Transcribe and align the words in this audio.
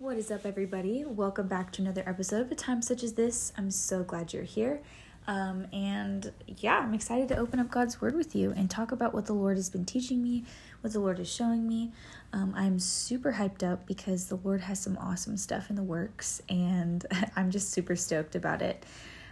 What 0.00 0.16
is 0.16 0.30
up, 0.30 0.46
everybody? 0.46 1.04
Welcome 1.04 1.46
back 1.46 1.72
to 1.72 1.82
another 1.82 2.02
episode 2.06 2.40
of 2.40 2.50
A 2.50 2.54
Time 2.54 2.80
Such 2.80 3.02
as 3.02 3.12
This. 3.12 3.52
I'm 3.58 3.70
so 3.70 4.02
glad 4.02 4.32
you're 4.32 4.44
here. 4.44 4.80
Um, 5.26 5.66
and 5.74 6.32
yeah, 6.46 6.78
I'm 6.78 6.94
excited 6.94 7.28
to 7.28 7.36
open 7.36 7.60
up 7.60 7.70
God's 7.70 8.00
Word 8.00 8.14
with 8.14 8.34
you 8.34 8.50
and 8.56 8.70
talk 8.70 8.92
about 8.92 9.12
what 9.12 9.26
the 9.26 9.34
Lord 9.34 9.58
has 9.58 9.68
been 9.68 9.84
teaching 9.84 10.22
me, 10.22 10.44
what 10.80 10.94
the 10.94 11.00
Lord 11.00 11.20
is 11.20 11.30
showing 11.30 11.68
me. 11.68 11.92
Um, 12.32 12.54
I'm 12.56 12.78
super 12.78 13.34
hyped 13.34 13.62
up 13.62 13.84
because 13.84 14.28
the 14.28 14.36
Lord 14.36 14.62
has 14.62 14.80
some 14.80 14.96
awesome 14.96 15.36
stuff 15.36 15.68
in 15.68 15.76
the 15.76 15.82
works, 15.82 16.40
and 16.48 17.04
I'm 17.36 17.50
just 17.50 17.68
super 17.68 17.94
stoked 17.94 18.34
about 18.34 18.62
it. 18.62 18.86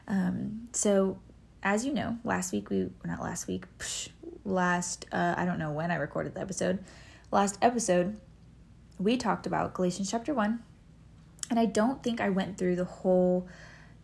Um, 0.06 0.68
so, 0.72 1.18
as 1.62 1.86
you 1.86 1.94
know, 1.94 2.18
last 2.24 2.52
week 2.52 2.68
we, 2.68 2.90
not 3.06 3.22
last 3.22 3.46
week, 3.46 3.64
psh, 3.78 4.10
last, 4.44 5.06
uh, 5.12 5.32
I 5.34 5.46
don't 5.46 5.58
know 5.58 5.72
when 5.72 5.90
I 5.90 5.94
recorded 5.94 6.34
the 6.34 6.42
episode, 6.42 6.84
last 7.32 7.56
episode, 7.62 8.20
we 8.98 9.16
talked 9.16 9.46
about 9.46 9.74
Galatians 9.74 10.10
chapter 10.10 10.34
1. 10.34 10.62
And 11.50 11.58
I 11.58 11.66
don't 11.66 12.02
think 12.02 12.20
I 12.20 12.28
went 12.28 12.58
through 12.58 12.76
the 12.76 12.84
whole 12.84 13.48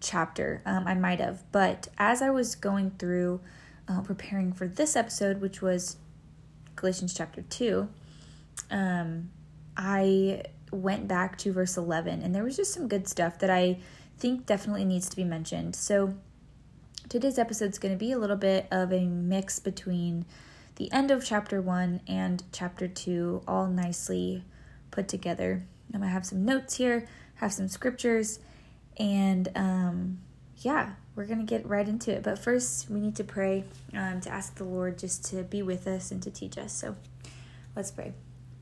chapter. 0.00 0.62
Um, 0.64 0.86
I 0.86 0.94
might 0.94 1.20
have. 1.20 1.42
But 1.52 1.88
as 1.98 2.22
I 2.22 2.30
was 2.30 2.54
going 2.54 2.92
through 2.98 3.40
uh, 3.88 4.00
preparing 4.00 4.52
for 4.52 4.66
this 4.66 4.96
episode, 4.96 5.40
which 5.40 5.60
was 5.60 5.96
Galatians 6.76 7.12
chapter 7.12 7.42
2, 7.42 7.88
um, 8.70 9.30
I 9.76 10.44
went 10.70 11.06
back 11.06 11.36
to 11.38 11.52
verse 11.52 11.76
11. 11.76 12.22
And 12.22 12.34
there 12.34 12.44
was 12.44 12.56
just 12.56 12.72
some 12.72 12.88
good 12.88 13.08
stuff 13.08 13.38
that 13.40 13.50
I 13.50 13.78
think 14.18 14.46
definitely 14.46 14.84
needs 14.84 15.08
to 15.10 15.16
be 15.16 15.24
mentioned. 15.24 15.76
So 15.76 16.14
today's 17.08 17.38
episode 17.38 17.72
is 17.72 17.78
going 17.78 17.92
to 17.92 17.98
be 17.98 18.12
a 18.12 18.18
little 18.18 18.36
bit 18.36 18.66
of 18.70 18.92
a 18.92 19.06
mix 19.06 19.58
between 19.58 20.24
the 20.76 20.90
end 20.92 21.10
of 21.10 21.24
chapter 21.24 21.60
1 21.60 22.00
and 22.08 22.42
chapter 22.52 22.88
2, 22.88 23.42
all 23.46 23.66
nicely 23.66 24.44
put 24.94 25.08
together. 25.08 25.62
I'm 25.92 26.00
gonna 26.00 26.12
have 26.12 26.24
some 26.24 26.44
notes 26.44 26.76
here, 26.76 27.06
have 27.36 27.52
some 27.52 27.68
scriptures, 27.68 28.38
and 28.96 29.48
um, 29.56 30.18
yeah, 30.58 30.92
we're 31.16 31.26
gonna 31.26 31.42
get 31.42 31.66
right 31.66 31.86
into 31.86 32.12
it. 32.12 32.22
But 32.22 32.38
first, 32.38 32.88
we 32.88 33.00
need 33.00 33.16
to 33.16 33.24
pray 33.24 33.64
um, 33.92 34.20
to 34.20 34.30
ask 34.30 34.54
the 34.54 34.64
Lord 34.64 34.98
just 34.98 35.24
to 35.26 35.42
be 35.42 35.62
with 35.62 35.86
us 35.86 36.10
and 36.10 36.22
to 36.22 36.30
teach 36.30 36.56
us. 36.56 36.72
So 36.72 36.96
let's 37.74 37.90
pray. 37.90 38.12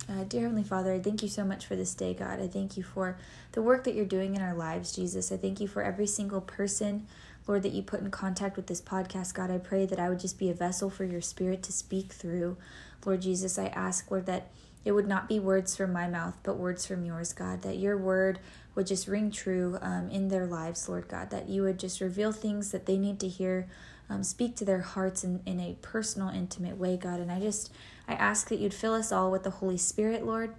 Uh, 0.09 0.25
dear 0.25 0.43
Heavenly 0.43 0.65
Father, 0.65 0.93
I 0.95 0.99
thank 0.99 1.23
you 1.23 1.29
so 1.29 1.45
much 1.45 1.65
for 1.65 1.77
this 1.77 1.95
day, 1.95 2.13
God. 2.13 2.41
I 2.41 2.49
thank 2.49 2.77
you 2.77 2.83
for 2.83 3.17
the 3.53 3.63
work 3.63 3.85
that 3.85 3.95
you're 3.95 4.05
doing 4.05 4.35
in 4.35 4.43
our 4.43 4.55
lives, 4.55 4.93
Jesus. 4.93 5.31
I 5.31 5.37
thank 5.37 5.61
you 5.61 5.69
for 5.69 5.81
every 5.81 6.09
single 6.09 6.41
person, 6.41 7.07
Lord, 7.47 7.63
that 7.63 7.73
you 7.73 7.83
put 7.83 8.01
in 8.01 8.11
contact 8.11 8.57
with 8.57 8.67
this 8.67 8.81
podcast, 8.81 9.35
God. 9.35 9.51
I 9.51 9.59
pray 9.59 9.87
that 9.87 10.01
I 10.01 10.09
would 10.09 10.19
just 10.19 10.39
be 10.39 10.51
a 10.51 10.55
vessel 10.55 10.91
for 10.91 11.05
your 11.05 11.21
spirit 11.21 11.63
to 11.65 11.73
speak 11.73 12.13
through. 12.13 12.57
Lord 13.05 13.23
Jesus, 13.23 13.59
I 13.59 13.67
ask, 13.67 14.11
Lord, 14.11 14.27
that 14.27 14.51
it 14.85 14.93
would 14.93 15.07
not 15.07 15.29
be 15.29 15.39
words 15.39 15.77
from 15.77 15.93
my 15.93 16.09
mouth, 16.09 16.37
but 16.43 16.57
words 16.57 16.87
from 16.87 17.05
yours, 17.05 17.33
God, 17.33 17.63
that 17.63 17.79
your 17.79 17.97
word 17.97 18.41
would 18.75 18.87
just 18.87 19.07
ring 19.07 19.31
true 19.31 19.79
um, 19.81 20.11
in 20.11 20.29
their 20.29 20.47
lives, 20.47 20.89
Lord 20.89 21.09
God, 21.09 21.31
that 21.31 21.49
you 21.49 21.63
would 21.63 21.79
just 21.79 22.01
reveal 22.01 22.33
things 22.33 22.73
that 22.73 22.87
they 22.87 22.97
need 22.97 23.21
to 23.21 23.29
hear, 23.29 23.69
um, 24.09 24.23
speak 24.23 24.57
to 24.57 24.65
their 24.65 24.81
hearts 24.81 25.23
in, 25.23 25.41
in 25.47 25.61
a 25.61 25.77
personal, 25.83 26.29
intimate 26.29 26.79
way, 26.79 26.97
God. 26.97 27.21
And 27.21 27.31
I 27.31 27.39
just, 27.39 27.71
I 28.09 28.15
ask 28.15 28.49
that 28.49 28.59
you'd 28.59 28.75
fill 28.75 28.95
us 28.95 29.13
all 29.13 29.31
with 29.31 29.45
the 29.45 29.51
Holy 29.51 29.77
Spirit, 29.77 30.27
Lord, 30.27 30.55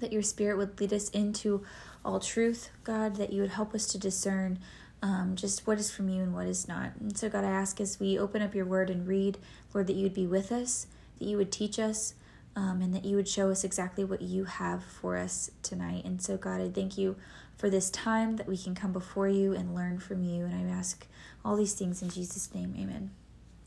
that 0.00 0.12
your 0.12 0.22
Spirit 0.22 0.58
would 0.58 0.78
lead 0.80 0.92
us 0.92 1.08
into 1.10 1.64
all 2.04 2.20
truth, 2.20 2.70
God, 2.84 3.16
that 3.16 3.32
you 3.32 3.40
would 3.40 3.52
help 3.52 3.74
us 3.74 3.86
to 3.88 3.98
discern. 3.98 4.58
Um, 5.04 5.34
just 5.34 5.66
what 5.66 5.80
is 5.80 5.90
from 5.90 6.08
you 6.08 6.22
and 6.22 6.32
what 6.32 6.46
is 6.46 6.68
not. 6.68 6.92
And 7.00 7.18
so, 7.18 7.28
God, 7.28 7.42
I 7.42 7.50
ask 7.50 7.80
as 7.80 7.98
we 7.98 8.16
open 8.16 8.40
up 8.40 8.54
your 8.54 8.64
word 8.64 8.88
and 8.88 9.04
read, 9.04 9.36
Lord, 9.74 9.88
that 9.88 9.96
you 9.96 10.04
would 10.04 10.14
be 10.14 10.28
with 10.28 10.52
us, 10.52 10.86
that 11.18 11.24
you 11.24 11.36
would 11.36 11.50
teach 11.50 11.80
us, 11.80 12.14
um, 12.54 12.82
and 12.82 12.94
that 12.94 13.04
you 13.04 13.16
would 13.16 13.28
show 13.28 13.50
us 13.50 13.64
exactly 13.64 14.04
what 14.04 14.22
you 14.22 14.44
have 14.44 14.84
for 14.84 15.16
us 15.16 15.50
tonight. 15.62 16.04
And 16.04 16.20
so, 16.20 16.36
God, 16.36 16.60
I 16.60 16.68
thank 16.68 16.98
you 16.98 17.16
for 17.56 17.70
this 17.70 17.90
time 17.90 18.36
that 18.36 18.48
we 18.48 18.56
can 18.56 18.74
come 18.74 18.92
before 18.92 19.28
you 19.28 19.54
and 19.54 19.74
learn 19.74 19.98
from 19.98 20.22
you. 20.22 20.44
And 20.44 20.54
I 20.54 20.72
ask 20.72 21.06
all 21.44 21.56
these 21.56 21.74
things 21.74 22.02
in 22.02 22.10
Jesus' 22.10 22.54
name. 22.54 22.74
Amen. 22.78 23.10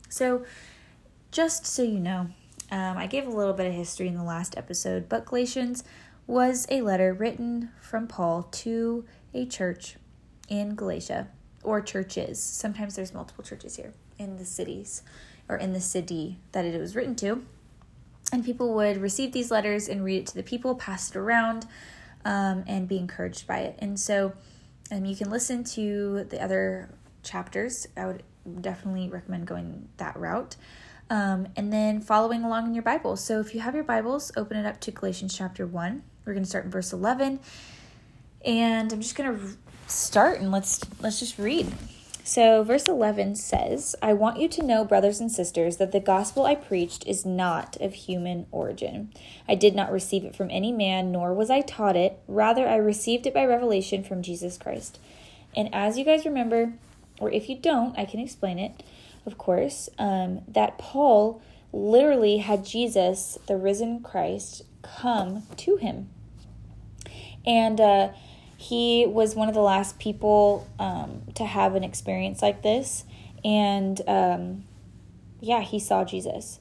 So, 0.08 0.44
just 1.30 1.66
so 1.66 1.82
you 1.82 1.98
know, 1.98 2.28
um, 2.70 2.96
I 2.96 3.06
gave 3.06 3.26
a 3.26 3.30
little 3.30 3.52
bit 3.52 3.66
of 3.66 3.72
history 3.72 4.08
in 4.08 4.14
the 4.14 4.24
last 4.24 4.56
episode, 4.56 5.08
but 5.08 5.26
Galatians 5.26 5.84
was 6.26 6.66
a 6.70 6.82
letter 6.82 7.12
written 7.12 7.70
from 7.80 8.06
Paul 8.06 8.44
to 8.44 9.04
a 9.34 9.46
church 9.46 9.96
in 10.48 10.74
Galatia 10.74 11.28
or 11.62 11.80
churches. 11.80 12.42
Sometimes 12.42 12.96
there's 12.96 13.12
multiple 13.12 13.44
churches 13.44 13.76
here 13.76 13.92
in 14.18 14.36
the 14.36 14.44
cities 14.44 15.02
or 15.48 15.56
in 15.56 15.72
the 15.72 15.80
city 15.80 16.38
that 16.52 16.64
it 16.64 16.80
was 16.80 16.96
written 16.96 17.14
to 17.16 17.44
and 18.32 18.44
people 18.44 18.74
would 18.74 18.98
receive 18.98 19.32
these 19.32 19.50
letters 19.50 19.88
and 19.88 20.04
read 20.04 20.20
it 20.20 20.26
to 20.28 20.34
the 20.34 20.42
people, 20.42 20.74
pass 20.74 21.10
it 21.10 21.16
around, 21.16 21.66
um, 22.24 22.64
and 22.66 22.88
be 22.88 22.98
encouraged 22.98 23.46
by 23.46 23.58
it. 23.60 23.78
And 23.78 23.98
so, 23.98 24.32
um, 24.90 25.04
you 25.04 25.16
can 25.16 25.30
listen 25.30 25.64
to 25.64 26.24
the 26.24 26.42
other 26.42 26.90
chapters. 27.22 27.86
I 27.96 28.06
would 28.06 28.22
definitely 28.60 29.08
recommend 29.08 29.46
going 29.46 29.88
that 29.96 30.16
route. 30.16 30.56
Um, 31.08 31.48
and 31.56 31.72
then 31.72 32.00
following 32.00 32.42
along 32.42 32.66
in 32.66 32.74
your 32.74 32.82
Bible. 32.82 33.16
So 33.16 33.38
if 33.40 33.54
you 33.54 33.60
have 33.60 33.74
your 33.74 33.84
Bibles, 33.84 34.32
open 34.36 34.56
it 34.56 34.66
up 34.66 34.80
to 34.82 34.90
Galatians 34.90 35.36
chapter 35.36 35.66
1. 35.66 36.02
We're 36.24 36.32
going 36.32 36.42
to 36.42 36.48
start 36.48 36.64
in 36.64 36.70
verse 36.70 36.92
11. 36.92 37.38
And 38.44 38.92
I'm 38.92 39.00
just 39.00 39.14
going 39.14 39.38
to 39.38 39.56
start 39.86 40.40
and 40.40 40.50
let's 40.50 40.80
let's 41.00 41.20
just 41.20 41.38
read. 41.38 41.72
So, 42.26 42.64
verse 42.64 42.88
11 42.88 43.36
says, 43.36 43.94
I 44.02 44.12
want 44.12 44.40
you 44.40 44.48
to 44.48 44.64
know, 44.64 44.84
brothers 44.84 45.20
and 45.20 45.30
sisters, 45.30 45.76
that 45.76 45.92
the 45.92 46.00
gospel 46.00 46.44
I 46.44 46.56
preached 46.56 47.06
is 47.06 47.24
not 47.24 47.76
of 47.80 47.94
human 47.94 48.48
origin. 48.50 49.12
I 49.48 49.54
did 49.54 49.76
not 49.76 49.92
receive 49.92 50.24
it 50.24 50.34
from 50.34 50.50
any 50.50 50.72
man, 50.72 51.12
nor 51.12 51.32
was 51.32 51.50
I 51.50 51.60
taught 51.60 51.94
it. 51.94 52.18
Rather, 52.26 52.66
I 52.66 52.78
received 52.78 53.28
it 53.28 53.34
by 53.34 53.44
revelation 53.44 54.02
from 54.02 54.22
Jesus 54.22 54.58
Christ. 54.58 54.98
And 55.54 55.72
as 55.72 55.98
you 55.98 56.04
guys 56.04 56.24
remember, 56.24 56.72
or 57.20 57.30
if 57.30 57.48
you 57.48 57.56
don't, 57.56 57.96
I 57.96 58.04
can 58.04 58.18
explain 58.18 58.58
it, 58.58 58.82
of 59.24 59.38
course, 59.38 59.88
um, 59.96 60.40
that 60.48 60.78
Paul 60.78 61.40
literally 61.72 62.38
had 62.38 62.64
Jesus, 62.64 63.38
the 63.46 63.56
risen 63.56 64.00
Christ, 64.00 64.62
come 64.82 65.44
to 65.58 65.76
him. 65.76 66.08
And, 67.46 67.80
uh, 67.80 68.08
he 68.56 69.06
was 69.06 69.34
one 69.34 69.48
of 69.48 69.54
the 69.54 69.60
last 69.60 69.98
people 69.98 70.66
um, 70.78 71.22
to 71.34 71.44
have 71.44 71.74
an 71.74 71.84
experience 71.84 72.40
like 72.40 72.62
this. 72.62 73.04
And 73.44 74.00
um, 74.08 74.64
yeah, 75.40 75.60
he 75.60 75.78
saw 75.78 76.04
Jesus. 76.04 76.58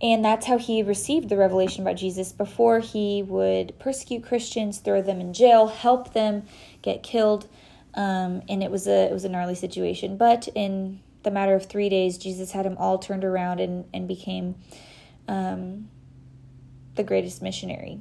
And 0.00 0.24
that's 0.24 0.46
how 0.46 0.58
he 0.58 0.82
received 0.82 1.28
the 1.28 1.36
revelation 1.36 1.82
about 1.82 1.96
Jesus 1.96 2.32
before 2.32 2.80
he 2.80 3.22
would 3.22 3.78
persecute 3.78 4.24
Christians, 4.24 4.78
throw 4.78 5.00
them 5.00 5.20
in 5.20 5.32
jail, 5.32 5.68
help 5.68 6.12
them 6.12 6.44
get 6.80 7.02
killed. 7.02 7.46
Um, 7.94 8.42
and 8.48 8.62
it 8.62 8.70
was 8.70 8.88
a 8.88 9.08
it 9.08 9.12
was 9.12 9.24
a 9.24 9.28
gnarly 9.28 9.54
situation. 9.54 10.16
But 10.16 10.48
in 10.54 11.00
the 11.22 11.30
matter 11.30 11.54
of 11.54 11.66
three 11.66 11.88
days, 11.88 12.18
Jesus 12.18 12.50
had 12.50 12.66
him 12.66 12.76
all 12.78 12.98
turned 12.98 13.22
around 13.22 13.60
and 13.60 13.84
and 13.92 14.08
became 14.08 14.56
um, 15.28 15.88
the 16.96 17.04
greatest 17.04 17.42
missionary. 17.42 18.00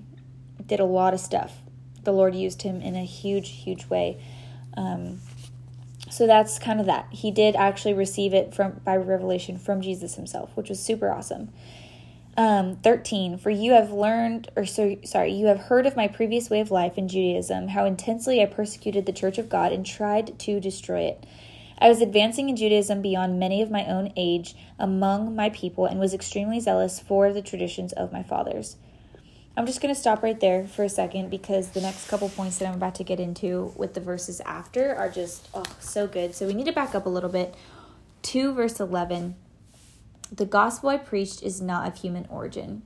Did 0.66 0.80
a 0.80 0.86
lot 0.86 1.14
of 1.14 1.20
stuff 1.20 1.62
the 2.04 2.12
Lord 2.12 2.36
used 2.36 2.64
him 2.64 2.82
in 2.82 2.96
a 2.96 3.06
huge, 3.06 3.50
huge 3.50 3.88
way. 3.88 4.22
Um, 4.76 5.20
so 6.10 6.28
that's 6.28 6.60
kind 6.60 6.80
of 6.80 6.86
that. 6.88 7.08
He 7.12 7.32
did 7.32 7.56
actually 7.56 7.94
receive 7.94 8.34
it 8.34 8.54
from 8.54 8.82
by 8.84 8.98
revelation 8.98 9.58
from 9.58 9.82
Jesus 9.82 10.16
himself, 10.16 10.52
which 10.56 10.70
was 10.70 10.80
super 10.80 11.10
awesome. 11.10 11.50
Um, 12.38 12.78
13 12.78 13.38
for 13.38 13.50
you 13.50 13.74
have 13.74 13.92
learned 13.92 14.50
or 14.56 14.66
so, 14.66 14.96
sorry 15.04 15.34
you 15.34 15.48
have 15.48 15.60
heard 15.60 15.86
of 15.86 15.98
my 15.98 16.08
previous 16.08 16.50
way 16.50 16.62
of 16.62 16.72
life 16.72 16.98
in 16.98 17.10
judaism 17.10 17.68
how 17.68 17.84
intensely 17.84 18.42
i 18.42 18.46
persecuted 18.46 19.06
the 19.06 19.12
church 19.12 19.38
of 19.38 19.50
god 19.50 19.74
and 19.74 19.86
tried 19.86 20.40
to 20.40 20.62
destroy 20.62 21.02
it 21.02 21.26
i 21.78 21.90
was 21.90 22.00
advancing 22.00 22.48
in 22.48 22.56
judaism 22.56 23.02
beyond 23.02 23.38
many 23.38 23.62
of 23.62 23.70
my 23.70 23.86
own 23.86 24.14
age 24.16 24.56
among 24.80 25.36
my 25.36 25.50
people 25.50 25.86
and 25.86 26.00
was 26.00 26.14
extremely 26.14 26.62
zealous 26.62 27.02
for 27.02 27.34
the 27.34 27.42
traditions 27.42 27.92
of 27.92 28.14
my 28.14 28.24
fathers 28.24 28.78
I'm 29.58 29.66
just 29.66 29.82
going 29.82 29.94
to 29.94 30.00
stop 30.00 30.24
right 30.24 30.40
there 30.40 30.66
for 30.66 30.84
a 30.84 30.90
second 30.90 31.30
because 31.30 31.72
the 31.72 31.82
next 31.82 32.08
couple 32.08 32.30
points 32.30 32.58
that 32.60 32.68
I'm 32.70 32.76
about 32.76 32.96
to 32.96 33.04
get 33.04 33.20
into 33.20 33.74
with 33.76 33.94
the 33.94 34.00
verses 34.00 34.40
after 34.42 34.96
are 34.96 35.10
just 35.10 35.50
oh 35.54 35.66
so 35.80 36.08
good. 36.08 36.34
So 36.34 36.48
we 36.48 36.54
need 36.54 36.68
to 36.68 36.72
back 36.72 36.96
up 36.96 37.06
a 37.06 37.10
little 37.10 37.30
bit 37.30 37.54
to 38.24 38.54
verse 38.54 38.80
11. 38.80 39.36
The 40.32 40.46
gospel 40.46 40.90
I 40.90 40.98
preached 40.98 41.44
is 41.44 41.60
not 41.60 41.86
of 41.86 42.00
human 42.00 42.28
origin. 42.30 42.84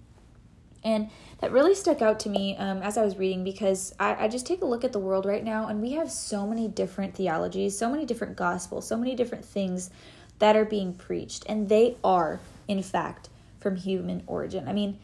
And 0.84 1.10
that 1.40 1.52
really 1.52 1.76
stuck 1.76 2.02
out 2.02 2.20
to 2.22 2.30
me 2.30 2.58
um, 2.58 2.82
as 2.82 2.98
I 2.98 3.06
was 3.06 3.18
reading 3.18 3.44
because 3.44 3.94
I, 4.00 4.26
I 4.26 4.28
just 4.28 4.48
take 4.48 4.62
a 4.62 4.66
look 4.66 4.84
at 4.84 4.92
the 4.92 5.00
world 5.00 5.26
right 5.26 5.44
now 5.44 5.68
and 5.68 5.82
we 5.82 5.94
have 5.94 6.12
so 6.12 6.48
many 6.48 6.68
different 6.68 7.16
theologies, 7.16 7.78
so 7.78 7.90
many 7.92 8.06
different 8.06 8.36
gospels, 8.36 8.88
so 8.88 8.98
many 8.98 9.16
different 9.16 9.46
things 9.46 9.92
that 10.40 10.56
are 10.56 10.66
being 10.66 10.94
preached. 10.94 11.44
And 11.48 11.70
they 11.70 11.98
are, 12.04 12.40
in 12.68 12.82
fact, 12.82 13.30
from 13.60 13.76
human 13.76 14.24
origin. 14.28 14.68
I 14.68 14.74
mean, 14.74 15.00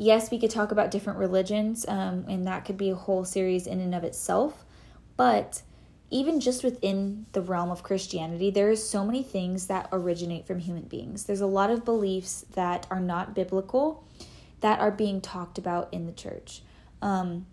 yes, 0.00 0.30
we 0.30 0.38
could 0.38 0.50
talk 0.50 0.72
about 0.72 0.90
different 0.90 1.18
religions, 1.18 1.84
um, 1.86 2.24
and 2.26 2.46
that 2.46 2.64
could 2.64 2.78
be 2.78 2.88
a 2.88 2.94
whole 2.94 3.24
series 3.24 3.66
in 3.66 3.80
and 3.80 3.94
of 3.94 4.02
itself. 4.02 4.64
But 5.18 5.62
even 6.10 6.40
just 6.40 6.64
within 6.64 7.26
the 7.32 7.42
realm 7.42 7.70
of 7.70 7.82
Christianity, 7.82 8.50
there 8.50 8.70
is 8.70 8.88
so 8.88 9.04
many 9.04 9.22
things 9.22 9.66
that 9.66 9.88
originate 9.92 10.46
from 10.46 10.58
human 10.58 10.84
beings. 10.84 11.24
There's 11.24 11.42
a 11.42 11.46
lot 11.46 11.70
of 11.70 11.84
beliefs 11.84 12.46
that 12.54 12.86
are 12.90 12.98
not 12.98 13.34
biblical 13.34 14.02
that 14.60 14.80
are 14.80 14.90
being 14.90 15.20
talked 15.20 15.58
about 15.58 15.92
in 15.92 16.06
the 16.06 16.12
church. 16.12 16.62
Um, 17.02 17.46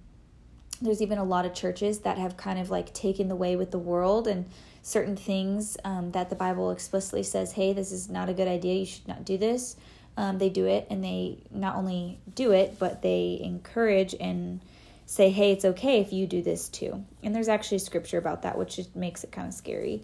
there's 0.81 1.01
even 1.01 1.17
a 1.17 1.23
lot 1.23 1.45
of 1.45 1.53
churches 1.53 1.99
that 1.99 2.17
have 2.17 2.38
kind 2.38 2.59
of 2.59 2.69
like 2.69 2.94
taken 2.94 3.27
the 3.27 3.35
way 3.35 3.55
with 3.57 3.71
the 3.71 3.79
world 3.79 4.27
and 4.27 4.45
certain 4.81 5.17
things 5.17 5.75
um, 5.83 6.11
that 6.11 6.29
the 6.29 6.35
Bible 6.35 6.71
explicitly 6.71 7.23
says, 7.23 7.53
hey, 7.53 7.73
this 7.73 7.91
is 7.91 8.09
not 8.09 8.29
a 8.29 8.33
good 8.33 8.47
idea, 8.47 8.75
you 8.75 8.85
should 8.85 9.07
not 9.07 9.25
do 9.25 9.38
this. 9.38 9.75
Um, 10.18 10.40
they 10.40 10.50
do 10.50 10.66
it 10.66 10.88
and 10.90 11.04
they 11.04 11.38
not 11.52 11.75
only 11.75 12.19
do 12.34 12.52
it, 12.52 12.78
but 12.80 13.02
they 13.04 13.40
encourage 13.42 14.16
and 14.19 14.60
say, 15.06 15.30
hey, 15.30 15.52
it's 15.52 15.64
okay 15.64 16.02
if 16.02 16.12
you 16.12 16.28
do 16.28 16.42
this 16.42 16.68
too. 16.68 17.06
And 17.24 17.34
there's 17.34 17.48
actually 17.48 17.80
scripture 17.80 18.18
about 18.18 18.42
that, 18.42 18.58
which 18.58 18.80
makes 18.96 19.24
it 19.24 19.31
kind 19.31 19.48
of 19.48 19.54
scary. 19.54 20.04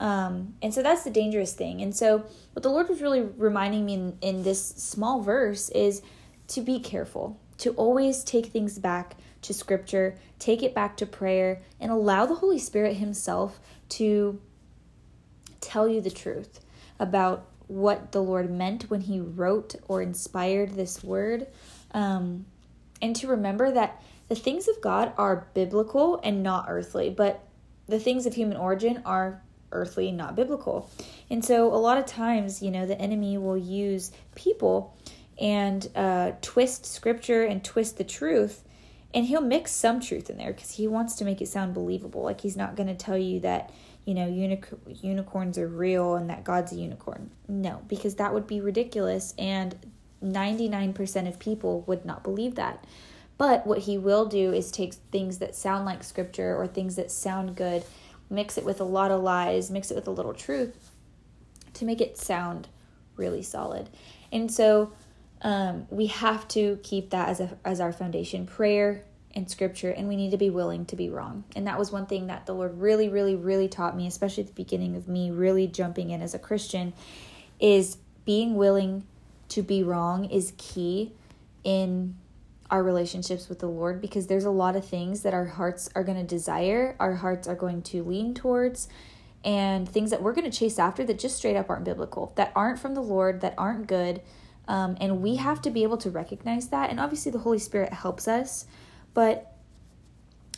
Um, 0.00 0.54
and 0.62 0.72
so 0.72 0.82
that's 0.82 1.02
the 1.02 1.10
dangerous 1.10 1.54
thing. 1.54 1.80
And 1.80 1.94
so, 1.94 2.24
what 2.52 2.62
the 2.62 2.68
Lord 2.68 2.88
was 2.88 3.00
really 3.00 3.22
reminding 3.22 3.86
me 3.86 3.94
in, 3.94 4.18
in 4.20 4.42
this 4.42 4.64
small 4.64 5.22
verse 5.22 5.70
is 5.70 6.02
to 6.48 6.60
be 6.60 6.78
careful, 6.78 7.40
to 7.58 7.70
always 7.72 8.22
take 8.22 8.46
things 8.46 8.78
back 8.78 9.16
to 9.42 9.54
scripture, 9.54 10.18
take 10.38 10.62
it 10.62 10.74
back 10.74 10.96
to 10.98 11.06
prayer, 11.06 11.62
and 11.80 11.90
allow 11.90 12.26
the 12.26 12.34
Holy 12.34 12.58
Spirit 12.58 12.96
Himself 12.96 13.60
to 13.90 14.40
tell 15.60 15.88
you 15.88 16.00
the 16.00 16.10
truth 16.10 16.60
about 16.98 17.46
what 17.66 18.12
the 18.12 18.22
Lord 18.22 18.50
meant 18.50 18.90
when 18.90 19.02
He 19.02 19.20
wrote 19.20 19.74
or 19.88 20.02
inspired 20.02 20.74
this 20.74 21.02
word. 21.02 21.46
Um, 21.92 22.46
and 23.00 23.14
to 23.16 23.28
remember 23.28 23.70
that 23.72 24.02
the 24.28 24.34
things 24.34 24.68
of 24.68 24.80
God 24.80 25.12
are 25.18 25.48
biblical 25.54 26.20
and 26.22 26.42
not 26.42 26.66
earthly, 26.68 27.10
but 27.10 27.46
the 27.86 27.98
things 27.98 28.26
of 28.26 28.34
human 28.34 28.56
origin 28.56 29.02
are 29.04 29.42
earthly, 29.72 30.10
not 30.10 30.34
biblical. 30.34 30.90
And 31.28 31.44
so, 31.44 31.66
a 31.66 31.76
lot 31.76 31.98
of 31.98 32.06
times, 32.06 32.62
you 32.62 32.70
know, 32.70 32.86
the 32.86 33.00
enemy 33.00 33.36
will 33.36 33.58
use 33.58 34.12
people 34.34 34.96
and 35.38 35.86
uh, 35.94 36.32
twist 36.40 36.86
scripture 36.86 37.42
and 37.42 37.62
twist 37.62 37.98
the 37.98 38.04
truth. 38.04 38.62
And 39.12 39.26
he'll 39.26 39.40
mix 39.40 39.70
some 39.70 40.00
truth 40.00 40.28
in 40.28 40.38
there 40.38 40.52
because 40.52 40.72
he 40.72 40.88
wants 40.88 41.14
to 41.16 41.24
make 41.24 41.40
it 41.40 41.46
sound 41.46 41.72
believable. 41.72 42.22
Like 42.22 42.40
he's 42.40 42.56
not 42.56 42.74
going 42.74 42.88
to 42.88 42.96
tell 42.96 43.16
you 43.16 43.40
that, 43.40 43.70
you 44.04 44.14
know, 44.14 44.26
unic- 44.26 45.02
unicorns 45.02 45.58
are 45.58 45.68
real 45.68 46.14
and 46.14 46.28
that 46.30 46.44
God's 46.44 46.72
a 46.72 46.76
unicorn. 46.76 47.30
No, 47.48 47.82
because 47.88 48.16
that 48.16 48.34
would 48.34 48.46
be 48.46 48.60
ridiculous. 48.60 49.34
And 49.38 49.74
99% 50.22 51.28
of 51.28 51.38
people 51.38 51.82
would 51.82 52.04
not 52.04 52.22
believe 52.22 52.54
that. 52.56 52.84
But 53.36 53.66
what 53.66 53.80
he 53.80 53.98
will 53.98 54.26
do 54.26 54.52
is 54.52 54.70
take 54.70 54.94
things 54.94 55.38
that 55.38 55.56
sound 55.56 55.84
like 55.84 56.04
scripture 56.04 56.56
or 56.56 56.66
things 56.66 56.96
that 56.96 57.10
sound 57.10 57.56
good 57.56 57.84
mix 58.30 58.58
it 58.58 58.64
with 58.64 58.80
a 58.80 58.84
lot 58.84 59.10
of 59.10 59.22
lies, 59.22 59.70
mix 59.70 59.90
it 59.90 59.94
with 59.94 60.06
a 60.06 60.10
little 60.10 60.34
truth 60.34 60.90
to 61.74 61.84
make 61.84 62.00
it 62.00 62.16
sound 62.16 62.68
really 63.16 63.42
solid. 63.42 63.88
And 64.32 64.50
so 64.50 64.92
um, 65.42 65.86
we 65.90 66.06
have 66.06 66.46
to 66.48 66.78
keep 66.82 67.10
that 67.10 67.28
as, 67.28 67.40
a, 67.40 67.56
as 67.64 67.80
our 67.80 67.92
foundation 67.92 68.46
prayer 68.46 69.04
and 69.34 69.50
scripture, 69.50 69.90
and 69.90 70.08
we 70.08 70.16
need 70.16 70.30
to 70.30 70.36
be 70.36 70.50
willing 70.50 70.86
to 70.86 70.96
be 70.96 71.10
wrong. 71.10 71.44
And 71.56 71.66
that 71.66 71.78
was 71.78 71.90
one 71.90 72.06
thing 72.06 72.28
that 72.28 72.46
the 72.46 72.54
Lord 72.54 72.80
really, 72.80 73.08
really, 73.08 73.34
really 73.34 73.68
taught 73.68 73.96
me, 73.96 74.06
especially 74.06 74.44
at 74.44 74.48
the 74.48 74.54
beginning 74.54 74.96
of 74.96 75.08
me 75.08 75.30
really 75.30 75.66
jumping 75.66 76.10
in 76.10 76.22
as 76.22 76.34
a 76.34 76.38
Christian, 76.38 76.92
is 77.60 77.98
being 78.24 78.54
willing 78.54 79.04
to 79.48 79.62
be 79.62 79.82
wrong 79.82 80.24
is 80.26 80.52
key 80.56 81.12
in 81.62 82.14
our 82.70 82.82
relationships 82.82 83.48
with 83.48 83.58
the 83.58 83.68
Lord 83.68 84.00
because 84.00 84.26
there's 84.26 84.44
a 84.44 84.50
lot 84.50 84.74
of 84.74 84.86
things 84.86 85.22
that 85.22 85.34
our 85.34 85.44
hearts 85.44 85.90
are 85.94 86.02
going 86.02 86.18
to 86.18 86.24
desire, 86.24 86.96
our 86.98 87.14
hearts 87.14 87.46
are 87.46 87.54
going 87.54 87.82
to 87.82 88.02
lean 88.02 88.34
towards, 88.34 88.88
and 89.44 89.88
things 89.88 90.10
that 90.10 90.22
we're 90.22 90.32
going 90.32 90.50
to 90.50 90.56
chase 90.56 90.78
after 90.78 91.04
that 91.04 91.18
just 91.18 91.36
straight 91.36 91.56
up 91.56 91.68
aren't 91.68 91.84
biblical, 91.84 92.32
that 92.36 92.52
aren't 92.56 92.78
from 92.78 92.94
the 92.94 93.02
Lord, 93.02 93.42
that 93.42 93.54
aren't 93.58 93.86
good. 93.86 94.22
Um, 94.66 94.96
and 95.00 95.20
we 95.20 95.36
have 95.36 95.60
to 95.62 95.70
be 95.70 95.82
able 95.82 95.98
to 95.98 96.10
recognize 96.10 96.68
that. 96.68 96.88
And 96.88 96.98
obviously, 96.98 97.30
the 97.30 97.38
Holy 97.38 97.58
Spirit 97.58 97.92
helps 97.92 98.26
us, 98.26 98.64
but 99.14 99.52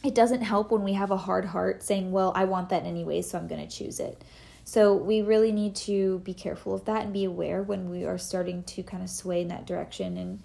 it 0.02 0.14
doesn't 0.14 0.42
help 0.42 0.70
when 0.70 0.82
we 0.82 0.94
have 0.94 1.10
a 1.10 1.16
hard 1.16 1.44
heart 1.46 1.82
saying, 1.82 2.12
Well, 2.12 2.32
I 2.34 2.44
want 2.44 2.70
that 2.70 2.84
anyway, 2.84 3.22
so 3.22 3.38
I'm 3.38 3.46
going 3.46 3.66
to 3.66 3.74
choose 3.74 4.00
it. 4.00 4.22
So 4.64 4.94
we 4.94 5.22
really 5.22 5.52
need 5.52 5.76
to 5.76 6.18
be 6.20 6.34
careful 6.34 6.74
of 6.74 6.84
that 6.86 7.04
and 7.04 7.12
be 7.12 7.24
aware 7.24 7.62
when 7.62 7.88
we 7.88 8.04
are 8.04 8.18
starting 8.18 8.64
to 8.64 8.82
kind 8.82 9.02
of 9.02 9.08
sway 9.08 9.42
in 9.42 9.48
that 9.48 9.66
direction 9.66 10.16
and 10.16 10.40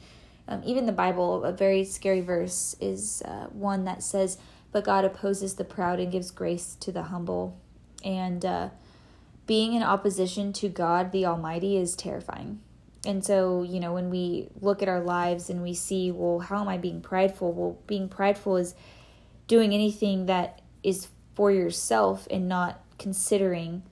um, 0.47 0.61
even 0.65 0.85
the 0.85 0.91
Bible, 0.91 1.45
a 1.45 1.53
very 1.53 1.85
scary 1.85 2.19
verse 2.21 2.75
is 2.81 3.21
uh, 3.23 3.47
one 3.53 3.85
that 3.85 4.03
says, 4.03 4.37
But 4.71 4.83
God 4.83 5.05
opposes 5.05 5.55
the 5.55 5.63
proud 5.63 5.99
and 5.99 6.11
gives 6.11 6.29
grace 6.29 6.75
to 6.81 6.91
the 6.91 7.03
humble. 7.03 7.57
And 8.03 8.43
uh, 8.43 8.69
being 9.45 9.73
in 9.73 9.81
opposition 9.81 10.51
to 10.53 10.67
God 10.67 11.11
the 11.11 11.25
Almighty 11.25 11.77
is 11.77 11.95
terrifying. 11.95 12.59
And 13.05 13.25
so, 13.25 13.63
you 13.63 13.79
know, 13.79 13.93
when 13.93 14.09
we 14.09 14.49
look 14.59 14.81
at 14.83 14.89
our 14.89 15.01
lives 15.01 15.49
and 15.49 15.63
we 15.63 15.73
see, 15.73 16.11
well, 16.11 16.39
how 16.39 16.61
am 16.61 16.67
I 16.67 16.77
being 16.77 17.01
prideful? 17.01 17.51
Well, 17.51 17.77
being 17.87 18.07
prideful 18.07 18.57
is 18.57 18.75
doing 19.47 19.73
anything 19.73 20.27
that 20.27 20.61
is 20.83 21.07
for 21.33 21.51
yourself 21.51 22.27
and 22.29 22.47
not 22.47 22.79
considering 22.99 23.83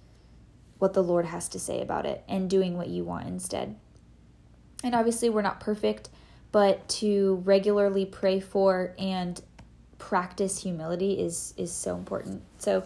what 0.78 0.94
the 0.94 1.04
Lord 1.04 1.26
has 1.26 1.50
to 1.50 1.60
say 1.60 1.82
about 1.82 2.06
it 2.06 2.24
and 2.28 2.50
doing 2.50 2.78
what 2.78 2.88
you 2.88 3.04
want 3.04 3.28
instead. 3.28 3.76
And 4.84 4.94
obviously, 4.94 5.30
we're 5.30 5.42
not 5.42 5.60
perfect 5.60 6.10
but 6.52 6.88
to 6.90 7.42
regularly 7.46 8.06
pray 8.06 8.40
for 8.40 8.94
and 8.98 9.42
practice 9.98 10.62
humility 10.64 11.20
is 11.20 11.54
is 11.58 11.72
so 11.72 11.96
important. 11.96 12.42
So 12.58 12.84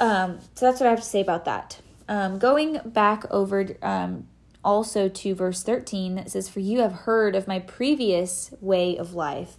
um 0.00 0.38
so 0.54 0.66
that's 0.66 0.80
what 0.80 0.86
I 0.86 0.90
have 0.90 1.00
to 1.00 1.04
say 1.04 1.20
about 1.20 1.44
that. 1.44 1.80
Um 2.08 2.38
going 2.38 2.80
back 2.84 3.24
over 3.30 3.66
um 3.82 4.26
also 4.64 5.08
to 5.08 5.34
verse 5.34 5.62
13 5.62 6.14
that 6.16 6.30
says 6.30 6.48
for 6.48 6.60
you 6.60 6.80
have 6.80 6.92
heard 6.92 7.36
of 7.36 7.46
my 7.46 7.58
previous 7.58 8.52
way 8.60 8.96
of 8.96 9.14
life. 9.14 9.56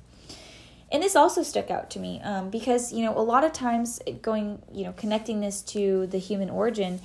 And 0.92 1.02
this 1.04 1.16
also 1.16 1.44
stuck 1.44 1.72
out 1.72 1.90
to 1.92 2.00
me 2.00 2.22
um 2.24 2.50
because 2.50 2.94
you 2.94 3.04
know 3.04 3.18
a 3.18 3.22
lot 3.22 3.44
of 3.44 3.54
times 3.54 4.00
going, 4.22 4.62
you 4.72 4.84
know, 4.84 4.94
connecting 4.94 5.42
this 5.42 5.62
to 5.63 6.07
the 6.07 6.18
human 6.19 6.50
origin 6.50 7.00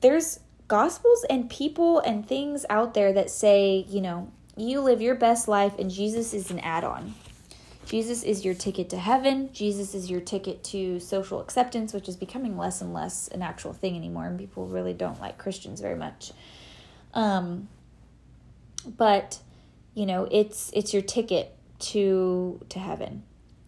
there's 0.00 0.40
gospels 0.68 1.24
and 1.28 1.50
people 1.50 2.00
and 2.00 2.26
things 2.26 2.64
out 2.70 2.94
there 2.94 3.12
that 3.12 3.30
say, 3.30 3.84
you 3.88 4.00
know, 4.00 4.30
you 4.56 4.80
live 4.80 5.00
your 5.00 5.14
best 5.14 5.48
life, 5.48 5.78
and 5.78 5.90
Jesus 5.90 6.34
is 6.34 6.50
an 6.50 6.58
add 6.60 6.84
on. 6.84 7.14
Jesus 7.86 8.22
is 8.22 8.44
your 8.44 8.54
ticket 8.54 8.88
to 8.90 8.98
heaven. 8.98 9.52
Jesus 9.52 9.94
is 9.94 10.10
your 10.10 10.20
ticket 10.20 10.62
to 10.64 11.00
social 11.00 11.40
acceptance, 11.40 11.92
which 11.92 12.08
is 12.08 12.16
becoming 12.16 12.56
less 12.56 12.80
and 12.80 12.92
less 12.92 13.28
an 13.28 13.42
actual 13.42 13.72
thing 13.72 13.96
anymore, 13.96 14.26
and 14.26 14.38
people 14.38 14.66
really 14.66 14.92
don't 14.92 15.20
like 15.20 15.38
Christians 15.38 15.80
very 15.80 15.96
much. 15.96 16.32
Um, 17.14 17.68
but 18.96 19.40
you 19.94 20.06
know, 20.06 20.28
it's 20.30 20.70
it's 20.74 20.92
your 20.92 21.02
ticket 21.02 21.54
to 21.80 22.64
to 22.68 22.78
heaven, 22.78 23.24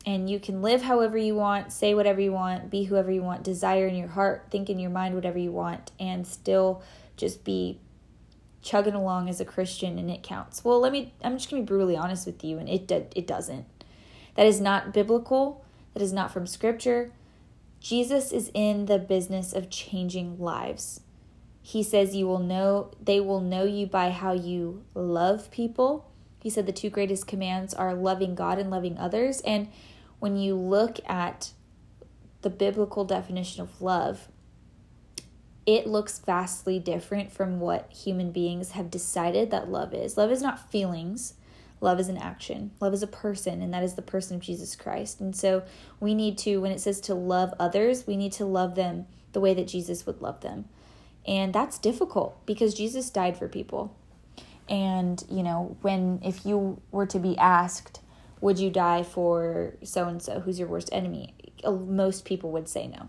and 0.06 0.28
you 0.30 0.38
can 0.40 0.62
live 0.62 0.82
however 0.82 1.18
you 1.18 1.34
want, 1.34 1.72
say 1.72 1.94
whatever 1.94 2.20
you 2.20 2.32
want, 2.32 2.70
be 2.70 2.84
whoever 2.84 3.10
you 3.10 3.22
want, 3.22 3.42
desire 3.42 3.86
in 3.86 3.96
your 3.96 4.08
heart, 4.08 4.46
think 4.50 4.70
in 4.70 4.78
your 4.78 4.90
mind 4.90 5.14
whatever 5.14 5.38
you 5.38 5.52
want, 5.52 5.90
and 5.98 6.26
still 6.26 6.82
just 7.16 7.44
be 7.44 7.78
chugging 8.62 8.94
along 8.94 9.28
as 9.28 9.40
a 9.40 9.44
Christian 9.44 9.98
and 9.98 10.10
it 10.10 10.22
counts. 10.22 10.64
Well, 10.64 10.80
let 10.80 10.92
me 10.92 11.12
I'm 11.22 11.36
just 11.36 11.50
going 11.50 11.62
to 11.62 11.66
be 11.66 11.68
brutally 11.68 11.96
honest 11.96 12.26
with 12.26 12.42
you 12.44 12.58
and 12.58 12.68
it 12.68 12.90
it 12.90 13.26
doesn't. 13.26 13.66
That 14.34 14.46
is 14.46 14.60
not 14.60 14.94
biblical. 14.94 15.64
That 15.94 16.02
is 16.02 16.12
not 16.12 16.32
from 16.32 16.46
scripture. 16.46 17.12
Jesus 17.80 18.32
is 18.32 18.50
in 18.54 18.86
the 18.86 18.98
business 18.98 19.52
of 19.52 19.68
changing 19.68 20.38
lives. 20.38 21.00
He 21.62 21.82
says 21.82 22.14
you 22.14 22.26
will 22.26 22.40
know 22.40 22.90
they 23.00 23.20
will 23.20 23.40
know 23.40 23.64
you 23.64 23.86
by 23.86 24.10
how 24.10 24.32
you 24.32 24.84
love 24.94 25.50
people. 25.50 26.10
He 26.42 26.50
said 26.50 26.66
the 26.66 26.72
two 26.72 26.90
greatest 26.90 27.26
commands 27.26 27.72
are 27.72 27.94
loving 27.94 28.34
God 28.34 28.58
and 28.58 28.70
loving 28.70 28.98
others 28.98 29.40
and 29.42 29.68
when 30.22 30.36
you 30.36 30.54
look 30.54 31.00
at 31.08 31.50
the 32.42 32.50
biblical 32.50 33.04
definition 33.04 33.60
of 33.60 33.82
love, 33.82 34.28
it 35.66 35.88
looks 35.88 36.20
vastly 36.20 36.78
different 36.78 37.32
from 37.32 37.58
what 37.58 37.90
human 37.92 38.30
beings 38.30 38.70
have 38.70 38.88
decided 38.88 39.50
that 39.50 39.68
love 39.68 39.92
is. 39.92 40.16
Love 40.16 40.30
is 40.30 40.40
not 40.40 40.70
feelings, 40.70 41.34
love 41.80 41.98
is 41.98 42.08
an 42.08 42.18
action. 42.18 42.70
Love 42.80 42.94
is 42.94 43.02
a 43.02 43.08
person, 43.08 43.60
and 43.62 43.74
that 43.74 43.82
is 43.82 43.94
the 43.94 44.00
person 44.00 44.36
of 44.36 44.42
Jesus 44.42 44.76
Christ. 44.76 45.20
And 45.20 45.34
so 45.34 45.64
we 45.98 46.14
need 46.14 46.38
to, 46.38 46.58
when 46.58 46.70
it 46.70 46.80
says 46.80 47.00
to 47.00 47.14
love 47.14 47.52
others, 47.58 48.06
we 48.06 48.16
need 48.16 48.30
to 48.34 48.44
love 48.44 48.76
them 48.76 49.06
the 49.32 49.40
way 49.40 49.54
that 49.54 49.66
Jesus 49.66 50.06
would 50.06 50.22
love 50.22 50.40
them. 50.40 50.66
And 51.26 51.52
that's 51.52 51.78
difficult 51.78 52.44
because 52.46 52.74
Jesus 52.74 53.10
died 53.10 53.36
for 53.36 53.48
people. 53.48 53.94
And, 54.68 55.22
you 55.30 55.42
know, 55.42 55.76
when, 55.82 56.20
if 56.24 56.44
you 56.44 56.80
were 56.90 57.06
to 57.06 57.18
be 57.18 57.36
asked, 57.38 58.00
would 58.40 58.58
you 58.58 58.70
die 58.70 59.02
for 59.02 59.74
so 59.84 60.08
and 60.08 60.20
so, 60.20 60.40
who's 60.40 60.58
your 60.58 60.68
worst 60.68 60.88
enemy? 60.92 61.34
Most 61.64 62.24
people 62.24 62.50
would 62.52 62.68
say 62.68 62.88
no. 62.88 63.08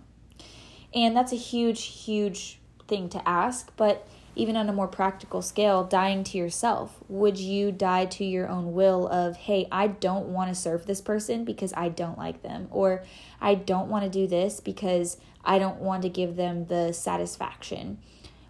And 0.93 1.15
that's 1.15 1.31
a 1.31 1.37
huge, 1.37 1.85
huge 1.85 2.59
thing 2.87 3.09
to 3.09 3.27
ask. 3.27 3.71
But 3.77 4.07
even 4.35 4.55
on 4.55 4.67
a 4.67 4.73
more 4.73 4.87
practical 4.87 5.41
scale, 5.41 5.83
dying 5.83 6.23
to 6.23 6.37
yourself, 6.37 6.97
would 7.07 7.37
you 7.37 7.71
die 7.71 8.05
to 8.05 8.25
your 8.25 8.47
own 8.47 8.73
will 8.73 9.07
of, 9.07 9.35
hey, 9.35 9.67
I 9.71 9.87
don't 9.87 10.27
want 10.27 10.49
to 10.49 10.55
serve 10.55 10.85
this 10.85 11.01
person 11.01 11.45
because 11.45 11.73
I 11.75 11.89
don't 11.89 12.17
like 12.17 12.41
them, 12.41 12.67
or 12.71 13.03
I 13.39 13.55
don't 13.55 13.89
want 13.89 14.05
to 14.05 14.09
do 14.09 14.27
this 14.27 14.59
because 14.59 15.17
I 15.43 15.59
don't 15.59 15.79
want 15.79 16.01
to 16.03 16.09
give 16.09 16.35
them 16.35 16.65
the 16.65 16.93
satisfaction, 16.93 17.99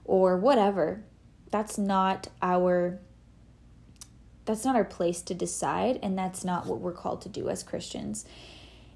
or 0.06 0.38
whatever? 0.38 1.04
That's 1.52 1.78
not 1.78 2.30
our 2.42 3.00
that's 4.46 4.66
not 4.66 4.75
our 4.75 4.84
place 4.84 5.22
to 5.22 5.34
decide 5.34 5.98
and 6.04 6.18
that's 6.18 6.44
not 6.44 6.66
what 6.66 6.80
we're 6.80 6.92
called 6.92 7.22
to 7.22 7.30
do 7.30 7.48
as 7.48 7.63
Christians. 7.63 8.25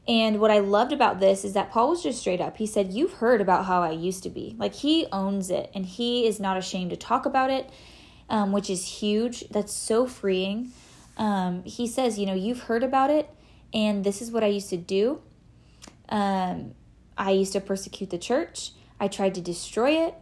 And 0.07 0.39
what 0.39 0.51
I 0.51 0.59
loved 0.59 0.93
about 0.93 1.19
this 1.19 1.43
is 1.43 1.53
that 1.53 1.69
Paul 1.69 1.89
was 1.89 2.01
just 2.01 2.19
straight 2.19 2.39
up. 2.39 2.57
He 2.57 2.65
said, 2.65 2.93
You've 2.93 3.13
heard 3.13 3.41
about 3.41 3.65
how 3.65 3.81
I 3.81 3.91
used 3.91 4.23
to 4.23 4.29
be. 4.29 4.55
Like, 4.57 4.73
he 4.73 5.05
owns 5.11 5.49
it 5.49 5.69
and 5.75 5.85
he 5.85 6.25
is 6.25 6.39
not 6.39 6.57
ashamed 6.57 6.91
to 6.91 6.97
talk 6.97 7.25
about 7.25 7.49
it, 7.49 7.69
um, 8.29 8.51
which 8.53 8.69
is 8.69 8.85
huge. 8.85 9.47
That's 9.49 9.73
so 9.73 10.07
freeing. 10.07 10.71
Um, 11.17 11.63
he 11.63 11.87
says, 11.87 12.17
You 12.17 12.25
know, 12.25 12.35
you've 12.35 12.61
heard 12.61 12.83
about 12.83 13.09
it, 13.09 13.29
and 13.73 14.03
this 14.03 14.21
is 14.21 14.31
what 14.31 14.43
I 14.43 14.47
used 14.47 14.69
to 14.69 14.77
do. 14.77 15.21
Um, 16.07 16.73
I 17.17 17.31
used 17.31 17.53
to 17.53 17.59
persecute 17.59 18.09
the 18.09 18.17
church, 18.17 18.71
I 18.99 19.07
tried 19.07 19.35
to 19.35 19.41
destroy 19.41 20.07
it. 20.07 20.15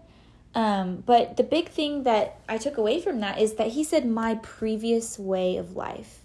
Um, 0.56 1.04
but 1.06 1.36
the 1.36 1.44
big 1.44 1.68
thing 1.68 2.04
that 2.04 2.39
I 2.48 2.58
took 2.58 2.77
away 2.77 3.01
from 3.01 3.20
that 3.20 3.39
is 3.39 3.56
that 3.56 3.68
he 3.68 3.84
said, 3.84 4.06
My 4.08 4.36
previous 4.36 5.20
way 5.20 5.58
of 5.58 5.75
life 5.75 6.25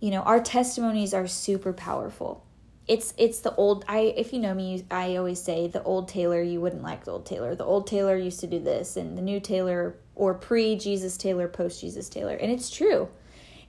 you 0.00 0.10
know 0.10 0.22
our 0.22 0.40
testimonies 0.40 1.14
are 1.14 1.26
super 1.26 1.72
powerful. 1.72 2.44
It's 2.88 3.14
it's 3.18 3.40
the 3.40 3.54
old 3.54 3.84
i 3.86 4.14
if 4.16 4.32
you 4.32 4.40
know 4.40 4.54
me 4.54 4.84
i 4.90 5.14
always 5.16 5.40
say 5.40 5.68
the 5.68 5.82
old 5.84 6.08
taylor 6.08 6.42
you 6.42 6.60
wouldn't 6.60 6.82
like 6.82 7.04
the 7.04 7.12
old 7.12 7.26
taylor. 7.26 7.54
The 7.54 7.64
old 7.64 7.86
taylor 7.86 8.16
used 8.16 8.40
to 8.40 8.46
do 8.46 8.58
this 8.58 8.96
and 8.96 9.16
the 9.16 9.22
new 9.22 9.38
taylor 9.38 9.96
or 10.16 10.34
pre 10.34 10.74
jesus 10.76 11.16
taylor 11.16 11.46
post 11.46 11.80
jesus 11.80 12.08
taylor 12.08 12.34
and 12.34 12.50
it's 12.50 12.70
true. 12.70 13.08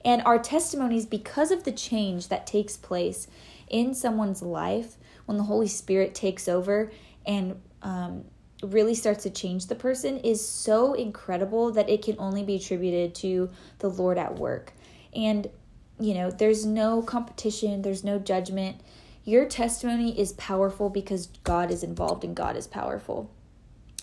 And 0.04 0.22
our 0.22 0.38
testimonies 0.38 1.06
because 1.06 1.52
of 1.52 1.62
the 1.62 1.70
change 1.70 2.26
that 2.28 2.46
takes 2.46 2.76
place 2.76 3.28
in 3.68 3.94
someone's 3.94 4.42
life 4.42 4.96
when 5.26 5.38
the 5.38 5.44
holy 5.44 5.68
spirit 5.68 6.14
takes 6.14 6.48
over 6.48 6.90
and 7.24 7.60
um, 7.82 8.24
really 8.62 8.94
starts 8.94 9.22
to 9.22 9.30
change 9.30 9.66
the 9.66 9.76
person 9.76 10.18
is 10.18 10.46
so 10.46 10.94
incredible 10.94 11.70
that 11.72 11.88
it 11.88 12.02
can 12.02 12.16
only 12.18 12.42
be 12.42 12.56
attributed 12.56 13.14
to 13.14 13.50
the 13.78 13.90
lord 13.90 14.18
at 14.18 14.36
work. 14.36 14.72
And 15.14 15.48
you 16.04 16.14
know, 16.14 16.30
there's 16.30 16.66
no 16.66 17.02
competition, 17.02 17.82
there's 17.82 18.04
no 18.04 18.18
judgment. 18.18 18.80
Your 19.24 19.46
testimony 19.46 20.18
is 20.18 20.32
powerful 20.32 20.90
because 20.90 21.26
God 21.44 21.70
is 21.70 21.82
involved 21.82 22.24
and 22.24 22.34
God 22.34 22.56
is 22.56 22.66
powerful. 22.66 23.30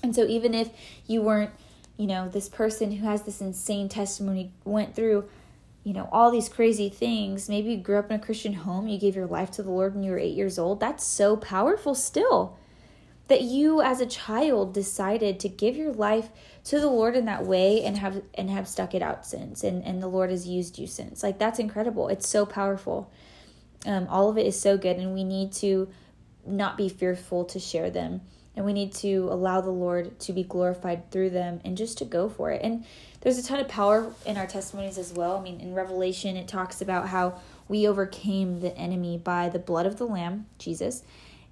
And 0.01 0.15
so, 0.15 0.25
even 0.25 0.53
if 0.53 0.70
you 1.08 1.22
weren't, 1.22 1.51
you 1.98 2.08
know, 2.08 2.29
this 2.29 2.48
person 2.48 2.94
who 2.94 3.06
has 3.06 3.24
this 3.24 3.41
insane 3.41 3.89
testimony 3.89 4.51
went 4.63 4.96
through, 4.96 5.25
you 5.84 5.94
know, 5.94 6.08
all 6.12 6.32
these 6.32 6.48
crazy 6.48 6.89
things, 6.89 7.50
maybe 7.50 7.72
you 7.72 7.77
grew 7.77 8.00
up 8.00 8.10
in 8.10 8.20
a 8.20 8.24
Christian 8.24 8.53
home, 8.53 8.88
you 8.88 8.98
gave 8.98 9.15
your 9.15 9.27
life 9.27 9.51
to 9.51 9.63
the 9.63 9.72
Lord 9.72 9.94
when 9.94 10.03
you 10.03 10.12
were 10.12 10.20
eight 10.20 10.36
years 10.36 10.58
old, 10.58 10.79
that's 10.79 11.06
so 11.06 11.36
powerful 11.36 11.96
still 11.96 12.58
that 13.29 13.41
you 13.44 13.82
as 13.82 14.01
a 14.01 14.06
child 14.06 14.74
decided 14.74 15.39
to 15.39 15.48
give 15.48 15.77
your 15.77 15.94
life 15.94 16.29
to 16.70 16.80
the 16.80 16.88
Lord 16.88 17.16
in 17.16 17.26
that 17.26 17.48
way 17.48 17.84
and 17.84 17.98
have 17.98 18.22
and 18.36 18.48
have 18.52 18.68
stuck 18.68 18.94
it 18.94 19.02
out 19.02 19.26
since 19.26 19.64
and 19.64 19.84
and 19.84 20.04
the 20.04 20.08
Lord 20.08 20.30
has 20.30 20.48
used 20.48 20.78
you 20.78 20.86
since. 20.86 21.24
Like 21.24 21.40
that's 21.40 21.58
incredible. 21.58 22.10
It's 22.10 22.30
so 22.30 22.46
powerful. 22.46 23.12
Um, 23.88 24.06
all 24.08 24.30
of 24.30 24.38
it 24.38 24.46
is 24.46 24.62
so 24.62 24.78
good 24.78 24.98
and 24.98 25.16
we 25.16 25.24
need 25.24 25.52
to 25.54 25.90
not 26.46 26.78
be 26.78 26.88
fearful 26.88 27.44
to 27.46 27.60
share 27.60 27.90
them 27.90 28.22
and 28.56 28.68
we 28.68 28.74
need 28.74 28.94
to 28.94 29.30
allow 29.32 29.62
the 29.62 29.72
Lord 29.72 30.20
to 30.20 30.32
be 30.32 30.44
glorified 30.44 31.10
through 31.10 31.32
them 31.32 31.60
and 31.66 31.76
just 31.76 31.98
to 32.00 32.06
go 32.06 32.30
for 32.30 32.52
it. 32.52 32.62
And 32.64 32.86
there's 33.22 33.40
a 33.40 33.44
ton 33.44 33.60
of 33.60 33.68
power 33.68 34.14
in 34.28 34.38
our 34.38 34.46
testimonies 34.46 35.00
as 35.00 35.12
well. 35.12 35.38
I 35.38 35.42
mean, 35.42 35.60
in 35.60 35.74
Revelation, 35.74 36.38
it 36.38 36.48
talks 36.48 36.84
about 36.84 37.08
how 37.08 37.40
we 37.68 37.88
overcame 37.88 38.60
the 38.60 38.78
enemy 38.78 39.18
by 39.18 39.50
the 39.50 39.58
blood 39.58 39.88
of 39.88 39.98
the 39.98 40.06
Lamb, 40.06 40.46
Jesus, 40.60 41.02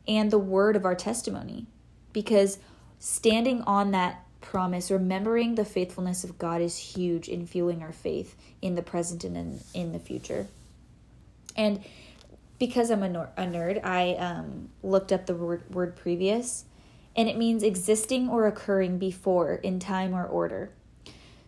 and 0.08 0.30
the 0.30 0.38
word 0.38 0.76
of 0.76 0.86
our 0.86 0.96
testimony. 0.96 1.66
Because 2.14 2.60
standing 3.00 3.64
on 3.64 3.90
that 3.92 4.26
promise, 4.41 4.91
remembering 4.91 5.56
the 5.56 5.65
faithfulness 5.65 6.24
of 6.24 6.38
God 6.38 6.62
is 6.62 6.77
huge 6.77 7.27
in 7.27 7.46
fueling 7.46 7.82
our 7.84 7.91
faith 7.91 8.36
in 8.62 8.75
the 8.75 8.82
present 8.82 9.24
and 9.24 9.36
in, 9.36 9.60
in 9.74 9.91
the 9.94 10.00
future. 10.00 10.48
And 11.56 11.84
because 12.60 12.89
I'm 12.89 13.03
a, 13.03 13.10
nor- 13.10 13.29
a 13.38 13.44
nerd, 13.44 13.84
I 13.84 14.15
um, 14.15 14.70
looked 14.84 15.12
up 15.12 15.25
the 15.25 15.36
word, 15.36 15.63
word 15.70 15.96
previous, 15.96 16.65
and 17.15 17.27
it 17.27 17.38
means 17.38 17.63
existing 17.63 18.29
or 18.29 18.48
occurring 18.48 18.98
before 19.00 19.56
in 19.56 19.79
time 19.79 20.13
or 20.15 20.25
order. 20.25 20.72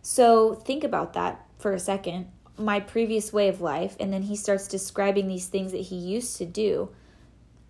So 0.02 0.54
think 0.54 0.84
about 0.84 1.12
that 1.14 1.46
for 1.58 1.72
a 1.72 1.80
second. 1.80 2.26
My 2.56 2.80
previous 2.80 3.32
way 3.32 3.48
of 3.48 3.60
life, 3.60 3.96
and 3.98 4.12
then 4.12 4.22
he 4.22 4.36
starts 4.36 4.68
describing 4.68 5.28
these 5.28 5.46
things 5.46 5.72
that 5.72 5.82
he 5.82 5.96
used 5.96 6.36
to 6.38 6.44
do. 6.44 6.90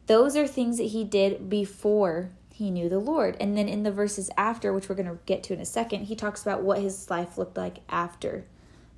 Those 0.06 0.36
are 0.36 0.46
things 0.46 0.78
that 0.78 0.84
he 0.84 1.04
did 1.04 1.48
before 1.48 2.30
he 2.60 2.70
knew 2.70 2.90
the 2.90 2.98
Lord. 2.98 3.38
And 3.40 3.56
then 3.56 3.70
in 3.70 3.84
the 3.84 3.90
verses 3.90 4.30
after, 4.36 4.70
which 4.70 4.90
we're 4.90 4.94
going 4.94 5.08
to 5.08 5.18
get 5.24 5.42
to 5.44 5.54
in 5.54 5.60
a 5.60 5.64
second, 5.64 6.04
he 6.04 6.14
talks 6.14 6.42
about 6.42 6.60
what 6.60 6.78
his 6.78 7.08
life 7.08 7.38
looked 7.38 7.56
like 7.56 7.78
after 7.88 8.44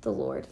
the 0.01 0.11
Lord 0.11 0.47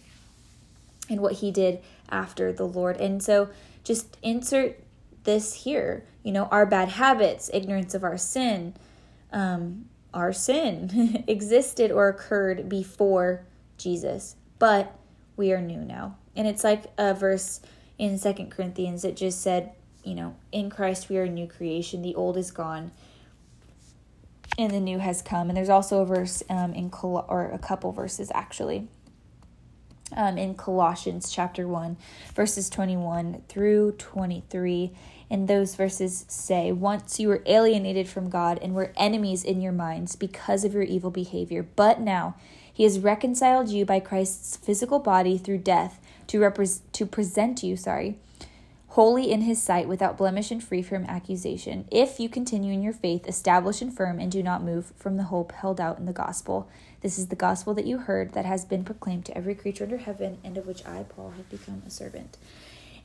and 1.10 1.20
what 1.20 1.34
he 1.34 1.52
did 1.52 1.82
after 2.10 2.54
the 2.54 2.66
Lord. 2.66 2.96
And 2.96 3.22
so 3.22 3.50
just 3.84 4.16
insert 4.24 4.80
this 5.26 5.66
here, 5.66 6.06
you 6.24 6.32
know, 6.32 6.46
our 6.46 6.66
bad 6.66 6.88
habits, 6.88 7.52
ignorance 7.54 7.94
of 7.94 8.06
our 8.06 8.18
sin, 8.18 8.76
um, 9.34 9.90
our 10.14 10.32
sin 10.32 11.26
existed 11.28 11.92
or 11.92 12.08
occurred 12.08 12.70
before 12.70 13.46
Jesus, 13.78 14.38
but 14.58 14.98
we 15.36 15.52
are 15.52 15.60
new 15.60 15.82
now. 15.82 16.16
And 16.34 16.48
it's 16.48 16.64
like 16.64 16.86
a 16.98 17.14
verse 17.14 17.60
in 17.98 18.18
Second 18.18 18.52
Corinthians 18.52 19.02
that 19.02 19.18
just 19.18 19.42
said, 19.42 19.74
you 20.02 20.16
know, 20.16 20.36
in 20.54 20.70
Christ 20.70 21.10
we 21.10 21.18
are 21.18 21.24
a 21.24 21.30
new 21.30 21.46
creation. 21.46 22.02
The 22.02 22.16
old 22.16 22.38
is 22.38 22.52
gone, 22.52 22.92
and 24.62 24.74
the 24.74 24.80
new 24.80 25.00
has 25.00 25.22
come. 25.22 25.50
And 25.50 25.58
there's 25.58 25.70
also 25.70 26.02
a 26.02 26.06
verse 26.06 26.44
um, 26.50 26.74
in 26.74 26.90
Col- 26.90 27.26
or 27.28 27.50
a 27.52 27.60
couple 27.60 27.92
verses 27.92 28.32
actually. 28.34 28.88
Um, 30.14 30.38
in 30.38 30.56
Colossians 30.56 31.32
chapter 31.32 31.66
1, 31.66 31.96
verses 32.36 32.70
21 32.70 33.44
through 33.48 33.94
23. 33.94 34.92
And 35.30 35.48
those 35.48 35.76
verses 35.76 36.26
say, 36.28 36.74
Once 36.74 37.18
you 37.18 37.30
were 37.30 37.42
alienated 37.46 38.10
from 38.10 38.30
God 38.30 38.60
and 38.62 38.76
were 38.76 38.92
enemies 38.98 39.46
in 39.46 39.62
your 39.62 39.72
minds 39.72 40.18
because 40.18 40.66
of 40.66 40.74
your 40.74 40.84
evil 40.84 41.12
behavior, 41.12 41.66
but 41.78 42.02
now 42.02 42.36
he 42.74 42.84
has 42.84 43.00
reconciled 43.00 43.70
you 43.70 43.86
by 43.86 44.02
Christ's 44.02 44.58
physical 44.58 45.00
body 45.00 45.38
through 45.38 45.60
death 45.60 46.02
to, 46.28 46.40
repre- 46.40 46.82
to 46.92 47.06
present 47.06 47.64
you, 47.64 47.78
sorry, 47.78 48.18
holy 48.92 49.32
in 49.32 49.42
his 49.42 49.64
sight, 49.64 49.88
without 49.88 50.18
blemish 50.18 50.52
and 50.52 50.62
free 50.62 50.82
from 50.82 51.06
accusation, 51.06 51.86
if 51.90 52.20
you 52.20 52.28
continue 52.28 52.74
in 52.74 52.84
your 52.84 52.92
faith, 52.92 53.26
established 53.26 53.82
and 53.82 53.96
firm, 53.96 54.20
and 54.20 54.30
do 54.30 54.44
not 54.44 54.62
move 54.62 54.92
from 54.98 55.16
the 55.16 55.24
hope 55.24 55.54
held 55.54 55.80
out 55.80 55.98
in 55.98 56.06
the 56.06 56.12
gospel. 56.12 56.70
This 57.00 57.18
is 57.18 57.28
the 57.28 57.36
gospel 57.38 57.74
that 57.76 57.86
you 57.86 58.00
heard 58.00 58.34
that 58.34 58.44
has 58.44 58.66
been 58.66 58.84
proclaimed 58.84 59.26
to 59.28 59.38
every 59.38 59.56
creature 59.56 59.86
under 59.86 59.98
heaven, 59.98 60.40
and 60.44 60.58
of 60.58 60.68
which 60.68 60.86
I, 60.86 61.04
Paul, 61.04 61.34
have 61.38 61.50
become 61.50 61.82
a 61.88 61.90
servant. 61.90 62.38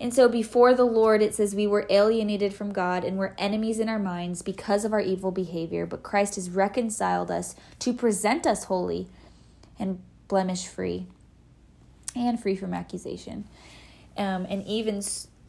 And 0.00 0.12
so 0.12 0.28
before 0.28 0.75
the 0.75 0.85
Lord, 0.85 1.23
it 1.23 1.37
says 1.37 1.55
we 1.55 1.69
were 1.69 1.87
alienated 1.88 2.52
from 2.52 2.73
God 2.73 3.05
and 3.05 3.16
were 3.16 3.37
enemies 3.38 3.78
in 3.78 3.88
our 3.88 4.00
minds 4.00 4.43
because 4.43 4.85
of 4.85 4.93
our 4.93 5.00
evil 5.00 5.31
behavior, 5.31 5.87
but 5.87 6.02
Christ 6.02 6.35
has 6.35 6.50
reconciled 6.50 7.31
us 7.31 7.55
to 7.78 7.93
present 7.93 8.45
us 8.45 8.64
holy 8.64 9.07
and 9.78 10.02
blemish 10.26 10.66
free 10.66 11.07
and 12.16 12.43
free 12.43 12.57
from 12.57 12.75
accusation. 12.75 13.45
Um, 14.16 14.47
and 14.50 14.66
even 14.66 15.00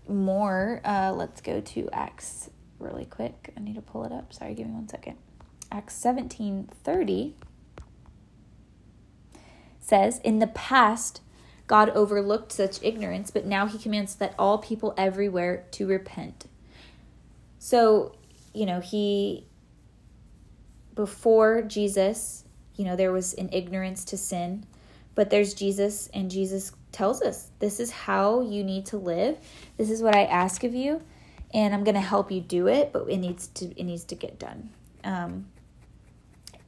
more, 0.09 0.81
uh, 0.83 1.11
let's 1.11 1.41
go 1.41 1.61
to 1.61 1.89
Acts 1.91 2.49
really 2.79 3.05
quick. 3.05 3.53
I 3.57 3.59
need 3.59 3.75
to 3.75 3.81
pull 3.81 4.03
it 4.03 4.11
up. 4.11 4.33
Sorry, 4.33 4.53
give 4.53 4.67
me 4.67 4.73
one 4.73 4.87
second. 4.87 5.17
Acts 5.71 5.95
17 5.95 6.69
30 6.83 7.35
says, 9.79 10.19
In 10.19 10.39
the 10.39 10.47
past, 10.47 11.21
God 11.65 11.89
overlooked 11.89 12.51
such 12.51 12.81
ignorance, 12.83 13.31
but 13.31 13.45
now 13.45 13.65
he 13.65 13.77
commands 13.77 14.15
that 14.15 14.35
all 14.39 14.57
people 14.57 14.93
everywhere 14.97 15.65
to 15.71 15.87
repent. 15.87 16.45
So, 17.59 18.15
you 18.53 18.65
know, 18.65 18.79
he, 18.79 19.45
before 20.95 21.61
Jesus, 21.61 22.45
you 22.75 22.85
know, 22.85 22.95
there 22.95 23.11
was 23.11 23.33
an 23.33 23.49
ignorance 23.51 24.05
to 24.05 24.17
sin, 24.17 24.65
but 25.15 25.29
there's 25.29 25.53
Jesus, 25.53 26.07
and 26.13 26.31
Jesus 26.31 26.71
tells 26.91 27.21
us 27.21 27.49
this 27.59 27.79
is 27.79 27.91
how 27.91 28.41
you 28.41 28.63
need 28.63 28.85
to 28.87 28.97
live. 28.97 29.37
This 29.77 29.89
is 29.89 30.01
what 30.01 30.15
I 30.15 30.23
ask 30.23 30.63
of 30.63 30.73
you, 30.73 31.01
and 31.53 31.73
I'm 31.73 31.83
going 31.83 31.95
to 31.95 32.01
help 32.01 32.31
you 32.31 32.41
do 32.41 32.67
it, 32.67 32.91
but 32.93 33.09
it 33.09 33.17
needs 33.17 33.47
to 33.47 33.65
it 33.79 33.83
needs 33.83 34.03
to 34.05 34.15
get 34.15 34.39
done. 34.39 34.69
Um, 35.03 35.47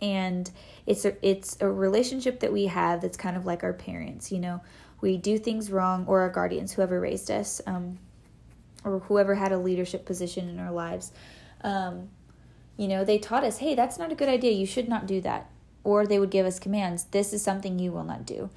and 0.01 0.49
it's 0.85 1.05
a 1.05 1.15
it's 1.27 1.57
a 1.61 1.69
relationship 1.69 2.39
that 2.41 2.53
we 2.53 2.67
have 2.67 3.01
that's 3.01 3.17
kind 3.17 3.35
of 3.37 3.45
like 3.45 3.63
our 3.63 3.73
parents. 3.73 4.31
You 4.31 4.39
know, 4.39 4.61
we 5.01 5.17
do 5.17 5.37
things 5.37 5.71
wrong, 5.71 6.05
or 6.07 6.21
our 6.21 6.29
guardians, 6.29 6.73
whoever 6.73 6.99
raised 6.99 7.31
us, 7.31 7.61
um, 7.65 7.97
or 8.83 8.99
whoever 8.99 9.35
had 9.35 9.51
a 9.51 9.57
leadership 9.57 10.05
position 10.05 10.49
in 10.49 10.59
our 10.59 10.71
lives. 10.71 11.11
Um, 11.61 12.09
you 12.77 12.87
know, 12.87 13.03
they 13.03 13.17
taught 13.17 13.43
us, 13.43 13.57
hey, 13.57 13.75
that's 13.75 13.99
not 13.99 14.09
a 14.09 14.15
good 14.15 14.29
idea. 14.29 14.53
You 14.53 14.65
should 14.65 14.87
not 14.87 15.05
do 15.05 15.19
that. 15.21 15.49
Or 15.83 16.07
they 16.07 16.17
would 16.17 16.31
give 16.31 16.45
us 16.45 16.59
commands. 16.59 17.03
This 17.05 17.33
is 17.33 17.41
something 17.41 17.77
you 17.77 17.91
will 17.91 18.05
not 18.05 18.25
do 18.25 18.49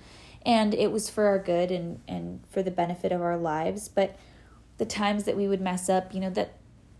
and 0.45 0.75
it 0.75 0.91
was 0.91 1.09
for 1.09 1.27
our 1.27 1.39
good 1.39 1.71
and 1.71 2.01
and 2.09 2.41
for 2.51 2.63
the 2.63 2.71
benefit 2.71 3.13
of 3.13 3.21
our 3.21 3.37
lives 3.37 3.89
but 3.89 4.17
the 4.79 4.85
times 4.85 5.25
that 5.25 5.37
we 5.37 5.47
would 5.47 5.61
mess 5.61 5.89
up 5.89 6.13
you 6.15 6.21
know 6.21 6.31
that 6.31 6.55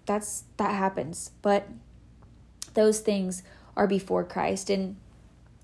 that's 0.07 0.45
that 0.57 0.75
happens 0.75 1.31
but 1.43 1.69
those 2.75 3.01
things 3.01 3.43
are 3.77 3.87
before 3.87 4.25
Christ 4.25 4.71
and 4.71 4.97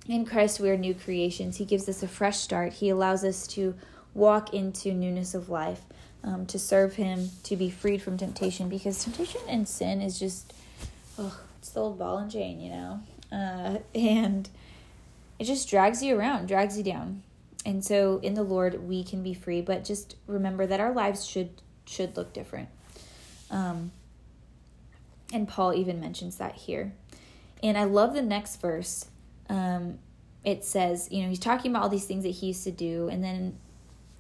in 0.08 0.24
Christ, 0.24 0.58
we 0.58 0.70
are 0.70 0.76
new 0.76 0.94
creations. 0.94 1.58
He 1.58 1.66
gives 1.66 1.86
us 1.86 2.02
a 2.02 2.08
fresh 2.08 2.38
start. 2.38 2.72
He 2.72 2.88
allows 2.88 3.24
us 3.24 3.46
to 3.48 3.74
walk 4.14 4.54
into 4.54 4.92
newness 4.94 5.34
of 5.34 5.50
life, 5.50 5.82
um, 6.24 6.46
to 6.46 6.58
serve 6.58 6.94
Him, 6.94 7.30
to 7.44 7.56
be 7.56 7.68
freed 7.68 8.00
from 8.00 8.16
temptation, 8.16 8.70
because 8.70 9.04
temptation 9.04 9.42
and 9.46 9.68
sin 9.68 10.00
is 10.00 10.18
just, 10.18 10.54
oh, 11.18 11.38
it's 11.58 11.68
the 11.70 11.80
old 11.80 11.98
ball 11.98 12.16
and 12.16 12.32
chain, 12.32 12.58
you 12.58 12.70
know? 12.70 13.00
Uh, 13.30 13.78
and 13.94 14.48
it 15.38 15.44
just 15.44 15.68
drags 15.68 16.02
you 16.02 16.18
around, 16.18 16.48
drags 16.48 16.78
you 16.78 16.82
down. 16.82 17.22
And 17.66 17.84
so 17.84 18.18
in 18.22 18.34
the 18.34 18.42
Lord, 18.42 18.86
we 18.86 19.02
can 19.04 19.22
be 19.22 19.34
free, 19.34 19.60
but 19.60 19.84
just 19.84 20.16
remember 20.26 20.66
that 20.66 20.80
our 20.80 20.92
lives 20.92 21.26
should 21.26 21.50
should 21.84 22.16
look 22.16 22.32
different. 22.32 22.68
Um, 23.50 23.92
and 25.32 25.48
Paul 25.48 25.74
even 25.74 26.00
mentions 26.00 26.36
that 26.36 26.54
here. 26.54 26.92
And 27.62 27.76
I 27.76 27.84
love 27.84 28.14
the 28.14 28.22
next 28.22 28.60
verse. 28.60 29.06
Um, 29.48 29.98
it 30.44 30.64
says, 30.64 31.08
you 31.10 31.22
know, 31.22 31.28
he's 31.28 31.38
talking 31.38 31.70
about 31.70 31.82
all 31.82 31.88
these 31.88 32.04
things 32.04 32.24
that 32.24 32.30
he 32.30 32.48
used 32.48 32.64
to 32.64 32.70
do, 32.70 33.08
and 33.08 33.24
then 33.24 33.58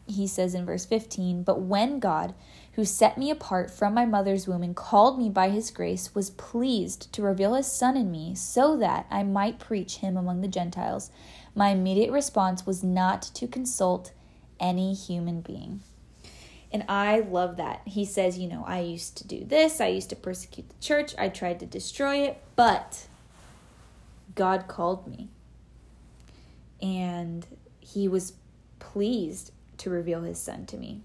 he 0.08 0.26
says 0.26 0.54
in 0.54 0.64
verse 0.64 0.84
15, 0.86 1.42
But 1.42 1.60
when 1.60 1.98
God, 1.98 2.34
who 2.72 2.84
set 2.84 3.18
me 3.18 3.30
apart 3.30 3.70
from 3.70 3.94
my 3.94 4.04
mother's 4.04 4.48
womb 4.48 4.62
and 4.62 4.74
called 4.74 5.18
me 5.18 5.28
by 5.28 5.50
his 5.50 5.70
grace, 5.70 6.14
was 6.14 6.30
pleased 6.30 7.12
to 7.12 7.22
reveal 7.22 7.54
his 7.54 7.70
Son 7.70 7.96
in 7.96 8.10
me 8.10 8.34
so 8.34 8.76
that 8.78 9.06
I 9.10 9.22
might 9.22 9.58
preach 9.58 9.96
him 9.96 10.16
among 10.16 10.40
the 10.40 10.48
Gentiles, 10.48 11.10
my 11.58 11.70
immediate 11.70 12.12
response 12.12 12.64
was 12.64 12.84
not 12.84 13.20
to 13.20 13.48
consult 13.48 14.12
any 14.60 14.94
human 14.94 15.40
being. 15.40 15.80
And 16.70 16.84
I 16.88 17.18
love 17.18 17.56
that. 17.56 17.80
He 17.84 18.04
says, 18.04 18.38
you 18.38 18.48
know, 18.48 18.62
I 18.64 18.78
used 18.78 19.16
to 19.16 19.26
do 19.26 19.44
this, 19.44 19.80
I 19.80 19.88
used 19.88 20.08
to 20.10 20.16
persecute 20.16 20.68
the 20.68 20.80
church, 20.80 21.16
I 21.18 21.28
tried 21.28 21.58
to 21.58 21.66
destroy 21.66 22.18
it, 22.18 22.40
but 22.54 23.08
God 24.36 24.68
called 24.68 25.08
me. 25.08 25.30
And 26.80 27.44
he 27.80 28.06
was 28.06 28.34
pleased 28.78 29.50
to 29.78 29.90
reveal 29.90 30.22
his 30.22 30.38
son 30.38 30.64
to 30.66 30.76
me. 30.76 31.00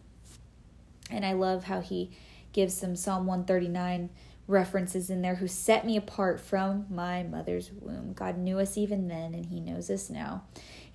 And 1.10 1.25
I 1.25 1.33
love 1.33 1.63
how 1.63 1.81
he 1.81 2.12
gives 2.51 2.75
some 2.75 2.95
Psalm 2.95 3.25
139 3.25 4.12
references 4.47 5.09
in 5.09 5.21
there 5.21 5.35
who 5.35 5.47
set 5.47 5.85
me 5.85 5.95
apart 5.95 6.39
from 6.39 6.85
my 6.89 7.23
mother's 7.23 7.71
womb. 7.71 8.13
God 8.13 8.38
knew 8.38 8.59
us 8.59 8.77
even 8.77 9.07
then, 9.07 9.33
and 9.33 9.45
he 9.45 9.59
knows 9.59 9.89
us 9.89 10.09
now. 10.09 10.43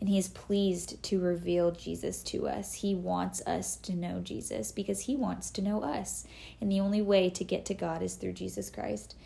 And 0.01 0.09
he 0.09 0.19
is 0.19 0.29
pleased 0.29 1.03
to 1.05 1.21
reveal 1.21 1.73
Jesus 1.73 2.23
to 2.25 2.47
us. 2.47 2.75
He 2.75 2.95
wants 2.95 3.41
us 3.47 3.77
to 3.77 3.95
know 3.95 4.21
Jesus 4.21 4.71
because 4.71 5.01
he 5.01 5.17
wants 5.17 5.51
to 5.53 5.63
know 5.63 5.83
us. 5.83 6.27
And 6.61 6.71
the 6.71 6.81
only 6.81 7.03
way 7.03 7.31
to 7.31 7.43
get 7.43 7.65
to 7.67 7.75
God 7.75 8.03
is 8.03 8.15
through 8.15 8.35
Jesus 8.35 8.71
Christ. 8.71 9.17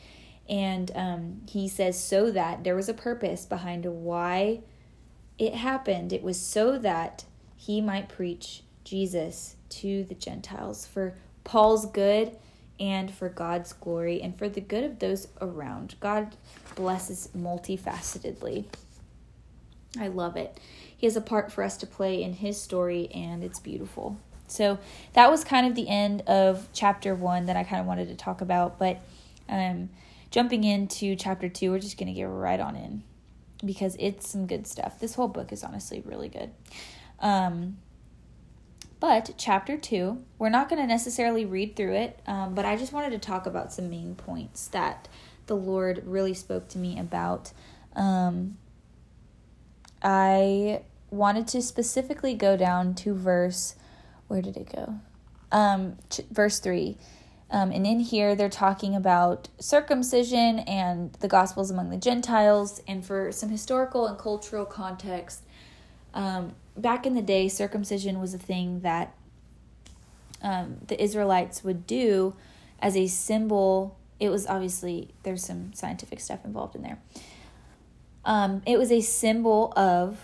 And 0.48 0.90
um, 0.94 1.42
he 1.48 1.68
says, 1.68 2.02
so 2.02 2.30
that 2.30 2.64
there 2.64 2.76
was 2.76 2.88
a 2.88 2.94
purpose 2.94 3.44
behind 3.44 3.84
why 3.84 4.60
it 5.38 5.54
happened. 5.54 6.12
It 6.12 6.22
was 6.22 6.40
so 6.40 6.78
that 6.78 7.24
he 7.56 7.80
might 7.80 8.08
preach 8.08 8.62
Jesus 8.84 9.56
to 9.68 10.04
the 10.04 10.14
Gentiles 10.14 10.86
for 10.86 11.16
Paul's 11.44 11.86
good 11.86 12.36
and 12.82 13.14
for 13.14 13.28
God's 13.28 13.72
glory 13.72 14.20
and 14.20 14.36
for 14.36 14.48
the 14.48 14.60
good 14.60 14.82
of 14.82 14.98
those 14.98 15.28
around. 15.40 15.94
God 16.00 16.34
blesses 16.74 17.28
multifacetedly. 17.34 18.64
I 20.00 20.08
love 20.08 20.36
it. 20.36 20.58
He 20.96 21.06
has 21.06 21.14
a 21.14 21.20
part 21.20 21.52
for 21.52 21.62
us 21.62 21.76
to 21.78 21.86
play 21.86 22.22
in 22.22 22.32
his 22.32 22.60
story, 22.60 23.08
and 23.14 23.44
it's 23.44 23.60
beautiful. 23.60 24.18
So 24.48 24.80
that 25.12 25.30
was 25.30 25.44
kind 25.44 25.64
of 25.66 25.76
the 25.76 25.88
end 25.88 26.22
of 26.22 26.66
chapter 26.72 27.14
one 27.14 27.46
that 27.46 27.56
I 27.56 27.62
kind 27.62 27.80
of 27.80 27.86
wanted 27.86 28.08
to 28.08 28.16
talk 28.16 28.40
about. 28.40 28.80
But 28.80 29.00
um, 29.48 29.88
jumping 30.32 30.64
into 30.64 31.14
chapter 31.14 31.48
two, 31.48 31.70
we're 31.70 31.78
just 31.78 31.96
going 31.98 32.08
to 32.08 32.12
get 32.12 32.24
right 32.24 32.58
on 32.58 32.74
in 32.74 33.04
because 33.64 33.96
it's 34.00 34.28
some 34.28 34.48
good 34.48 34.66
stuff. 34.66 34.98
This 34.98 35.14
whole 35.14 35.28
book 35.28 35.52
is 35.52 35.62
honestly 35.62 36.02
really 36.04 36.28
good. 36.28 36.50
Um, 37.20 37.78
but 39.02 39.34
chapter 39.36 39.76
two, 39.76 40.22
we're 40.38 40.48
not 40.48 40.68
going 40.68 40.80
to 40.80 40.86
necessarily 40.86 41.44
read 41.44 41.74
through 41.74 41.92
it, 41.92 42.20
um, 42.24 42.54
but 42.54 42.64
I 42.64 42.76
just 42.76 42.92
wanted 42.92 43.10
to 43.10 43.18
talk 43.18 43.46
about 43.46 43.72
some 43.72 43.90
main 43.90 44.14
points 44.14 44.68
that 44.68 45.08
the 45.48 45.56
Lord 45.56 46.04
really 46.06 46.34
spoke 46.34 46.68
to 46.68 46.78
me 46.78 47.00
about. 47.00 47.50
Um, 47.96 48.58
I 50.04 50.82
wanted 51.10 51.48
to 51.48 51.62
specifically 51.62 52.34
go 52.34 52.56
down 52.56 52.94
to 52.94 53.12
verse, 53.12 53.74
where 54.28 54.40
did 54.40 54.56
it 54.56 54.70
go? 54.72 54.94
Um, 55.50 55.96
ch- 56.08 56.20
verse 56.30 56.60
3. 56.60 56.96
Um, 57.50 57.72
and 57.72 57.84
in 57.84 57.98
here, 57.98 58.36
they're 58.36 58.48
talking 58.48 58.94
about 58.94 59.48
circumcision 59.58 60.60
and 60.60 61.12
the 61.14 61.26
Gospels 61.26 61.72
among 61.72 61.90
the 61.90 61.96
Gentiles. 61.96 62.80
And 62.86 63.04
for 63.04 63.32
some 63.32 63.48
historical 63.48 64.06
and 64.06 64.16
cultural 64.16 64.64
context, 64.64 65.42
um, 66.14 66.54
back 66.76 67.06
in 67.06 67.14
the 67.14 67.22
day, 67.22 67.48
circumcision 67.48 68.20
was 68.20 68.34
a 68.34 68.38
thing 68.38 68.80
that 68.80 69.14
um, 70.42 70.78
the 70.86 71.00
Israelites 71.02 71.62
would 71.62 71.86
do 71.86 72.34
as 72.80 72.96
a 72.96 73.06
symbol. 73.06 73.98
It 74.18 74.28
was 74.28 74.46
obviously, 74.46 75.10
there's 75.22 75.44
some 75.44 75.72
scientific 75.72 76.20
stuff 76.20 76.44
involved 76.44 76.74
in 76.74 76.82
there. 76.82 76.98
Um, 78.24 78.62
it 78.66 78.78
was 78.78 78.92
a 78.92 79.00
symbol 79.00 79.72
of 79.76 80.18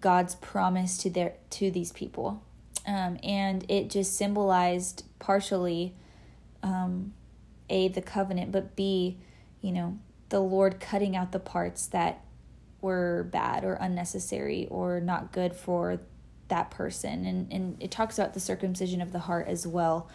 God's 0.00 0.34
promise 0.34 0.98
to 0.98 1.10
their 1.10 1.32
to 1.50 1.70
these 1.70 1.92
people, 1.92 2.42
um, 2.86 3.18
and 3.22 3.64
it 3.70 3.88
just 3.88 4.16
symbolized 4.16 5.04
partially, 5.18 5.94
um, 6.62 7.14
a 7.70 7.88
the 7.88 8.02
covenant, 8.02 8.52
but 8.52 8.76
b, 8.76 9.16
you 9.62 9.72
know, 9.72 9.98
the 10.28 10.40
Lord 10.40 10.78
cutting 10.78 11.16
out 11.16 11.32
the 11.32 11.38
parts 11.38 11.86
that 11.86 12.20
were 12.80 13.28
bad 13.32 13.64
or 13.64 13.74
unnecessary 13.74 14.66
or 14.70 15.00
not 15.00 15.32
good 15.32 15.54
for 15.54 16.00
that 16.48 16.70
person. 16.70 17.24
And 17.26 17.52
and 17.52 17.82
it 17.82 17.90
talks 17.90 18.18
about 18.18 18.34
the 18.34 18.40
circumcision 18.40 19.00
of 19.00 19.12
the 19.12 19.20
heart 19.20 19.48
as 19.48 19.66
well. 19.66 20.08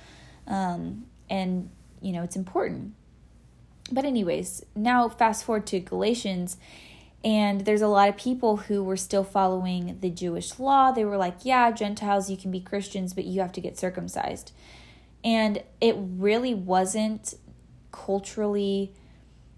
Um, 0.47 1.05
and 1.29 1.69
you 2.01 2.11
know 2.11 2.23
it's 2.23 2.35
important. 2.35 2.93
But 3.91 4.05
anyways 4.05 4.65
now 4.75 5.09
fast 5.09 5.45
forward 5.45 5.65
to 5.67 5.79
galatians 5.79 6.57
and 7.25 7.61
there's 7.61 7.81
a 7.81 7.87
lot 7.87 8.09
of 8.09 8.17
people 8.17 8.57
who 8.57 8.83
were 8.83 8.97
still 8.97 9.23
following 9.23 9.97
the 10.01 10.09
jewish 10.09 10.59
law. 10.59 10.91
They 10.91 11.05
were 11.05 11.17
like 11.17 11.37
yeah 11.43 11.71
gentiles 11.71 12.29
you 12.29 12.37
can 12.37 12.51
be 12.51 12.59
christians 12.59 13.13
but 13.13 13.25
you 13.25 13.41
have 13.41 13.51
to 13.53 13.61
get 13.61 13.77
circumcised. 13.77 14.51
And 15.23 15.63
it 15.79 15.95
really 15.97 16.53
wasn't 16.53 17.33
culturally 17.91 18.93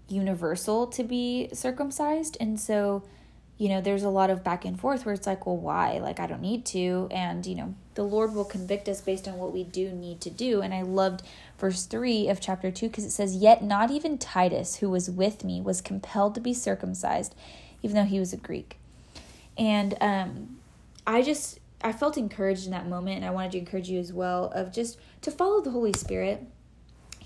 universal 0.08 0.86
to 0.86 1.02
be 1.02 1.48
circumcised. 1.52 2.36
And 2.40 2.60
so, 2.60 3.02
you 3.58 3.68
know, 3.68 3.80
there's 3.80 4.02
a 4.02 4.10
lot 4.10 4.30
of 4.30 4.44
back 4.44 4.64
and 4.64 4.78
forth 4.78 5.04
where 5.04 5.14
it's 5.14 5.26
like, 5.26 5.46
well, 5.46 5.56
why? 5.56 5.98
Like, 5.98 6.20
I 6.20 6.26
don't 6.26 6.42
need 6.42 6.64
to. 6.66 7.08
And, 7.10 7.44
you 7.46 7.54
know, 7.54 7.74
the 7.94 8.02
Lord 8.02 8.34
will 8.34 8.44
convict 8.44 8.88
us 8.88 9.00
based 9.00 9.26
on 9.26 9.38
what 9.38 9.52
we 9.52 9.64
do 9.64 9.90
need 9.90 10.20
to 10.22 10.30
do. 10.30 10.60
And 10.60 10.74
I 10.74 10.82
loved 10.82 11.22
verse 11.58 11.84
3 11.86 12.28
of 12.28 12.40
chapter 12.40 12.70
2 12.70 12.88
because 12.88 13.04
it 13.04 13.10
says, 13.10 13.36
Yet 13.36 13.64
not 13.64 13.90
even 13.90 14.18
Titus, 14.18 14.76
who 14.76 14.90
was 14.90 15.10
with 15.10 15.42
me, 15.42 15.60
was 15.60 15.80
compelled 15.80 16.34
to 16.34 16.40
be 16.40 16.54
circumcised, 16.54 17.34
even 17.82 17.96
though 17.96 18.04
he 18.04 18.20
was 18.20 18.32
a 18.32 18.38
Greek. 18.38 18.78
And 19.56 19.96
um, 20.00 20.58
I 21.06 21.22
just, 21.22 21.58
I 21.82 21.92
felt 21.92 22.18
encouraged 22.18 22.66
in 22.66 22.72
that 22.72 22.86
moment. 22.86 23.16
And 23.16 23.24
I 23.24 23.30
wanted 23.30 23.52
to 23.52 23.58
encourage 23.58 23.88
you 23.88 23.98
as 23.98 24.12
well 24.12 24.52
of 24.54 24.72
just 24.72 24.98
to 25.22 25.30
follow 25.30 25.62
the 25.62 25.70
Holy 25.70 25.94
Spirit 25.94 26.46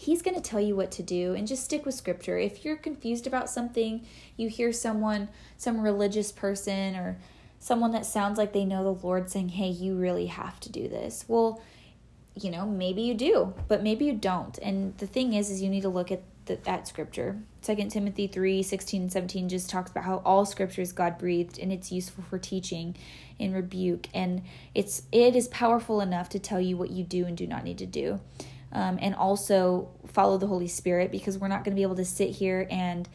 He's 0.01 0.23
going 0.23 0.35
to 0.35 0.41
tell 0.41 0.63
you 0.63 0.75
what 0.75 0.91
to 0.93 1.03
do 1.03 1.35
and 1.35 1.47
just 1.47 1.63
stick 1.63 1.85
with 1.85 1.95
scripture. 1.95 2.39
If 2.39 2.65
you're 2.65 2.77
confused 2.77 3.27
about 3.27 3.51
something, 3.51 4.07
you 4.35 4.49
hear 4.49 4.73
someone, 4.73 5.29
some 5.59 5.79
religious 5.79 6.33
person 6.33 6.97
or 6.97 7.19
someone 7.59 7.93
that 7.93 8.07
sounds 8.07 8.39
like 8.39 8.55
they 8.55 8.65
know 8.65 8.83
the 8.83 9.07
Lord 9.07 9.29
saying, 9.29 9.51
"Hey, 9.51 9.69
you 9.69 9.97
really 9.97 10.29
have 10.29 10.59
to 10.61 10.73
do 10.73 10.89
this." 10.89 11.27
Well, 11.29 11.61
you 12.35 12.51
know, 12.51 12.65
maybe 12.67 13.03
you 13.03 13.13
do, 13.13 13.53
but 13.69 13.83
maybe 13.83 14.07
you 14.07 14.15
don't. 14.15 14.57
And 14.61 14.97
the 14.97 15.07
thing 15.07 15.35
is 15.35 15.51
is 15.51 15.61
you 15.61 15.69
need 15.69 15.83
to 15.83 15.91
look 15.91 16.11
at 16.11 16.23
the, 16.47 16.59
at 16.67 16.89
scripture. 16.89 17.39
2 17.61 17.77
Timothy 17.91 18.27
3, 18.27 18.63
16 18.63 19.03
and 19.03 19.13
17 19.13 19.51
just 19.51 19.69
talks 19.69 19.91
about 19.91 20.05
how 20.05 20.23
all 20.25 20.47
scripture 20.47 20.81
is 20.81 20.93
God 20.93 21.19
breathed 21.19 21.59
and 21.59 21.71
it's 21.71 21.93
useful 21.93 22.25
for 22.25 22.39
teaching 22.39 22.97
and 23.39 23.55
rebuke 23.55 24.09
and 24.15 24.41
it's 24.75 25.03
it 25.13 25.37
is 25.37 25.47
powerful 25.49 26.01
enough 26.01 26.31
to 26.31 26.39
tell 26.39 26.61
you 26.61 26.79
what 26.79 26.89
you 26.89 27.05
do 27.05 27.27
and 27.27 27.37
do 27.37 27.47
not 27.47 27.65
need 27.65 27.77
to 27.77 27.87
do 27.87 28.19
um, 28.73 28.99
and 29.01 29.15
also 29.15 29.91
follow 30.07 30.39
the 30.39 30.47
Holy 30.47 30.69
Spirit 30.69 31.11
because 31.11 31.39
we're 31.39 31.49
not 31.49 31.65
going 31.65 31.75
to 31.75 31.79
be 31.79 31.83
able 31.83 31.97
to 31.97 32.05
sit 32.05 32.31
here 32.31 32.67
and 32.71 33.09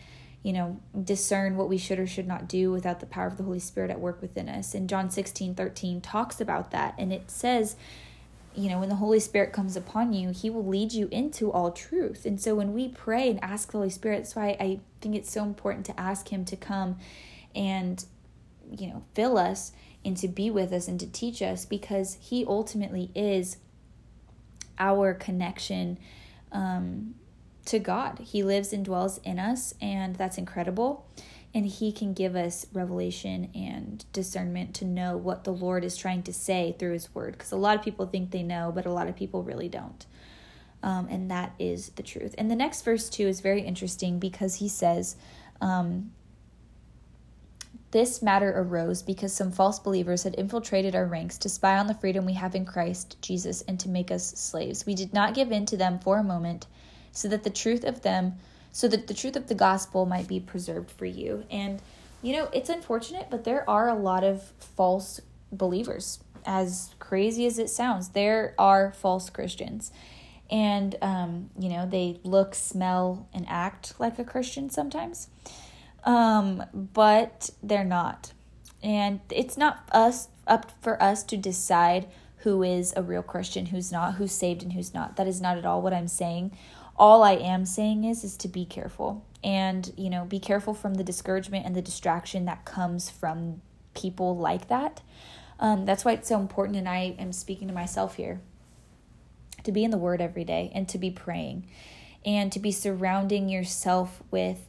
you 0.44 0.54
know 0.54 0.80
discern 1.04 1.58
what 1.58 1.70
we 1.70 1.78
should 1.78 2.00
or 2.00 2.06
should 2.06 2.28
not 2.28 2.48
do 2.48 2.72
without 2.72 3.00
the 3.00 3.06
power 3.06 3.28
of 3.28 3.38
the 3.38 3.44
Holy 3.44 3.60
Spirit 3.60 3.92
at 3.92 4.00
work 4.00 4.22
within 4.22 4.50
us. 4.50 4.74
And 4.74 4.90
John 4.90 5.10
16, 5.10 5.56
13 5.56 6.02
talks 6.02 6.40
about 6.40 6.72
that 6.72 6.96
and 6.98 7.12
it 7.12 7.32
says 7.32 7.76
you 8.56 8.70
know, 8.70 8.80
when 8.80 8.90
the 8.90 8.96
Holy 8.96 9.20
Spirit 9.20 9.52
comes 9.52 9.76
upon 9.76 10.14
you, 10.14 10.30
He 10.30 10.50
will 10.50 10.66
lead 10.66 10.94
you 10.94 11.08
into 11.12 11.52
all 11.52 11.72
truth. 11.72 12.26
And 12.26 12.40
so 12.40 12.56
when 12.56 12.74
we 12.74 12.88
pray 12.88 13.30
and 13.30 13.44
ask 13.44 13.72
the 13.72 13.78
Holy 13.78 13.90
Spirit, 13.90 14.18
that's 14.20 14.36
why 14.36 14.56
I 14.60 14.80
think 15.02 15.16
it's 15.16 15.32
so 15.32 15.44
important 15.44 15.86
to 15.88 16.00
ask 16.00 16.30
Him 16.30 16.46
to 16.46 16.56
come 16.56 16.98
and, 17.54 18.04
you 18.72 18.88
know, 18.88 19.04
fill 19.14 19.38
us 19.38 19.74
and 20.04 20.16
to 20.18 20.28
be 20.28 20.50
with 20.50 20.72
us 20.72 20.88
and 20.88 21.00
to 21.00 21.08
teach 21.08 21.42
us 21.42 21.66
because 21.66 22.18
He 22.22 22.46
ultimately 22.46 23.12
is 23.14 23.58
our 24.80 25.14
connection 25.14 25.98
um, 26.52 27.16
to 27.66 27.80
God. 27.80 28.20
He 28.20 28.44
lives 28.44 28.74
and 28.74 28.86
dwells 28.86 29.20
in 29.24 29.40
us, 29.40 29.74
and 29.82 30.16
that's 30.16 30.38
incredible. 30.38 31.06
and 31.56 31.66
he 31.66 31.90
can 31.94 32.14
give 32.14 32.36
us 32.36 32.66
revelation 32.74 33.50
and 33.56 34.04
discernment 34.12 34.76
to 34.76 34.84
know 34.84 35.16
what 35.16 35.46
the 35.46 35.54
Lord 35.54 35.86
is 35.86 35.96
trying 35.96 36.22
to 36.24 36.34
say 36.34 36.76
through 36.78 36.92
his 36.92 37.16
word. 37.16 37.32
Because 37.32 37.54
a 37.54 37.56
lot 37.56 37.78
of 37.78 37.82
people 37.82 38.06
think 38.06 38.32
they 38.32 38.44
know, 38.44 38.74
but 38.76 38.86
a 38.86 38.92
lot 38.92 39.08
of 39.08 39.16
people 39.16 39.42
really 39.42 39.70
don't. 39.70 40.06
Um, 40.84 41.08
and 41.10 41.32
that 41.32 41.54
is 41.58 41.90
the 41.92 42.04
truth. 42.04 42.36
And 42.38 42.52
the 42.52 42.58
next 42.58 42.82
verse, 42.84 43.10
too, 43.10 43.26
is 43.26 43.40
very 43.40 43.62
interesting 43.62 44.20
because 44.20 44.56
he 44.56 44.68
says, 44.68 45.16
um, 45.62 46.12
This 47.92 48.22
matter 48.22 48.54
arose 48.56 49.02
because 49.02 49.32
some 49.34 49.52
false 49.52 49.80
believers 49.80 50.24
had 50.24 50.36
infiltrated 50.36 50.96
our 50.96 51.06
ranks 51.06 51.38
to 51.40 51.50
spy 51.50 51.78
on 51.78 51.88
the 51.88 51.94
freedom 51.94 52.26
we 52.26 52.34
have 52.34 52.56
in 52.56 52.66
Christ 52.66 53.18
Jesus 53.22 53.62
and 53.68 53.80
to 53.80 53.90
make 53.90 54.12
us 54.12 54.26
slaves. 54.26 54.86
We 54.86 54.96
did 54.96 55.14
not 55.14 55.34
give 55.34 55.52
in 55.52 55.66
to 55.68 55.78
them 55.78 56.00
for 56.00 56.18
a 56.18 56.24
moment, 56.24 56.68
so 57.12 57.28
that 57.30 57.44
the 57.44 57.50
truth 57.50 57.86
of 57.86 58.02
them 58.02 58.36
so 58.76 58.90
that 58.90 59.08
the 59.08 59.14
truth 59.14 59.38
of 59.38 59.48
the 59.48 59.56
gospel 59.56 60.06
might 60.06 60.28
be 60.28 60.38
preserved 60.38 60.92
for 60.92 61.06
you. 61.06 61.46
And, 61.50 61.82
you 62.22 62.34
know, 62.34 62.50
it's 62.52 62.68
unfortunate, 62.68 63.28
but 63.32 63.46
there 63.46 63.68
are 63.70 63.88
a 63.88 63.96
lot 63.96 64.26
of 64.26 64.52
false 64.60 65.22
believers. 65.50 66.20
As 66.46 66.94
crazy 67.00 67.46
as 67.46 67.58
it 67.58 67.70
sounds, 67.70 68.10
there 68.10 68.54
are 68.60 68.92
false 68.92 69.30
Christians. 69.30 69.94
And, 70.52 70.98
um, 71.02 71.52
you 71.58 71.70
know, 71.70 71.86
they 71.86 72.20
look, 72.26 72.54
smell, 72.54 73.30
and 73.34 73.46
act 73.48 73.98
like 73.98 74.20
a 74.20 74.26
Christian 74.26 74.70
sometimes, 74.70 75.30
um, 76.06 76.64
but 76.74 77.50
they're 77.62 77.84
not. 77.84 78.32
And 78.82 79.20
it's 79.30 79.58
not 79.58 79.90
us 79.92 80.30
up 80.48 80.72
for 80.82 81.02
us 81.02 81.24
to 81.24 81.38
decide 81.38 82.08
who 82.38 82.62
is 82.62 82.94
a 82.96 83.02
real 83.02 83.24
Christian, 83.24 83.68
who's 83.68 83.92
not, 83.92 84.16
who's 84.16 84.32
saved, 84.32 84.62
and 84.64 84.74
who's 84.74 84.94
not. 84.94 85.16
That 85.16 85.28
is 85.28 85.42
not 85.42 85.58
at 85.58 85.66
all 85.66 85.82
what 85.82 85.94
I'm 85.94 86.08
saying 86.08 86.56
all 86.98 87.24
I 87.24 87.34
am 87.34 87.66
saying 87.66 88.04
is 88.04 88.24
is 88.24 88.38
to 88.38 88.48
be 88.48 88.66
careful 88.66 89.26
and 89.44 89.92
you 89.98 90.10
know 90.10 90.26
be 90.26 90.40
careful 90.40 90.74
from 90.74 90.96
the 90.96 91.04
discouragement 91.04 91.66
and 91.66 91.76
the 91.76 91.82
distraction 91.82 92.46
that 92.46 92.66
comes 92.66 93.10
from 93.10 93.62
people 93.94 94.38
like 94.38 94.68
that. 94.68 95.02
Um, 95.60 95.86
that's 95.86 96.04
why 96.04 96.14
it's 96.14 96.28
so 96.28 96.40
important, 96.40 96.78
and 96.78 96.88
I 96.88 97.16
am 97.18 97.32
speaking 97.32 97.70
to 97.70 97.74
myself 97.74 98.16
here 98.16 98.42
to 99.64 99.72
be 99.72 99.84
in 99.84 99.92
the 99.92 99.98
Word 99.98 100.22
every 100.22 100.44
day 100.44 100.72
and 100.76 100.88
to 100.90 100.98
be 100.98 101.10
praying 101.10 101.68
and 102.26 102.52
to 102.52 102.60
be 102.60 102.72
surrounding 102.72 103.48
yourself 103.50 104.22
with 104.32 104.68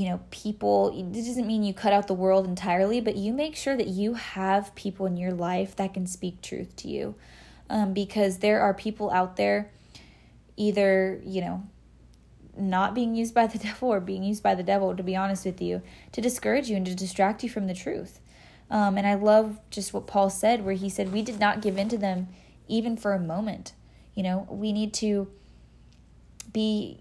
you 0.00 0.08
know 0.08 0.20
people 0.30 0.92
it 0.96 1.12
doesn't 1.12 1.46
mean 1.46 1.62
you 1.62 1.74
cut 1.74 1.92
out 1.92 2.06
the 2.06 2.14
world 2.14 2.46
entirely 2.46 3.00
but 3.00 3.16
you 3.16 3.32
make 3.32 3.54
sure 3.54 3.76
that 3.76 3.88
you 3.88 4.14
have 4.14 4.74
people 4.74 5.04
in 5.04 5.16
your 5.16 5.32
life 5.32 5.76
that 5.76 5.92
can 5.92 6.06
speak 6.06 6.40
truth 6.40 6.74
to 6.76 6.88
you 6.88 7.14
um, 7.70 7.92
because 7.94 8.38
there 8.38 8.60
are 8.60 8.74
people 8.74 9.10
out 9.10 9.36
there 9.36 9.70
either, 10.60 11.20
you 11.24 11.40
know, 11.40 11.62
not 12.58 12.94
being 12.94 13.14
used 13.14 13.32
by 13.32 13.46
the 13.46 13.58
devil 13.66 13.88
or 13.88 14.00
being 14.00 14.22
used 14.22 14.42
by 14.42 14.54
the 14.54 14.62
devil, 14.62 14.94
to 14.94 15.02
be 15.02 15.16
honest 15.16 15.46
with 15.46 15.62
you, 15.62 15.80
to 16.12 16.20
discourage 16.20 16.68
you 16.68 16.76
and 16.76 16.84
to 16.84 16.94
distract 16.94 17.42
you 17.42 17.48
from 17.48 17.66
the 17.66 17.74
truth. 17.74 18.20
Um, 18.70 18.98
and 18.98 19.06
I 19.06 19.14
love 19.14 19.58
just 19.70 19.94
what 19.94 20.06
Paul 20.06 20.30
said, 20.30 20.64
where 20.64 20.74
he 20.74 20.88
said, 20.88 21.12
We 21.12 21.22
did 21.22 21.40
not 21.40 21.62
give 21.62 21.78
in 21.78 21.88
to 21.88 21.98
them 21.98 22.28
even 22.68 22.96
for 22.96 23.14
a 23.14 23.18
moment. 23.18 23.72
You 24.14 24.22
know, 24.22 24.46
we 24.50 24.72
need 24.72 24.92
to 24.94 25.28
be 26.52 27.00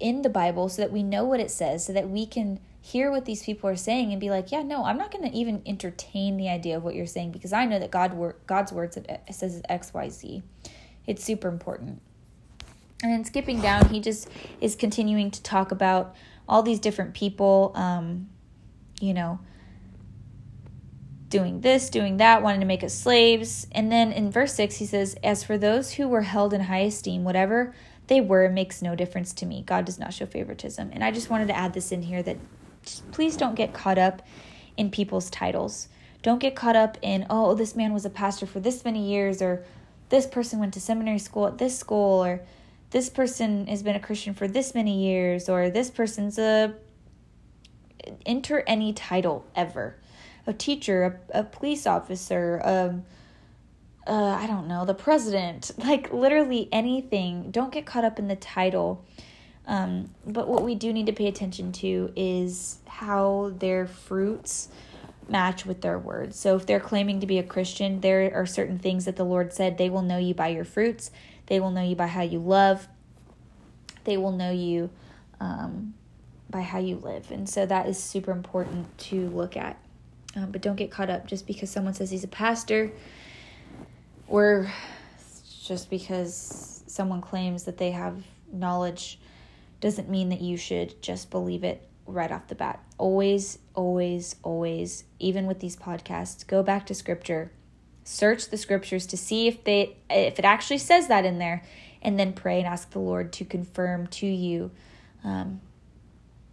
in 0.00 0.22
the 0.22 0.28
Bible 0.28 0.68
so 0.68 0.82
that 0.82 0.90
we 0.90 1.02
know 1.02 1.24
what 1.24 1.40
it 1.40 1.50
says, 1.50 1.84
so 1.84 1.92
that 1.92 2.08
we 2.08 2.26
can 2.26 2.58
hear 2.80 3.10
what 3.10 3.26
these 3.26 3.42
people 3.42 3.68
are 3.68 3.76
saying 3.76 4.10
and 4.10 4.20
be 4.20 4.30
like, 4.30 4.50
yeah, 4.50 4.62
no, 4.62 4.84
I'm 4.84 4.96
not 4.96 5.10
going 5.10 5.30
to 5.30 5.36
even 5.36 5.62
entertain 5.66 6.36
the 6.36 6.48
idea 6.48 6.76
of 6.76 6.82
what 6.82 6.94
you're 6.94 7.06
saying 7.06 7.32
because 7.32 7.52
I 7.52 7.66
know 7.66 7.78
that 7.78 7.90
God 7.90 8.34
God's 8.46 8.72
word 8.72 8.94
says 9.30 9.62
X, 9.68 9.92
Y, 9.92 10.08
Z. 10.08 10.42
It's 11.06 11.22
super 11.22 11.48
important. 11.48 12.00
And 13.02 13.12
then 13.12 13.24
skipping 13.24 13.60
down, 13.60 13.88
he 13.88 14.00
just 14.00 14.28
is 14.60 14.74
continuing 14.76 15.30
to 15.30 15.42
talk 15.42 15.72
about 15.72 16.14
all 16.48 16.62
these 16.62 16.80
different 16.80 17.14
people, 17.14 17.72
um, 17.74 18.28
you 19.00 19.14
know, 19.14 19.40
doing 21.28 21.60
this, 21.60 21.88
doing 21.88 22.18
that, 22.18 22.42
wanting 22.42 22.60
to 22.60 22.66
make 22.66 22.82
us 22.84 22.92
slaves. 22.92 23.66
And 23.72 23.90
then 23.90 24.12
in 24.12 24.30
verse 24.30 24.54
6, 24.54 24.76
he 24.76 24.86
says, 24.86 25.16
As 25.22 25.44
for 25.44 25.56
those 25.56 25.92
who 25.92 26.08
were 26.08 26.22
held 26.22 26.52
in 26.52 26.62
high 26.62 26.80
esteem, 26.80 27.24
whatever 27.24 27.74
they 28.10 28.20
were 28.20 28.48
makes 28.48 28.82
no 28.82 28.96
difference 28.96 29.32
to 29.32 29.46
me. 29.46 29.62
God 29.64 29.84
does 29.84 29.96
not 29.96 30.12
show 30.12 30.26
favoritism. 30.26 30.90
And 30.92 31.04
I 31.04 31.12
just 31.12 31.30
wanted 31.30 31.46
to 31.46 31.56
add 31.56 31.72
this 31.72 31.92
in 31.92 32.02
here 32.02 32.24
that 32.24 32.38
please 33.12 33.36
don't 33.36 33.54
get 33.54 33.72
caught 33.72 33.98
up 33.98 34.20
in 34.76 34.90
people's 34.90 35.30
titles. 35.30 35.88
Don't 36.20 36.40
get 36.40 36.56
caught 36.56 36.74
up 36.74 36.98
in, 37.02 37.24
oh, 37.30 37.54
this 37.54 37.76
man 37.76 37.92
was 37.92 38.04
a 38.04 38.10
pastor 38.10 38.46
for 38.46 38.58
this 38.58 38.84
many 38.84 39.08
years, 39.08 39.40
or 39.40 39.64
this 40.08 40.26
person 40.26 40.58
went 40.58 40.74
to 40.74 40.80
seminary 40.80 41.20
school 41.20 41.46
at 41.46 41.58
this 41.58 41.78
school, 41.78 42.24
or 42.24 42.40
this 42.90 43.08
person 43.08 43.68
has 43.68 43.84
been 43.84 43.94
a 43.94 44.00
Christian 44.00 44.34
for 44.34 44.48
this 44.48 44.74
many 44.74 45.04
years, 45.04 45.48
or 45.48 45.70
this 45.70 45.88
person's 45.88 46.36
a 46.36 46.74
enter 48.26 48.64
any 48.66 48.92
title 48.92 49.44
ever 49.54 49.94
a 50.46 50.52
teacher, 50.52 51.20
a, 51.32 51.40
a 51.40 51.44
police 51.44 51.86
officer, 51.86 52.60
um, 52.64 53.04
uh, 54.10 54.36
I 54.40 54.48
don't 54.48 54.66
know, 54.66 54.84
the 54.84 54.94
president, 54.94 55.70
like 55.78 56.12
literally 56.12 56.68
anything. 56.72 57.52
Don't 57.52 57.72
get 57.72 57.86
caught 57.86 58.04
up 58.04 58.18
in 58.18 58.26
the 58.26 58.36
title. 58.36 59.04
Um, 59.66 60.10
but 60.26 60.48
what 60.48 60.64
we 60.64 60.74
do 60.74 60.92
need 60.92 61.06
to 61.06 61.12
pay 61.12 61.28
attention 61.28 61.70
to 61.72 62.12
is 62.16 62.78
how 62.88 63.52
their 63.56 63.86
fruits 63.86 64.68
match 65.28 65.64
with 65.64 65.80
their 65.80 65.96
words. 65.96 66.36
So 66.36 66.56
if 66.56 66.66
they're 66.66 66.80
claiming 66.80 67.20
to 67.20 67.26
be 67.26 67.38
a 67.38 67.44
Christian, 67.44 68.00
there 68.00 68.32
are 68.34 68.46
certain 68.46 68.80
things 68.80 69.04
that 69.04 69.14
the 69.14 69.24
Lord 69.24 69.52
said 69.52 69.78
they 69.78 69.88
will 69.88 70.02
know 70.02 70.18
you 70.18 70.34
by 70.34 70.48
your 70.48 70.64
fruits. 70.64 71.12
They 71.46 71.60
will 71.60 71.70
know 71.70 71.84
you 71.84 71.94
by 71.94 72.08
how 72.08 72.22
you 72.22 72.40
love. 72.40 72.88
They 74.02 74.16
will 74.16 74.32
know 74.32 74.50
you 74.50 74.90
um, 75.38 75.94
by 76.48 76.62
how 76.62 76.80
you 76.80 76.96
live. 76.96 77.30
And 77.30 77.48
so 77.48 77.64
that 77.64 77.86
is 77.86 78.02
super 78.02 78.32
important 78.32 78.98
to 78.98 79.28
look 79.28 79.56
at. 79.56 79.78
Um, 80.34 80.50
but 80.50 80.62
don't 80.62 80.76
get 80.76 80.90
caught 80.90 81.10
up 81.10 81.28
just 81.28 81.46
because 81.46 81.70
someone 81.70 81.94
says 81.94 82.10
he's 82.10 82.24
a 82.24 82.28
pastor 82.28 82.90
or 84.30 84.72
just 85.64 85.90
because 85.90 86.82
someone 86.86 87.20
claims 87.20 87.64
that 87.64 87.76
they 87.76 87.90
have 87.90 88.22
knowledge 88.50 89.20
doesn't 89.80 90.08
mean 90.08 90.30
that 90.30 90.40
you 90.40 90.56
should 90.56 91.00
just 91.02 91.30
believe 91.30 91.64
it 91.64 91.86
right 92.06 92.32
off 92.32 92.48
the 92.48 92.54
bat. 92.54 92.80
Always, 92.96 93.58
always, 93.74 94.36
always, 94.42 95.04
even 95.18 95.46
with 95.46 95.60
these 95.60 95.76
podcasts, 95.76 96.46
go 96.46 96.62
back 96.62 96.86
to 96.86 96.94
scripture 96.94 97.52
search 98.04 98.48
the 98.48 98.56
scriptures 98.56 99.06
to 99.06 99.16
see 99.16 99.46
if 99.46 99.62
they 99.64 99.96
if 100.08 100.38
it 100.38 100.44
actually 100.44 100.78
says 100.78 101.08
that 101.08 101.24
in 101.24 101.38
there 101.38 101.62
and 102.02 102.18
then 102.18 102.32
pray 102.32 102.58
and 102.58 102.66
ask 102.66 102.90
the 102.90 102.98
lord 102.98 103.32
to 103.32 103.44
confirm 103.44 104.06
to 104.06 104.26
you 104.26 104.70
um, 105.22 105.60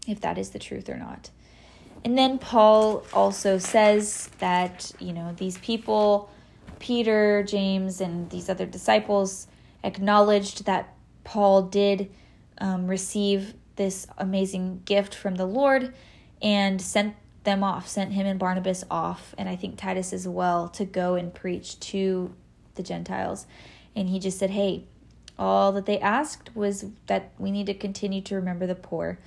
if 0.08 0.22
that 0.22 0.38
is 0.38 0.52
the 0.52 0.60
truth 0.60 0.90
or 0.90 0.98
not 0.98 1.30
and 2.04 2.18
then 2.18 2.38
paul 2.38 3.04
also 3.14 3.58
says 3.58 4.30
that 4.40 4.92
you 5.00 5.14
know 5.14 5.34
these 5.38 5.58
people 5.60 6.30
peter 6.80 7.44
james 7.44 8.02
and 8.02 8.30
these 8.30 8.50
other 8.50 8.66
disciples 8.66 9.48
acknowledged 9.84 10.66
that 10.66 10.94
paul 11.24 11.62
did 11.62 12.12
um, 12.60 12.88
receive 12.88 13.54
this 13.76 14.08
amazing 14.18 14.82
gift 14.86 15.14
from 15.14 15.36
the 15.36 15.46
lord 15.46 15.94
and 16.42 16.82
sent 16.82 17.16
them 17.48 17.64
off, 17.64 17.88
sent 17.88 18.12
him 18.12 18.26
and 18.26 18.38
Barnabas 18.38 18.84
off, 18.92 19.34
and 19.38 19.48
I 19.48 19.56
think 19.56 19.78
Titus 19.78 20.12
as 20.12 20.28
well, 20.28 20.68
to 20.68 20.84
go 20.84 21.16
and 21.16 21.34
preach 21.34 21.80
to 21.80 22.36
the 22.76 22.84
Gentiles. 22.84 23.48
And 23.96 24.10
he 24.10 24.20
just 24.20 24.38
said, 24.38 24.50
Hey, 24.50 24.84
all 25.40 25.72
that 25.72 25.86
they 25.86 25.98
asked 26.00 26.54
was 26.56 26.88
that 27.06 27.32
we 27.38 27.50
need 27.50 27.68
to 27.68 27.74
continue 27.74 28.22
to 28.24 28.36
remember 28.36 28.68
the 28.68 28.76
poor, 28.76 29.18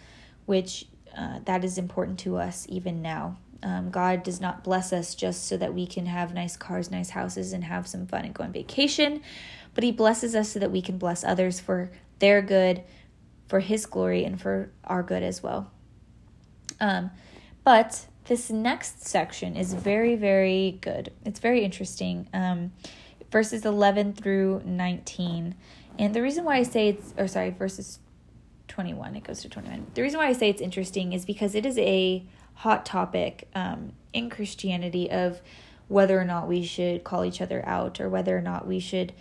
which 0.45 0.87
uh, 1.17 1.41
that 1.47 1.65
is 1.65 1.79
important 1.79 2.19
to 2.21 2.37
us 2.37 2.67
even 2.69 3.01
now. 3.01 3.39
Um, 3.63 3.91
God 3.91 4.23
does 4.23 4.41
not 4.41 4.65
bless 4.65 4.93
us 4.93 5.15
just 5.15 5.47
so 5.47 5.57
that 5.57 5.75
we 5.75 5.87
can 5.87 6.07
have 6.07 6.33
nice 6.33 6.57
cars, 6.57 6.91
nice 6.91 7.11
houses, 7.11 7.53
and 7.53 7.65
have 7.65 7.87
some 7.87 8.07
fun 8.07 8.25
and 8.25 8.35
go 8.35 8.45
on 8.45 8.53
vacation, 8.53 9.23
but 9.75 9.85
He 9.85 9.93
blesses 9.93 10.35
us 10.35 10.51
so 10.51 10.59
that 10.59 10.71
we 10.71 10.81
can 10.81 10.99
bless 10.99 11.25
others 11.25 11.61
for 11.61 11.91
their 12.21 12.41
good, 12.41 12.83
for 13.49 13.61
His 13.61 13.87
glory, 13.87 14.25
and 14.25 14.41
for 14.41 14.71
our 14.85 15.03
good 15.03 15.23
as 15.23 15.43
well. 15.43 15.71
Um, 16.81 17.11
but 17.65 18.07
this 18.25 18.51
next 18.51 19.07
section 19.07 19.57
is 19.57 19.75
very, 19.75 20.17
very 20.17 20.79
good. 20.81 21.13
It's 21.25 21.41
very 21.41 21.63
interesting. 21.63 22.29
Um, 22.33 22.73
verses 23.31 23.65
11 23.65 24.15
through 24.15 24.63
19. 24.65 25.55
And 25.99 26.15
the 26.15 26.23
reason 26.23 26.45
why 26.45 26.57
I 26.57 26.63
say 26.63 26.89
it's, 26.89 27.15
or 27.17 27.29
sorry, 27.29 27.51
verses 27.51 27.99
21, 28.69 29.17
it 29.17 29.25
goes 29.25 29.43
to 29.43 29.49
21. 29.49 29.87
The 29.95 30.03
reason 30.03 30.19
why 30.19 30.29
I 30.29 30.33
say 30.33 30.49
it's 30.49 30.63
interesting 30.63 31.13
is 31.13 31.25
because 31.25 31.55
it 31.55 31.67
is 31.67 31.77
a 31.79 32.25
hot 32.61 32.85
topic 32.85 33.49
um, 33.55 33.93
in 34.13 34.29
Christianity 34.29 35.11
of 35.11 35.41
whether 35.89 36.21
or 36.21 36.25
not 36.25 36.47
we 36.47 36.63
should 36.63 37.03
call 37.03 37.25
each 37.25 37.41
other 37.41 37.65
out 37.67 37.99
or 38.01 38.09
whether 38.09 38.37
or 38.37 38.43
not 38.43 38.67
we 38.67 38.79
should 38.79 39.15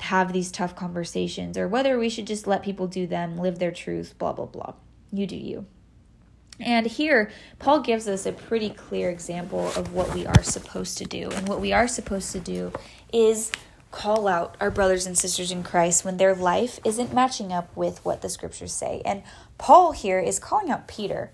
have 0.00 0.32
these 0.32 0.52
tough 0.52 0.76
conversations 0.76 1.58
or 1.58 1.66
whether 1.66 1.98
we 1.98 2.08
should 2.08 2.28
just 2.28 2.46
let 2.46 2.62
people 2.62 2.86
do 2.86 3.04
them, 3.04 3.38
live 3.38 3.58
their 3.58 3.72
truth, 3.72 4.14
blah, 4.18 4.32
blah, 4.32 4.46
blah. 4.46 4.72
You 5.12 5.26
do 5.26 5.36
you. 5.36 5.66
And 6.60 6.86
here, 6.86 7.32
Paul 7.58 7.80
gives 7.80 8.06
us 8.06 8.24
a 8.24 8.32
pretty 8.32 8.70
clear 8.70 9.10
example 9.10 9.66
of 9.74 9.92
what 9.92 10.14
we 10.14 10.24
are 10.24 10.42
supposed 10.44 10.96
to 10.98 11.04
do. 11.04 11.28
And 11.30 11.48
what 11.48 11.60
we 11.60 11.72
are 11.72 11.88
supposed 11.88 12.30
to 12.32 12.40
do 12.40 12.72
is 13.12 13.50
call 13.90 14.28
out 14.28 14.56
our 14.60 14.70
brothers 14.70 15.06
and 15.06 15.18
sisters 15.18 15.50
in 15.50 15.64
Christ 15.64 16.04
when 16.04 16.18
their 16.18 16.36
life 16.36 16.78
isn't 16.84 17.12
matching 17.12 17.52
up 17.52 17.76
with 17.76 18.04
what 18.04 18.22
the 18.22 18.28
scriptures 18.28 18.72
say. 18.72 19.02
And 19.04 19.24
Paul 19.58 19.90
here 19.90 20.20
is 20.20 20.38
calling 20.38 20.70
out 20.70 20.86
Peter. 20.86 21.32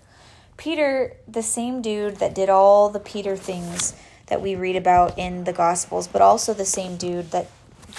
Peter, 0.57 1.17
the 1.27 1.43
same 1.43 1.81
dude 1.81 2.17
that 2.17 2.33
did 2.35 2.49
all 2.49 2.89
the 2.89 2.99
Peter 2.99 3.35
things 3.35 3.95
that 4.27 4.41
we 4.41 4.55
read 4.55 4.75
about 4.75 5.17
in 5.17 5.43
the 5.43 5.53
Gospels, 5.53 6.07
but 6.07 6.21
also 6.21 6.53
the 6.53 6.65
same 6.65 6.97
dude 6.97 7.31
that 7.31 7.47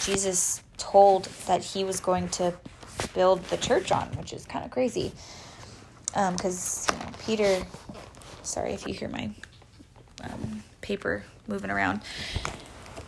Jesus 0.03 0.63
told 0.77 1.25
that 1.47 1.63
he 1.63 1.85
was 1.85 2.01
going 2.01 2.29
to 2.29 2.55
build 3.15 3.45
the 3.45 3.57
church 3.57 3.93
on, 3.93 4.07
which 4.17 4.33
is 4.33 4.47
kind 4.47 4.65
of 4.65 4.71
crazy. 4.71 5.13
Because, 6.07 6.87
um, 6.91 6.97
you 6.97 7.05
know, 7.05 7.13
Peter, 7.25 7.67
sorry 8.43 8.73
if 8.73 8.87
you 8.87 8.95
hear 8.95 9.09
my 9.09 9.31
um, 10.23 10.63
paper 10.81 11.25
moving 11.47 11.71
around. 11.71 12.01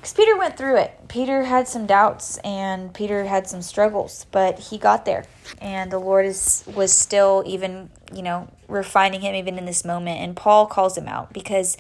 Because 0.06 0.18
Peter 0.18 0.38
went 0.38 0.56
through 0.56 0.76
it. 0.76 0.92
Peter 1.08 1.42
had 1.42 1.66
some 1.66 1.84
doubts 1.84 2.38
and 2.44 2.94
Peter 2.94 3.24
had 3.24 3.48
some 3.48 3.60
struggles, 3.60 4.24
but 4.30 4.56
he 4.56 4.78
got 4.78 5.04
there. 5.04 5.24
And 5.60 5.90
the 5.90 5.98
Lord 5.98 6.26
is 6.26 6.62
was 6.76 6.92
still 6.92 7.42
even, 7.44 7.90
you 8.14 8.22
know, 8.22 8.46
refining 8.68 9.22
him 9.22 9.34
even 9.34 9.58
in 9.58 9.64
this 9.64 9.84
moment. 9.84 10.20
And 10.20 10.36
Paul 10.36 10.66
calls 10.66 10.96
him 10.96 11.08
out 11.08 11.32
because 11.32 11.76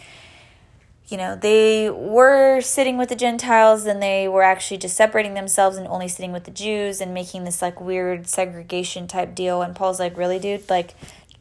you 1.06 1.16
know, 1.16 1.36
they 1.36 1.88
were 1.88 2.60
sitting 2.62 2.98
with 2.98 3.10
the 3.10 3.14
Gentiles 3.14 3.86
and 3.86 4.02
they 4.02 4.26
were 4.26 4.42
actually 4.42 4.78
just 4.78 4.96
separating 4.96 5.34
themselves 5.34 5.76
and 5.76 5.86
only 5.86 6.08
sitting 6.08 6.32
with 6.32 6.42
the 6.42 6.50
Jews 6.50 7.00
and 7.00 7.14
making 7.14 7.44
this 7.44 7.62
like 7.62 7.80
weird 7.80 8.26
segregation 8.26 9.06
type 9.06 9.36
deal. 9.36 9.62
And 9.62 9.76
Paul's 9.76 10.00
like, 10.00 10.16
really, 10.16 10.40
dude? 10.40 10.68
Like, 10.68 10.96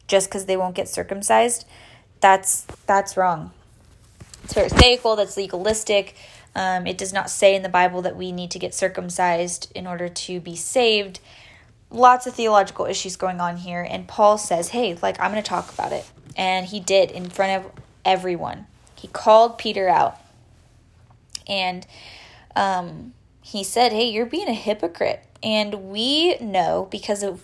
just 0.06 0.28
because 0.28 0.44
they 0.44 0.56
won't 0.56 0.76
get 0.76 0.88
circumcised, 0.88 1.66
that's 2.20 2.64
that's 2.86 3.16
wrong. 3.16 3.50
It's 4.44 4.54
pharisaical. 4.54 5.16
That's 5.16 5.36
legalistic. 5.36 6.14
Um, 6.56 6.88
it 6.88 6.98
does 6.98 7.12
not 7.12 7.30
say 7.30 7.54
in 7.54 7.62
the 7.62 7.68
Bible 7.68 8.02
that 8.02 8.16
we 8.16 8.32
need 8.32 8.50
to 8.50 8.58
get 8.58 8.74
circumcised 8.74 9.70
in 9.74 9.86
order 9.86 10.08
to 10.08 10.40
be 10.40 10.56
saved. 10.56 11.20
Lots 11.90 12.26
of 12.26 12.34
theological 12.34 12.86
issues 12.86 13.14
going 13.14 13.40
on 13.40 13.58
here, 13.58 13.86
and 13.88 14.08
Paul 14.08 14.38
says, 14.38 14.70
"Hey, 14.70 14.98
like 15.00 15.20
I'm 15.20 15.30
going 15.30 15.42
to 15.42 15.48
talk 15.48 15.72
about 15.72 15.92
it," 15.92 16.04
and 16.36 16.66
he 16.66 16.80
did 16.80 17.12
in 17.12 17.30
front 17.30 17.64
of 17.64 17.72
everyone 18.04 18.66
he 18.96 19.08
called 19.08 19.58
Peter 19.58 19.88
out 19.88 20.18
and 21.46 21.86
um, 22.56 23.12
he 23.40 23.62
said, 23.62 23.92
Hey, 23.92 24.08
you're 24.08 24.26
being 24.26 24.48
a 24.48 24.54
hypocrite. 24.54 25.22
And 25.42 25.90
we 25.90 26.36
know 26.38 26.88
because 26.90 27.22
of 27.22 27.42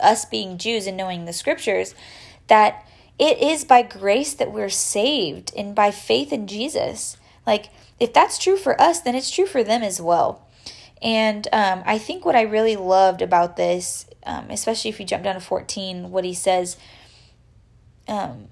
us 0.00 0.24
being 0.24 0.58
Jews 0.58 0.86
and 0.86 0.96
knowing 0.96 1.24
the 1.24 1.32
scriptures 1.32 1.94
that 2.48 2.86
it 3.18 3.38
is 3.38 3.64
by 3.64 3.80
grace 3.82 4.34
that 4.34 4.52
we're 4.52 4.68
saved 4.68 5.52
and 5.56 5.74
by 5.74 5.90
faith 5.90 6.32
in 6.32 6.46
Jesus. 6.46 7.16
Like, 7.46 7.66
if 8.00 8.12
that's 8.12 8.38
true 8.38 8.56
for 8.56 8.80
us, 8.80 9.00
then 9.00 9.14
it's 9.14 9.30
true 9.30 9.46
for 9.46 9.62
them 9.62 9.82
as 9.82 10.00
well. 10.00 10.46
And 11.02 11.46
um, 11.52 11.82
I 11.86 11.98
think 11.98 12.24
what 12.24 12.34
I 12.34 12.42
really 12.42 12.76
loved 12.76 13.22
about 13.22 13.56
this, 13.56 14.06
um, 14.24 14.50
especially 14.50 14.90
if 14.90 14.98
you 14.98 15.06
jump 15.06 15.24
down 15.24 15.34
to 15.34 15.40
14, 15.40 16.10
what 16.10 16.24
he 16.24 16.34
says, 16.34 16.76
um, 18.08 18.48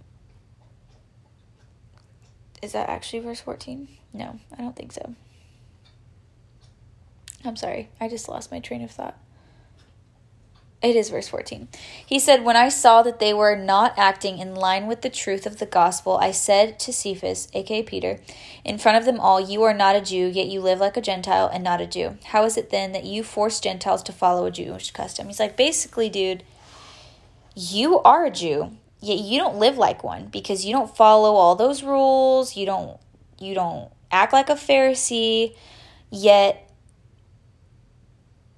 is 2.62 2.72
that 2.72 2.88
actually 2.88 3.20
verse 3.20 3.40
14? 3.40 3.88
No, 4.12 4.38
I 4.56 4.62
don't 4.62 4.76
think 4.76 4.92
so. 4.92 5.14
I'm 7.44 7.56
sorry, 7.56 7.90
I 8.00 8.08
just 8.08 8.28
lost 8.28 8.50
my 8.50 8.60
train 8.60 8.82
of 8.82 8.90
thought. 8.90 9.18
It 10.84 10.96
is 10.96 11.08
verse 11.08 11.28
14. 11.28 11.68
He 12.04 12.18
said, 12.18 12.44
When 12.44 12.56
I 12.56 12.68
saw 12.68 13.02
that 13.02 13.18
they 13.18 13.32
were 13.32 13.56
not 13.56 13.94
acting 13.96 14.38
in 14.38 14.54
line 14.54 14.86
with 14.86 15.00
the 15.00 15.08
truth 15.08 15.46
of 15.46 15.58
the 15.58 15.64
gospel, 15.64 16.18
I 16.18 16.30
said 16.30 16.78
to 16.80 16.92
Cephas, 16.92 17.48
aka 17.54 17.82
Peter, 17.82 18.20
in 18.64 18.76
front 18.76 18.98
of 18.98 19.06
them 19.06 19.18
all, 19.18 19.40
You 19.40 19.62
are 19.62 19.72
not 19.72 19.96
a 19.96 20.02
Jew, 20.02 20.26
yet 20.26 20.48
you 20.48 20.60
live 20.60 20.80
like 20.80 20.98
a 20.98 21.00
Gentile 21.00 21.48
and 21.50 21.64
not 21.64 21.80
a 21.80 21.86
Jew. 21.86 22.18
How 22.26 22.44
is 22.44 22.58
it 22.58 22.68
then 22.68 22.92
that 22.92 23.04
you 23.04 23.24
force 23.24 23.60
Gentiles 23.60 24.02
to 24.02 24.12
follow 24.12 24.44
a 24.44 24.50
Jewish 24.50 24.90
custom? 24.90 25.28
He's 25.28 25.40
like, 25.40 25.56
Basically, 25.56 26.10
dude, 26.10 26.44
you 27.56 28.00
are 28.00 28.26
a 28.26 28.30
Jew 28.30 28.76
yet 29.04 29.18
you 29.18 29.38
don't 29.38 29.58
live 29.58 29.76
like 29.76 30.02
one 30.02 30.26
because 30.26 30.64
you 30.64 30.72
don't 30.72 30.96
follow 30.96 31.34
all 31.34 31.54
those 31.54 31.82
rules 31.82 32.56
you 32.56 32.64
don't 32.64 32.98
you 33.38 33.54
don't 33.54 33.90
act 34.10 34.32
like 34.32 34.48
a 34.48 34.54
pharisee 34.54 35.54
yet 36.10 36.63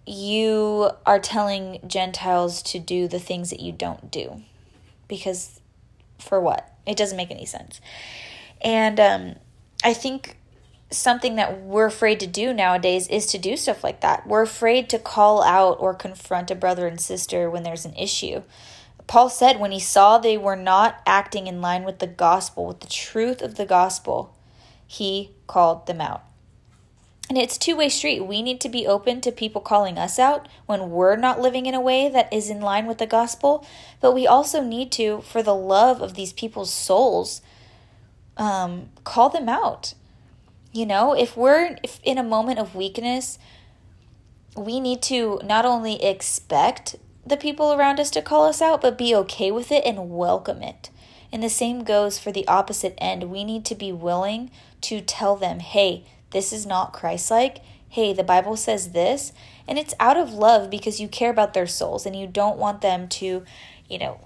you 0.06 0.90
are 1.04 1.18
telling 1.18 1.80
gentiles 1.86 2.62
to 2.62 2.78
do 2.78 3.08
the 3.08 3.18
things 3.18 3.50
that 3.50 3.60
you 3.60 3.72
don't 3.72 4.10
do. 4.10 4.42
Because 5.08 5.60
for 6.18 6.40
what? 6.40 6.72
It 6.86 6.96
doesn't 6.96 7.16
make 7.16 7.30
any 7.30 7.46
sense. 7.46 7.80
And 8.60 8.98
um, 9.00 9.34
i 9.84 9.92
think 9.92 10.36
something 10.90 11.36
that 11.36 11.60
we're 11.60 11.86
afraid 11.86 12.20
to 12.20 12.26
do 12.26 12.52
nowadays 12.52 13.08
is 13.08 13.26
to 13.26 13.38
do 13.38 13.56
stuff 13.56 13.82
like 13.82 14.00
that. 14.00 14.26
We're 14.26 14.42
afraid 14.42 14.88
to 14.90 14.98
call 14.98 15.42
out 15.42 15.76
or 15.80 15.94
confront 15.94 16.50
a 16.50 16.54
brother 16.54 16.86
and 16.86 17.00
sister 17.00 17.50
when 17.50 17.64
there's 17.64 17.84
an 17.84 17.94
issue. 17.96 18.42
Paul 19.06 19.28
said 19.28 19.60
when 19.60 19.72
he 19.72 19.80
saw 19.80 20.18
they 20.18 20.38
were 20.38 20.56
not 20.56 21.00
acting 21.06 21.46
in 21.46 21.60
line 21.60 21.84
with 21.84 21.98
the 21.98 22.06
gospel, 22.06 22.66
with 22.66 22.80
the 22.80 22.86
truth 22.86 23.42
of 23.42 23.56
the 23.56 23.66
gospel, 23.66 24.34
he 24.86 25.32
called 25.46 25.86
them 25.86 26.00
out. 26.00 26.22
And 27.28 27.36
it's 27.36 27.58
two-way 27.58 27.88
street. 27.88 28.20
We 28.20 28.40
need 28.40 28.60
to 28.60 28.68
be 28.68 28.86
open 28.86 29.20
to 29.22 29.32
people 29.32 29.60
calling 29.60 29.98
us 29.98 30.18
out 30.18 30.48
when 30.66 30.90
we're 30.90 31.16
not 31.16 31.40
living 31.40 31.66
in 31.66 31.74
a 31.74 31.80
way 31.80 32.08
that 32.08 32.32
is 32.32 32.50
in 32.50 32.60
line 32.60 32.86
with 32.86 32.98
the 32.98 33.06
gospel, 33.06 33.66
but 34.00 34.12
we 34.12 34.26
also 34.26 34.62
need 34.62 34.92
to 34.92 35.22
for 35.22 35.42
the 35.42 35.54
love 35.54 36.00
of 36.00 36.14
these 36.14 36.32
people's 36.32 36.72
souls 36.72 37.40
um, 38.36 38.90
call 39.02 39.28
them 39.28 39.48
out. 39.48 39.94
You 40.72 40.86
know, 40.86 41.14
if 41.14 41.36
we're 41.36 41.78
if 41.82 41.98
in 42.04 42.18
a 42.18 42.22
moment 42.22 42.58
of 42.58 42.74
weakness, 42.76 43.38
we 44.56 44.78
need 44.78 45.02
to 45.02 45.40
not 45.42 45.64
only 45.64 46.02
expect 46.04 46.96
the 47.26 47.36
people 47.36 47.72
around 47.72 47.98
us 47.98 48.10
to 48.10 48.22
call 48.22 48.44
us 48.44 48.62
out, 48.62 48.80
but 48.80 48.96
be 48.96 49.14
okay 49.14 49.50
with 49.50 49.72
it 49.72 49.84
and 49.84 50.10
welcome 50.10 50.62
it. 50.62 50.90
And 51.32 51.42
the 51.42 51.50
same 51.50 51.82
goes 51.82 52.18
for 52.20 52.30
the 52.30 52.46
opposite 52.46 52.94
end. 52.98 53.24
We 53.24 53.42
need 53.42 53.64
to 53.64 53.74
be 53.74 53.90
willing 53.90 54.50
to 54.82 55.00
tell 55.00 55.34
them, 55.34 55.58
hey, 55.58 56.04
this 56.36 56.52
is 56.52 56.66
not 56.66 56.92
Christ 56.92 57.30
like. 57.30 57.62
Hey, 57.88 58.12
the 58.12 58.22
Bible 58.22 58.58
says 58.58 58.92
this. 58.92 59.32
And 59.66 59.78
it's 59.78 59.94
out 59.98 60.18
of 60.18 60.34
love 60.34 60.68
because 60.68 61.00
you 61.00 61.08
care 61.08 61.30
about 61.30 61.54
their 61.54 61.66
souls 61.66 62.04
and 62.04 62.14
you 62.14 62.26
don't 62.26 62.58
want 62.58 62.82
them 62.82 63.08
to, 63.08 63.42
you 63.88 63.98
know, 63.98 64.20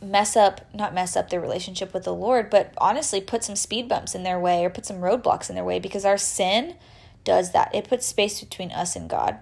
mess 0.00 0.36
up, 0.36 0.62
not 0.74 0.94
mess 0.94 1.16
up 1.16 1.28
their 1.28 1.38
relationship 1.38 1.92
with 1.92 2.04
the 2.04 2.14
Lord, 2.14 2.48
but 2.48 2.72
honestly 2.78 3.20
put 3.20 3.44
some 3.44 3.56
speed 3.56 3.90
bumps 3.90 4.14
in 4.14 4.22
their 4.22 4.40
way 4.40 4.64
or 4.64 4.70
put 4.70 4.86
some 4.86 5.02
roadblocks 5.02 5.50
in 5.50 5.54
their 5.54 5.64
way 5.64 5.78
because 5.78 6.06
our 6.06 6.16
sin 6.16 6.76
does 7.24 7.52
that. 7.52 7.74
It 7.74 7.86
puts 7.86 8.06
space 8.06 8.40
between 8.40 8.72
us 8.72 8.96
and 8.96 9.10
God. 9.10 9.36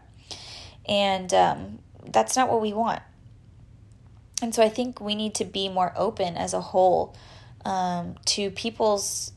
And 0.88 1.33
um, 1.33 1.79
that's 2.05 2.35
not 2.35 2.51
what 2.51 2.61
we 2.61 2.72
want. 2.72 3.03
And 4.42 4.53
so 4.53 4.61
I 4.61 4.68
think 4.68 5.01
we 5.01 5.14
need 5.14 5.37
to 5.37 5.44
be 5.44 5.68
more 5.68 5.92
open 5.94 6.37
as 6.37 6.53
a 6.53 6.61
whole 6.61 7.14
um, 7.64 8.16
to 8.24 8.51
people's 8.51 9.31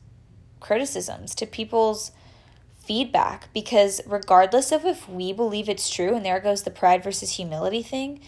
criticisms, 0.62 1.36
to 1.36 1.46
people's 1.46 2.12
feedback, 2.78 3.50
because 3.54 4.00
regardless 4.06 4.72
of 4.72 4.86
if 4.86 5.10
we 5.10 5.34
believe 5.34 5.68
it's 5.68 5.90
true, 5.90 6.16
and 6.16 6.26
there 6.26 6.40
goes 6.40 6.64
the 6.64 6.72
pride 6.72 7.04
versus 7.04 7.32
humility 7.32 7.84
thing, 7.84 8.22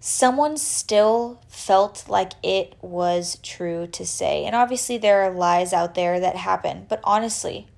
someone 0.00 0.56
still 0.56 1.40
felt 1.48 2.04
like 2.08 2.32
it 2.42 2.74
was 2.80 3.38
true 3.42 3.86
to 3.86 4.04
say. 4.04 4.44
And 4.44 4.56
obviously, 4.56 4.98
there 4.98 5.22
are 5.22 5.30
lies 5.30 5.72
out 5.72 5.94
there 5.94 6.18
that 6.18 6.36
happen, 6.36 6.86
but 6.88 7.00
honestly, 7.04 7.68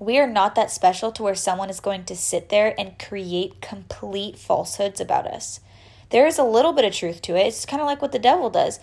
we 0.00 0.18
are 0.18 0.26
not 0.26 0.54
that 0.54 0.70
special 0.70 1.12
to 1.12 1.22
where 1.22 1.34
someone 1.34 1.68
is 1.68 1.80
going 1.80 2.04
to 2.04 2.16
sit 2.16 2.48
there 2.48 2.74
and 2.78 2.98
create 2.98 3.60
complete 3.60 4.38
falsehoods 4.38 5.00
about 5.00 5.26
us. 5.26 5.60
There 6.08 6.26
is 6.26 6.38
a 6.38 6.44
little 6.44 6.72
bit 6.72 6.86
of 6.86 6.94
truth 6.94 7.20
to 7.22 7.36
it. 7.36 7.48
It's 7.48 7.66
kind 7.66 7.82
of 7.82 7.86
like 7.86 8.00
what 8.00 8.12
the 8.12 8.18
devil 8.18 8.48
does. 8.48 8.80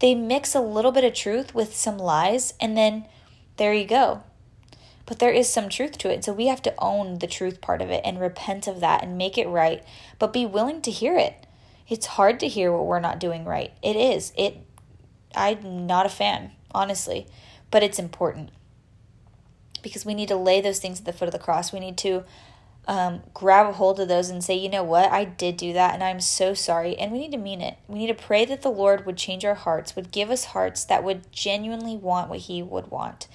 They 0.00 0.14
mix 0.14 0.54
a 0.54 0.60
little 0.60 0.92
bit 0.92 1.04
of 1.04 1.14
truth 1.14 1.54
with 1.54 1.74
some 1.74 1.98
lies, 1.98 2.52
and 2.60 2.76
then 2.76 3.06
there 3.56 3.74
you 3.74 3.86
go. 3.86 4.22
But 5.06 5.20
there 5.20 5.30
is 5.30 5.48
some 5.48 5.68
truth 5.68 5.98
to 5.98 6.12
it. 6.12 6.24
So 6.24 6.32
we 6.32 6.46
have 6.46 6.62
to 6.62 6.74
own 6.78 7.18
the 7.18 7.26
truth 7.26 7.60
part 7.60 7.80
of 7.80 7.90
it 7.90 8.02
and 8.04 8.20
repent 8.20 8.66
of 8.66 8.80
that 8.80 9.02
and 9.02 9.16
make 9.16 9.38
it 9.38 9.48
right, 9.48 9.84
but 10.18 10.32
be 10.32 10.44
willing 10.44 10.82
to 10.82 10.90
hear 10.90 11.16
it. 11.16 11.46
It's 11.88 12.06
hard 12.06 12.40
to 12.40 12.48
hear 12.48 12.72
what 12.72 12.86
we're 12.86 13.00
not 13.00 13.20
doing 13.20 13.44
right. 13.44 13.72
It 13.82 13.94
is. 13.94 14.32
It 14.36 14.58
I'm 15.34 15.86
not 15.86 16.06
a 16.06 16.10
fan, 16.10 16.52
honestly, 16.72 17.26
but 17.70 17.82
it's 17.82 17.98
important 17.98 18.50
because 19.82 20.04
we 20.04 20.14
need 20.14 20.28
to 20.28 20.36
lay 20.36 20.60
those 20.60 20.80
things 20.80 20.98
at 20.98 21.04
the 21.04 21.12
foot 21.12 21.28
of 21.28 21.32
the 21.32 21.38
cross. 21.38 21.72
We 21.72 21.78
need 21.78 21.98
to 21.98 22.24
um, 22.86 23.22
grab 23.34 23.66
a 23.66 23.72
hold 23.72 23.98
of 23.98 24.08
those 24.08 24.30
and 24.30 24.42
say, 24.42 24.54
you 24.54 24.68
know 24.68 24.84
what, 24.84 25.10
I 25.10 25.24
did 25.24 25.56
do 25.56 25.72
that 25.72 25.94
and 25.94 26.04
I'm 26.04 26.20
so 26.20 26.54
sorry. 26.54 26.96
And 26.96 27.10
we 27.10 27.18
need 27.18 27.32
to 27.32 27.38
mean 27.38 27.60
it. 27.60 27.76
We 27.88 27.98
need 27.98 28.06
to 28.08 28.14
pray 28.14 28.44
that 28.44 28.62
the 28.62 28.70
Lord 28.70 29.06
would 29.06 29.16
change 29.16 29.44
our 29.44 29.54
hearts, 29.54 29.96
would 29.96 30.12
give 30.12 30.30
us 30.30 30.46
hearts 30.46 30.84
that 30.84 31.02
would 31.02 31.30
genuinely 31.32 31.96
want 31.96 32.30
what 32.30 32.40
He 32.40 32.62
would 32.62 32.90
want. 32.90 33.26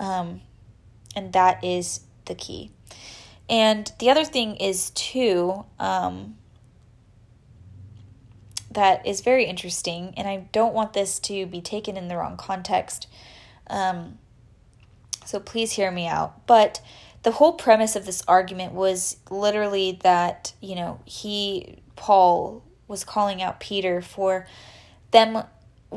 Um, 0.00 0.40
and 1.14 1.32
that 1.32 1.62
is 1.62 2.00
the 2.24 2.34
key. 2.34 2.70
And 3.48 3.90
the 3.98 4.10
other 4.10 4.24
thing 4.24 4.56
is, 4.56 4.90
too, 4.90 5.64
um, 5.78 6.36
that 8.70 9.06
is 9.06 9.22
very 9.22 9.46
interesting, 9.46 10.12
and 10.16 10.28
I 10.28 10.48
don't 10.52 10.74
want 10.74 10.92
this 10.92 11.18
to 11.20 11.46
be 11.46 11.60
taken 11.60 11.96
in 11.96 12.08
the 12.08 12.16
wrong 12.16 12.36
context. 12.36 13.06
Um, 13.68 14.18
so 15.24 15.40
please 15.40 15.72
hear 15.72 15.90
me 15.90 16.06
out. 16.06 16.46
But 16.46 16.80
the 17.22 17.32
whole 17.32 17.54
premise 17.54 17.96
of 17.96 18.06
this 18.06 18.22
argument 18.28 18.72
was 18.72 19.16
literally 19.30 19.98
that, 20.02 20.52
you 20.60 20.74
know, 20.76 21.00
he, 21.04 21.82
Paul, 21.96 22.62
was 22.86 23.04
calling 23.04 23.42
out 23.42 23.60
Peter 23.60 24.00
for 24.00 24.46
them 25.10 25.42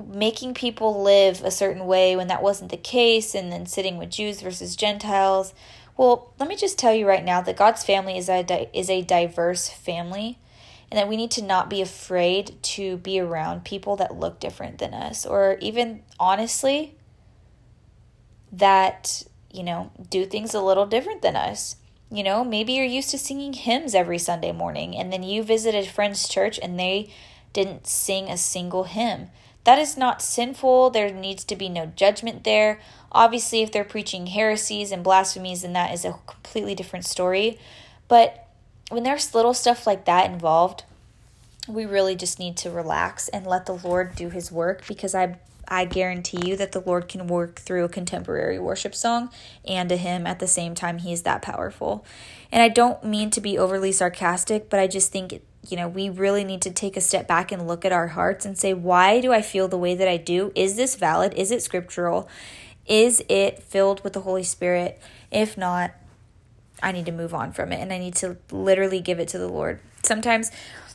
making 0.08 0.54
people 0.54 1.04
live 1.04 1.44
a 1.44 1.52
certain 1.52 1.86
way 1.86 2.16
when 2.16 2.28
that 2.28 2.42
wasn't 2.42 2.72
the 2.72 2.78
case, 2.78 3.36
and 3.36 3.52
then 3.52 3.66
sitting 3.66 3.98
with 3.98 4.10
Jews 4.10 4.42
versus 4.42 4.76
Gentiles. 4.76 5.54
Well, 5.98 6.34
let 6.40 6.50
me 6.50 6.56
just 6.56 6.80
tell 6.80 6.94
you 6.94 7.08
right 7.08 7.24
now 7.24 7.42
that 7.42 7.58
God's 7.58 7.84
family 7.84 8.18
is 8.18 8.30
a 8.30 8.70
is 8.78 8.90
a 8.90 9.02
diverse 9.02 9.70
family, 9.70 10.40
and 10.90 10.98
that 10.98 11.08
we 11.08 11.18
need 11.18 11.32
to 11.32 11.44
not 11.44 11.70
be 11.70 11.82
afraid 11.82 12.62
to 12.64 12.98
be 12.98 13.20
around 13.20 13.66
people 13.66 13.96
that 13.98 14.16
look 14.16 14.40
different 14.40 14.80
than 14.80 14.94
us, 14.94 15.26
or 15.26 15.58
even 15.62 16.04
honestly, 16.20 16.96
that 18.52 19.24
you 19.54 19.64
know 19.64 19.92
do 20.10 20.26
things 20.26 20.54
a 20.54 20.62
little 20.62 20.86
different 20.86 21.22
than 21.22 21.36
us. 21.36 21.76
You 22.12 22.24
know, 22.24 22.44
maybe 22.44 22.74
you're 22.74 22.86
used 22.86 23.10
to 23.12 23.18
singing 23.18 23.54
hymns 23.54 23.96
every 23.96 24.18
Sunday 24.18 24.52
morning, 24.52 24.98
and 24.98 25.14
then 25.14 25.24
you 25.24 25.44
visit 25.44 25.74
a 25.74 25.90
friend's 25.90 26.28
church 26.28 26.60
and 26.62 26.80
they 26.80 27.10
didn't 27.54 27.88
sing 27.88 28.30
a 28.30 28.38
single 28.38 28.84
hymn. 28.84 29.30
That 29.64 29.80
is 29.80 29.96
not 29.96 30.22
sinful. 30.22 30.90
There 30.90 31.12
needs 31.12 31.44
to 31.46 31.56
be 31.56 31.70
no 31.70 31.86
judgment 31.86 32.44
there. 32.44 32.80
Obviously, 33.12 33.62
if 33.62 33.72
they're 33.72 33.84
preaching 33.84 34.28
heresies 34.28 34.92
and 34.92 35.04
blasphemies, 35.04 35.62
then 35.62 35.74
that 35.74 35.94
is 35.94 36.04
a 36.04 36.18
completely 36.26 36.76
different 36.76 37.06
story. 37.06 37.60
But 38.08 38.48
when 38.90 39.04
there's 39.04 39.36
little 39.36 39.54
stuff 39.54 39.86
like 39.86 40.06
that 40.06 40.30
involved, 40.30 40.84
we 41.68 41.86
really 41.86 42.16
just 42.16 42.40
need 42.40 42.58
to 42.58 42.72
relax 42.72 43.28
and 43.30 43.46
let 43.46 43.66
the 43.66 43.78
Lord 43.78 44.16
do 44.16 44.30
his 44.30 44.52
work 44.52 44.86
because 44.88 45.14
I 45.14 45.38
I 45.72 45.86
guarantee 45.86 46.50
you 46.50 46.58
that 46.58 46.74
the 46.74 46.82
Lord 46.82 47.08
can 47.08 47.28
work 47.28 47.58
through 47.58 47.86
a 47.86 47.90
contemporary 47.90 48.60
worship 48.60 48.94
song 48.94 49.30
and 49.66 49.90
a 49.90 49.96
hymn 49.96 50.28
at 50.28 50.40
the 50.40 50.48
same 50.48 50.76
time. 50.76 50.98
He 50.98 51.14
is 51.14 51.22
that 51.22 51.42
powerful. 51.42 52.06
And 52.52 52.62
I 52.62 52.68
don't 52.68 53.02
mean 53.06 53.30
to 53.30 53.40
be 53.40 53.58
overly 53.58 53.94
sarcastic, 53.94 54.70
but 54.70 54.82
I 54.82 54.88
just 54.88 55.14
think, 55.14 55.42
you 55.66 55.78
know, 55.78 55.88
we 55.88 56.10
really 56.10 56.44
need 56.44 56.62
to 56.64 56.72
take 56.72 56.98
a 56.98 57.02
step 57.02 57.26
back 57.26 57.54
and 57.54 57.70
look 57.70 57.86
at 57.86 57.94
our 57.94 58.08
hearts 58.08 58.46
and 58.46 58.58
say, 58.58 58.74
why 58.74 59.22
do 59.22 59.32
I 59.32 59.42
feel 59.42 59.70
the 59.70 59.78
way 59.78 59.96
that 59.96 60.10
I 60.10 60.18
do? 60.18 60.52
Is 60.56 60.76
this 60.76 60.96
valid? 60.96 61.34
Is 61.36 61.52
it 61.52 61.64
scriptural? 61.64 62.28
Is 62.86 63.24
it 63.30 63.64
filled 63.64 64.04
with 64.04 64.12
the 64.12 64.22
Holy 64.22 64.44
Spirit? 64.44 65.02
If 65.32 65.58
not, 65.58 65.92
I 66.84 66.92
need 66.92 67.06
to 67.06 67.14
move 67.14 67.34
on 67.34 67.54
from 67.54 67.72
it 67.72 67.80
and 67.80 67.94
I 67.94 67.98
need 67.98 68.16
to 68.16 68.36
literally 68.52 69.00
give 69.00 69.22
it 69.22 69.30
to 69.30 69.38
the 69.38 69.48
Lord. 69.48 69.80
Sometimes 70.04 70.52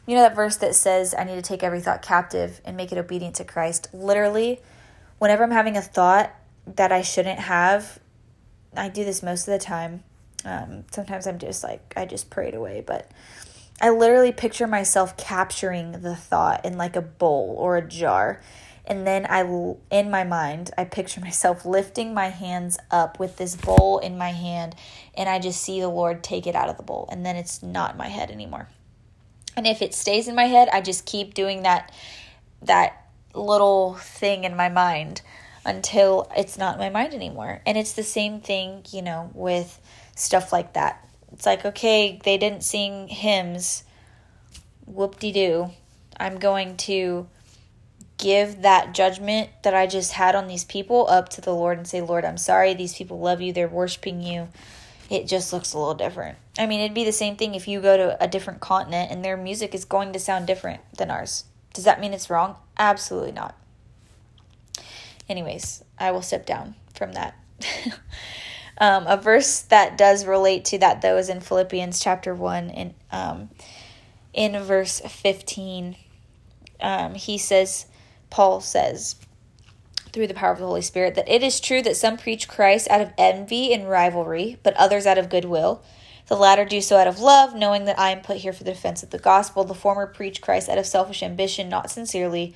you 0.06 0.14
know 0.14 0.22
that 0.22 0.36
verse 0.36 0.56
that 0.56 0.74
says, 0.74 1.14
I 1.16 1.24
need 1.24 1.34
to 1.34 1.42
take 1.42 1.62
every 1.62 1.80
thought 1.80 2.02
captive 2.02 2.60
and 2.64 2.76
make 2.76 2.92
it 2.92 2.98
obedient 2.98 3.34
to 3.36 3.44
Christ? 3.44 3.88
Literally, 3.92 4.60
whenever 5.18 5.42
I'm 5.42 5.50
having 5.50 5.76
a 5.76 5.82
thought 5.82 6.34
that 6.66 6.92
I 6.92 7.02
shouldn't 7.02 7.40
have, 7.40 7.98
I 8.76 8.88
do 8.88 9.04
this 9.04 9.22
most 9.22 9.48
of 9.48 9.52
the 9.52 9.64
time. 9.64 10.04
Um, 10.44 10.84
sometimes 10.90 11.26
I'm 11.26 11.38
just 11.38 11.64
like, 11.64 11.92
I 11.96 12.06
just 12.06 12.30
pray 12.30 12.48
it 12.48 12.54
away, 12.54 12.84
but 12.86 13.10
I 13.80 13.90
literally 13.90 14.32
picture 14.32 14.66
myself 14.66 15.16
capturing 15.16 15.92
the 15.92 16.14
thought 16.14 16.64
in 16.64 16.78
like 16.78 16.96
a 16.96 17.02
bowl 17.02 17.56
or 17.58 17.76
a 17.76 17.86
jar. 17.86 18.40
And 18.86 19.04
then 19.04 19.26
I, 19.26 19.40
in 19.90 20.10
my 20.10 20.22
mind, 20.22 20.70
I 20.78 20.84
picture 20.84 21.20
myself 21.22 21.64
lifting 21.64 22.14
my 22.14 22.28
hands 22.28 22.78
up 22.90 23.18
with 23.18 23.36
this 23.36 23.56
bowl 23.56 23.98
in 23.98 24.16
my 24.16 24.30
hand, 24.30 24.76
and 25.14 25.28
I 25.28 25.40
just 25.40 25.60
see 25.60 25.80
the 25.80 25.88
Lord 25.88 26.22
take 26.22 26.46
it 26.46 26.54
out 26.54 26.68
of 26.68 26.76
the 26.76 26.82
bowl. 26.82 27.08
And 27.10 27.26
then 27.26 27.36
it's 27.36 27.62
not 27.62 27.96
my 27.96 28.08
head 28.08 28.30
anymore. 28.30 28.68
And 29.56 29.66
if 29.66 29.82
it 29.82 29.94
stays 29.94 30.28
in 30.28 30.34
my 30.34 30.44
head, 30.44 30.68
I 30.72 30.80
just 30.80 31.06
keep 31.06 31.34
doing 31.34 31.62
that 31.62 31.92
that 32.62 33.06
little 33.34 33.94
thing 33.94 34.44
in 34.44 34.56
my 34.56 34.68
mind 34.68 35.22
until 35.64 36.30
it's 36.36 36.56
not 36.56 36.74
in 36.74 36.80
my 36.80 36.90
mind 36.90 37.14
anymore. 37.14 37.60
And 37.66 37.76
it's 37.76 37.92
the 37.92 38.02
same 38.02 38.40
thing, 38.40 38.84
you 38.90 39.02
know, 39.02 39.30
with 39.34 39.80
stuff 40.14 40.52
like 40.52 40.72
that. 40.74 41.06
It's 41.32 41.46
like, 41.46 41.64
okay, 41.64 42.20
they 42.24 42.38
didn't 42.38 42.64
sing 42.64 43.08
hymns. 43.08 43.84
Whoop 44.86 45.18
de 45.18 45.32
doo. 45.32 45.70
I'm 46.18 46.38
going 46.38 46.76
to 46.78 47.28
give 48.16 48.62
that 48.62 48.94
judgment 48.94 49.50
that 49.62 49.74
I 49.74 49.86
just 49.86 50.12
had 50.12 50.34
on 50.34 50.46
these 50.46 50.64
people 50.64 51.06
up 51.08 51.28
to 51.30 51.40
the 51.40 51.52
Lord 51.52 51.76
and 51.76 51.86
say, 51.86 52.00
Lord, 52.00 52.24
I'm 52.24 52.38
sorry. 52.38 52.72
These 52.72 52.94
people 52.94 53.18
love 53.20 53.42
you. 53.42 53.52
They're 53.52 53.68
worshiping 53.68 54.22
you 54.22 54.48
it 55.10 55.26
just 55.26 55.52
looks 55.52 55.72
a 55.72 55.78
little 55.78 55.94
different. 55.94 56.38
I 56.58 56.66
mean, 56.66 56.80
it'd 56.80 56.94
be 56.94 57.04
the 57.04 57.12
same 57.12 57.36
thing 57.36 57.54
if 57.54 57.68
you 57.68 57.80
go 57.80 57.96
to 57.96 58.22
a 58.22 58.28
different 58.28 58.60
continent 58.60 59.10
and 59.10 59.24
their 59.24 59.36
music 59.36 59.74
is 59.74 59.84
going 59.84 60.12
to 60.12 60.18
sound 60.18 60.46
different 60.46 60.80
than 60.96 61.10
ours. 61.10 61.44
Does 61.74 61.84
that 61.84 62.00
mean 62.00 62.14
it's 62.14 62.30
wrong? 62.30 62.56
Absolutely 62.78 63.32
not. 63.32 63.54
Anyways, 65.28 65.84
I 65.98 66.10
will 66.12 66.22
step 66.22 66.46
down 66.46 66.74
from 66.94 67.12
that. 67.12 67.36
um, 68.78 69.06
a 69.06 69.16
verse 69.16 69.60
that 69.62 69.98
does 69.98 70.24
relate 70.24 70.64
to 70.66 70.78
that, 70.78 71.02
though, 71.02 71.18
is 71.18 71.28
in 71.28 71.40
Philippians 71.40 72.00
chapter 72.00 72.34
1 72.34 72.70
and 72.70 72.94
um, 73.10 73.50
in 74.32 74.58
verse 74.62 75.00
15. 75.00 75.96
Um, 76.80 77.14
he 77.14 77.36
says, 77.36 77.86
Paul 78.30 78.60
says, 78.60 79.16
through 80.12 80.26
the 80.26 80.34
power 80.34 80.52
of 80.52 80.58
the 80.58 80.66
Holy 80.66 80.80
Spirit 80.80 81.14
that 81.14 81.28
it 81.28 81.42
is 81.42 81.60
true 81.60 81.82
that 81.82 81.96
some 81.96 82.16
preach 82.16 82.48
Christ 82.48 82.88
out 82.88 83.02
of 83.02 83.12
envy 83.18 83.74
and 83.74 83.88
rivalry, 83.88 84.58
but 84.62 84.74
others 84.74 85.04
out 85.04 85.18
of 85.18 85.28
goodwill. 85.28 85.82
The 86.28 86.36
latter 86.36 86.64
do 86.64 86.80
so 86.80 86.96
out 86.96 87.06
of 87.06 87.20
love, 87.20 87.54
knowing 87.54 87.84
that 87.84 87.98
I 87.98 88.10
am 88.10 88.20
put 88.20 88.38
here 88.38 88.52
for 88.52 88.64
the 88.64 88.72
defense 88.72 89.02
of 89.02 89.10
the 89.10 89.18
gospel. 89.18 89.64
The 89.64 89.74
former 89.74 90.06
preach 90.06 90.42
Christ 90.42 90.68
out 90.68 90.78
of 90.78 90.86
selfish 90.86 91.22
ambition, 91.22 91.68
not 91.68 91.90
sincerely, 91.90 92.54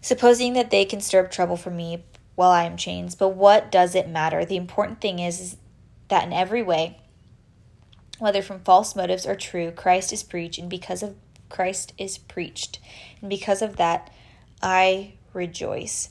supposing 0.00 0.54
that 0.54 0.70
they 0.70 0.84
can 0.84 1.00
stir 1.00 1.24
up 1.24 1.30
trouble 1.30 1.56
for 1.56 1.70
me 1.70 2.02
while 2.34 2.50
I 2.50 2.64
am 2.64 2.76
chains. 2.76 3.14
But 3.14 3.30
what 3.30 3.70
does 3.70 3.94
it 3.94 4.08
matter? 4.08 4.44
The 4.44 4.56
important 4.56 5.00
thing 5.00 5.18
is, 5.18 5.40
is 5.40 5.56
that 6.08 6.24
in 6.24 6.32
every 6.32 6.62
way, 6.62 6.98
whether 8.18 8.42
from 8.42 8.60
false 8.60 8.96
motives 8.96 9.26
or 9.26 9.34
true, 9.34 9.70
Christ 9.70 10.12
is 10.12 10.22
preached, 10.22 10.58
and 10.58 10.70
because 10.70 11.02
of 11.02 11.16
Christ 11.48 11.92
is 11.98 12.16
preached, 12.16 12.78
and 13.20 13.28
because 13.28 13.60
of 13.60 13.76
that, 13.76 14.10
I 14.62 15.14
rejoice. 15.32 16.08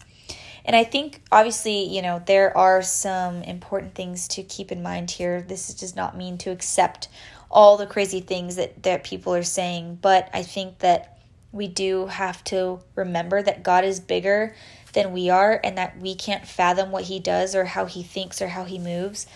And 0.66 0.76
I 0.76 0.84
think, 0.84 1.22
obviously, 1.32 1.94
you 1.94 2.02
know, 2.02 2.22
there 2.26 2.56
are 2.58 2.82
some 2.82 3.44
important 3.44 3.96
things 3.96 4.28
to 4.30 4.44
keep 4.44 4.72
in 4.72 4.82
mind 4.82 5.12
here. 5.12 5.42
This 5.42 5.74
does 5.74 5.96
not 5.96 6.16
mean 6.16 6.38
to 6.40 6.52
accept 6.52 7.10
all 7.52 7.78
the 7.78 7.86
crazy 7.86 8.22
things 8.22 8.56
that, 8.56 8.82
that 8.84 9.04
people 9.04 9.34
are 9.34 9.44
saying, 9.44 10.00
but 10.02 10.30
I 10.34 10.42
think 10.44 10.80
that 10.80 11.20
we 11.52 11.68
do 11.68 12.08
have 12.08 12.44
to 12.46 12.80
remember 12.96 13.42
that 13.42 13.62
God 13.62 13.84
is 13.84 14.00
bigger 14.00 14.56
than 14.94 15.12
we 15.12 15.30
are 15.30 15.60
and 15.64 15.78
that 15.78 16.00
we 16.00 16.16
can't 16.16 16.48
fathom 16.48 16.92
what 16.92 17.04
He 17.04 17.20
does 17.20 17.56
or 17.56 17.66
how 17.66 17.86
He 17.86 18.02
thinks 18.02 18.42
or 18.42 18.48
how 18.48 18.64
He 18.64 18.80
moves. 18.80 19.28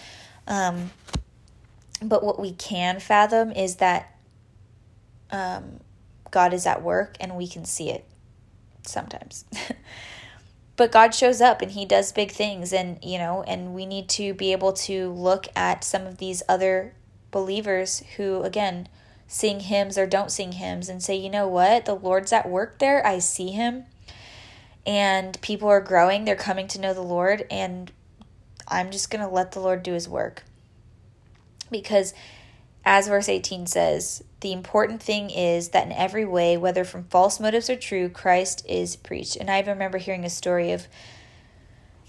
Um, 0.47 0.91
but 2.01 2.23
what 2.23 2.39
we 2.39 2.53
can 2.53 2.99
fathom 2.99 3.51
is 3.51 3.77
that 3.77 4.15
um, 5.29 5.79
God 6.31 6.53
is 6.53 6.65
at 6.65 6.81
work 6.81 7.17
and 7.19 7.35
we 7.35 7.47
can 7.47 7.65
see 7.65 7.89
it 7.89 8.05
sometimes. 8.83 9.45
but 10.77 10.91
God 10.91 11.13
shows 11.13 11.41
up 11.41 11.61
and 11.61 11.71
he 11.71 11.85
does 11.85 12.11
big 12.13 12.31
things 12.31 12.71
and 12.71 13.03
you 13.03 13.17
know 13.17 13.43
and 13.43 13.73
we 13.73 13.85
need 13.85 14.07
to 14.09 14.33
be 14.33 14.53
able 14.53 14.71
to 14.71 15.11
look 15.11 15.47
at 15.55 15.83
some 15.83 16.07
of 16.07 16.19
these 16.19 16.41
other 16.47 16.93
believers 17.31 18.03
who 18.15 18.43
again 18.43 18.87
sing 19.27 19.59
hymns 19.59 19.97
or 19.97 20.07
don't 20.07 20.31
sing 20.31 20.53
hymns 20.53 20.87
and 20.87 21.03
say 21.03 21.15
you 21.15 21.29
know 21.29 21.47
what? 21.47 21.85
The 21.85 21.95
Lord's 21.95 22.31
at 22.31 22.47
work 22.47 22.79
there. 22.79 23.05
I 23.05 23.19
see 23.19 23.51
him. 23.51 23.85
And 24.85 25.39
people 25.41 25.67
are 25.67 25.81
growing. 25.81 26.23
They're 26.23 26.37
coming 26.37 26.67
to 26.69 26.79
know 26.79 26.93
the 26.93 27.01
Lord 27.01 27.45
and 27.51 27.91
I'm 28.69 28.91
just 28.91 29.09
going 29.09 29.21
to 29.21 29.33
let 29.33 29.51
the 29.51 29.59
Lord 29.59 29.83
do 29.83 29.93
his 29.93 30.07
work. 30.07 30.43
Because 31.69 32.13
as 32.85 33.07
verse 33.07 33.27
18 33.27 33.67
says 33.67 34.23
the 34.47 34.53
important 34.53 35.03
thing 35.03 35.29
is 35.29 35.69
that 35.69 35.87
in 35.87 35.91
every 35.91 36.23
way, 36.23 36.55
whether 36.55 36.85
from 36.85 37.03
false 37.03 37.37
motives 37.37 37.69
or 37.69 37.75
true, 37.75 38.07
Christ 38.07 38.65
is 38.65 38.95
preached. 38.95 39.35
And 39.35 39.51
I 39.51 39.59
remember 39.59 39.97
hearing 39.97 40.23
a 40.23 40.29
story 40.29 40.71
of 40.71 40.87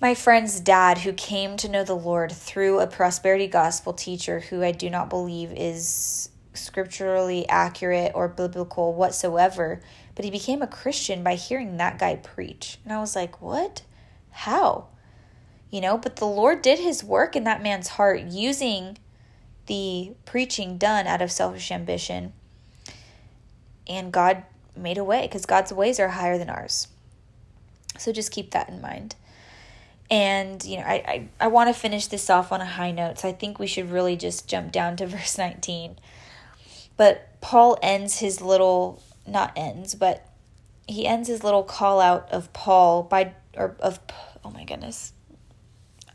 my 0.01 0.15
friend's 0.15 0.61
dad 0.61 0.99
who 0.99 1.13
came 1.13 1.57
to 1.57 1.69
know 1.69 1.83
the 1.83 1.97
Lord 1.97 2.31
through 2.31 2.79
a 2.79 2.87
prosperity 2.87 3.49
gospel 3.49 3.93
teacher 3.93 4.39
who 4.39 4.63
I 4.63 4.71
do 4.71 4.89
not 4.89 5.11
believe 5.11 5.51
is 5.51 6.29
scripturally 6.55 7.49
accurate 7.49 8.13
or 8.15 8.29
biblical 8.29 8.95
whatsoever. 8.95 9.81
But 10.15 10.25
he 10.25 10.31
became 10.31 10.63
a 10.63 10.69
Christian 10.69 11.25
by 11.25 11.35
hearing 11.35 11.77
that 11.79 11.99
guy 11.99 12.15
preach. 12.15 12.79
And 12.85 12.93
I 12.93 13.01
was 13.01 13.17
like, 13.17 13.43
what? 13.43 13.83
How? 14.31 14.87
You 15.73 15.81
know, 15.81 15.99
but 15.99 16.15
the 16.15 16.25
Lord 16.25 16.63
did 16.63 16.79
his 16.79 17.03
work 17.03 17.35
in 17.35 17.43
that 17.43 17.65
man's 17.65 17.89
heart 17.89 18.21
using 18.21 18.97
the 19.69 20.13
preaching 20.25 20.77
done 20.77 21.07
out 21.07 21.23
of 21.23 21.31
selfish 21.31 21.71
ambition. 21.71 22.33
And 23.89 24.13
God 24.13 24.43
made 24.77 24.99
a 24.99 25.05
way 25.05 25.23
because 25.23 25.47
God's 25.47 25.73
ways 25.73 25.99
are 25.99 26.09
higher 26.09 26.39
than 26.39 26.51
ours. 26.51 26.89
So 27.99 28.13
just 28.13 28.31
keep 28.31 28.53
that 28.53 28.69
in 28.69 28.81
mind. 28.81 29.17
And, 30.11 30.65
you 30.65 30.79
know, 30.79 30.85
I, 30.85 30.95
I, 30.95 31.29
I 31.41 31.47
want 31.49 31.69
to 31.69 31.79
finish 31.79 32.07
this 32.07 32.31
off 32.31 32.51
on 32.51 32.61
a 32.61 32.67
high 32.67 32.93
note. 32.93 33.19
So 33.19 33.29
I 33.29 33.33
think 33.33 33.59
we 33.59 33.67
should 33.67 33.91
really 33.91 34.17
just 34.17 34.49
jump 34.49 34.73
down 34.73 34.97
to 34.97 35.07
verse 35.09 35.37
19. 35.37 35.99
But 36.97 37.41
Paul 37.41 37.79
ends 37.83 38.19
his 38.19 38.41
little, 38.41 39.03
not 39.27 39.53
ends, 39.57 39.95
but 39.95 40.27
he 40.87 41.07
ends 41.07 41.29
his 41.29 41.45
little 41.45 41.63
call 41.63 42.01
out 42.01 42.31
of 42.31 42.53
Paul 42.53 43.03
by, 43.03 43.35
or 43.57 43.77
of, 43.81 44.01
oh 44.45 44.51
my 44.51 44.65
goodness. 44.65 45.13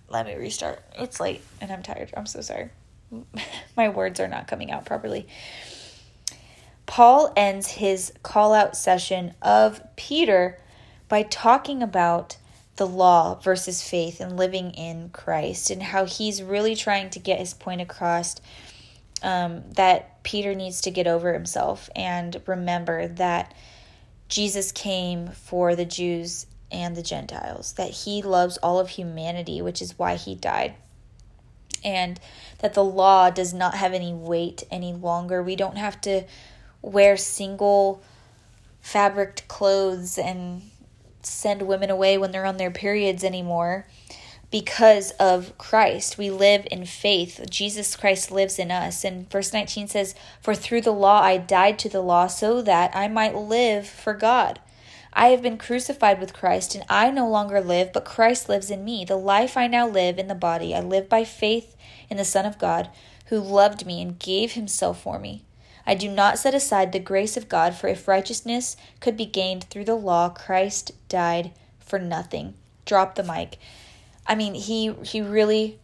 Let 0.10 0.26
me 0.26 0.36
restart. 0.36 0.84
It's 0.98 1.20
late 1.20 1.42
and 1.62 1.72
I'm 1.72 1.84
tired. 1.84 2.12
I'm 2.16 2.26
so 2.26 2.42
sorry. 2.42 2.70
my 3.78 3.90
words 3.90 4.20
are 4.20 4.28
not 4.28 4.48
coming 4.48 4.72
out 4.72 4.86
properly. 4.86 5.28
Paul 6.94 7.34
ends 7.36 7.70
his 7.70 8.14
call 8.22 8.54
out 8.54 8.78
session 8.78 9.34
of 9.42 9.82
Peter 9.96 10.60
by 11.10 11.24
talking 11.24 11.82
about 11.82 12.38
the 12.76 12.86
law 12.86 13.34
versus 13.34 13.82
faith 13.82 14.20
and 14.20 14.38
living 14.38 14.70
in 14.76 15.10
Christ 15.10 15.72
and 15.72 15.82
how 15.82 16.06
he's 16.06 16.44
really 16.44 16.76
trying 16.76 17.10
to 17.10 17.18
get 17.18 17.40
his 17.40 17.56
point 17.56 17.82
across 17.82 18.36
um, 19.24 19.64
that 19.72 20.22
Peter 20.22 20.54
needs 20.54 20.82
to 20.82 20.92
get 20.92 21.08
over 21.08 21.34
himself 21.34 21.90
and 21.96 22.40
remember 22.46 23.08
that 23.08 23.56
Jesus 24.30 24.72
came 24.72 25.30
for 25.30 25.76
the 25.76 25.86
Jews 25.86 26.46
and 26.72 26.96
the 26.96 27.02
Gentiles, 27.02 27.74
that 27.74 27.90
he 27.90 28.22
loves 28.22 28.58
all 28.58 28.80
of 28.80 28.90
humanity, 28.90 29.64
which 29.64 29.82
is 29.82 29.98
why 29.98 30.14
he 30.14 30.36
died. 30.36 30.76
And 31.84 32.20
that 32.60 32.76
the 32.76 32.84
law 32.84 33.32
does 33.32 33.52
not 33.52 33.74
have 33.74 33.94
any 33.94 34.14
weight 34.14 34.62
any 34.70 34.94
longer. 34.94 35.42
We 35.42 35.56
don't 35.56 35.78
have 35.78 36.00
to 36.02 36.26
wear 36.84 37.18
single 37.18 38.04
fabric 38.82 39.44
clothes 39.48 40.20
and 40.20 40.62
send 41.24 41.64
women 41.64 41.90
away 41.90 42.18
when 42.18 42.32
they're 42.32 42.46
on 42.46 42.58
their 42.58 42.70
periods 42.70 43.24
anymore 43.24 43.88
because 44.52 45.10
of 45.12 45.58
Christ. 45.58 46.20
We 46.20 46.30
live 46.30 46.68
in 46.70 46.86
faith. 46.86 47.44
Jesus 47.50 47.96
Christ 47.96 48.30
lives 48.30 48.60
in 48.60 48.70
us. 48.70 49.04
And 49.04 49.28
verse 49.32 49.52
19 49.52 49.88
says, 49.88 50.14
For 50.44 50.54
through 50.54 50.82
the 50.82 50.92
law 50.92 51.22
I 51.22 51.38
died 51.38 51.80
to 51.80 51.90
the 51.90 52.02
law 52.02 52.28
so 52.28 52.62
that 52.62 52.96
I 52.96 53.08
might 53.08 53.36
live 53.36 53.88
for 53.88 54.14
God. 54.14 54.60
I 55.12 55.30
have 55.30 55.42
been 55.42 55.58
crucified 55.58 56.20
with 56.20 56.34
Christ, 56.34 56.76
and 56.76 56.84
I 56.90 57.12
no 57.12 57.28
longer 57.28 57.62
live, 57.62 57.94
but 57.94 58.06
Christ 58.06 58.50
lives 58.50 58.70
in 58.70 58.84
me. 58.84 59.06
The 59.06 59.16
life 59.16 59.56
I 59.58 59.68
now 59.68 59.88
live 59.88 60.18
in 60.18 60.28
the 60.28 60.36
body, 60.36 60.76
I 60.76 60.82
live 60.82 61.08
by 61.08 61.24
faith 61.24 61.76
in 62.10 62.18
the 62.18 62.26
Son 62.26 62.46
of 62.46 62.58
God, 62.58 62.90
who 63.28 63.40
loved 63.40 63.86
me 63.86 64.02
and 64.02 64.20
gave 64.20 64.54
himself 64.54 65.02
for 65.02 65.20
me. 65.20 65.44
I 65.86 65.96
do 65.96 66.10
not 66.10 66.40
set 66.40 66.54
aside 66.54 66.92
the 66.92 67.00
grace 67.00 67.36
of 67.36 67.50
God, 67.50 67.76
for 67.76 67.88
if 67.88 68.08
righteousness 68.08 68.78
could 69.00 69.18
be 69.18 69.26
gained 69.26 69.66
through 69.66 69.86
the 69.86 69.96
law, 69.96 70.30
Christ 70.30 70.92
died 71.10 71.52
for 71.80 72.00
nothing. 72.00 72.54
Drop 72.86 73.16
the 73.16 73.24
mic. 73.24 73.58
I 74.26 74.36
mean, 74.36 74.54
he 74.54 74.94
he 75.04 75.22
really 75.22 75.80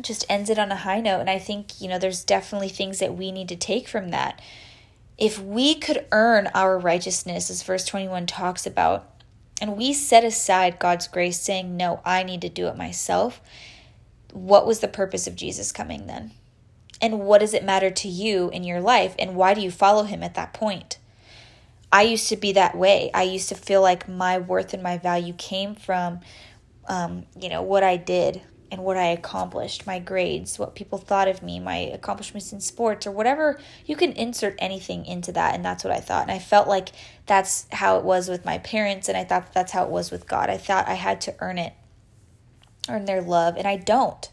just 0.00 0.24
ends 0.28 0.48
it 0.48 0.58
on 0.58 0.70
a 0.70 0.76
high 0.76 1.00
note 1.00 1.20
and 1.20 1.30
I 1.30 1.40
think, 1.40 1.80
you 1.80 1.88
know, 1.88 1.98
there's 1.98 2.22
definitely 2.22 2.68
things 2.68 3.00
that 3.00 3.16
we 3.16 3.32
need 3.32 3.48
to 3.48 3.56
take 3.56 3.88
from 3.88 4.10
that. 4.10 4.40
If 5.16 5.40
we 5.42 5.74
could 5.74 6.06
earn 6.12 6.48
our 6.54 6.78
righteousness 6.78 7.50
as 7.50 7.64
verse 7.64 7.84
21 7.84 8.26
talks 8.26 8.64
about, 8.64 9.10
and 9.60 9.76
we 9.76 9.92
set 9.92 10.22
aside 10.22 10.78
God's 10.78 11.08
grace 11.08 11.40
saying, 11.40 11.76
"No, 11.76 12.00
I 12.04 12.22
need 12.22 12.40
to 12.42 12.48
do 12.48 12.68
it 12.68 12.76
myself." 12.76 13.40
What 14.32 14.66
was 14.66 14.78
the 14.78 14.86
purpose 14.86 15.26
of 15.26 15.34
Jesus 15.34 15.72
coming 15.72 16.06
then? 16.06 16.32
And 17.00 17.20
what 17.20 17.38
does 17.38 17.54
it 17.54 17.64
matter 17.64 17.90
to 17.90 18.08
you 18.08 18.50
in 18.50 18.64
your 18.64 18.80
life? 18.80 19.14
And 19.18 19.36
why 19.36 19.54
do 19.54 19.60
you 19.60 19.70
follow 19.70 20.04
him 20.04 20.22
at 20.22 20.34
that 20.34 20.52
point? 20.52 20.98
I 21.92 22.02
used 22.02 22.28
to 22.28 22.36
be 22.36 22.52
that 22.52 22.76
way. 22.76 23.10
I 23.14 23.22
used 23.22 23.48
to 23.48 23.54
feel 23.54 23.80
like 23.80 24.08
my 24.08 24.38
worth 24.38 24.74
and 24.74 24.82
my 24.82 24.98
value 24.98 25.32
came 25.32 25.74
from, 25.74 26.20
um, 26.86 27.24
you 27.40 27.48
know, 27.48 27.62
what 27.62 27.82
I 27.82 27.96
did 27.96 28.42
and 28.70 28.84
what 28.84 28.96
I 28.96 29.06
accomplished, 29.06 29.86
my 29.86 29.98
grades, 29.98 30.58
what 30.58 30.74
people 30.74 30.98
thought 30.98 31.28
of 31.28 31.42
me, 31.42 31.58
my 31.58 31.76
accomplishments 31.76 32.52
in 32.52 32.60
sports, 32.60 33.06
or 33.06 33.10
whatever. 33.10 33.58
You 33.86 33.96
can 33.96 34.12
insert 34.12 34.56
anything 34.58 35.06
into 35.06 35.32
that, 35.32 35.54
and 35.54 35.64
that's 35.64 35.84
what 35.84 35.92
I 35.92 36.00
thought. 36.00 36.22
And 36.22 36.30
I 36.30 36.38
felt 36.38 36.68
like 36.68 36.90
that's 37.24 37.66
how 37.72 37.96
it 37.96 38.04
was 38.04 38.28
with 38.28 38.44
my 38.44 38.58
parents, 38.58 39.08
and 39.08 39.16
I 39.16 39.24
thought 39.24 39.54
that's 39.54 39.72
how 39.72 39.84
it 39.84 39.90
was 39.90 40.10
with 40.10 40.28
God. 40.28 40.50
I 40.50 40.58
thought 40.58 40.86
I 40.86 40.94
had 40.94 41.20
to 41.22 41.34
earn 41.40 41.56
it, 41.56 41.72
earn 42.90 43.06
their 43.06 43.22
love, 43.22 43.56
and 43.56 43.66
I 43.66 43.76
don't. 43.76 44.28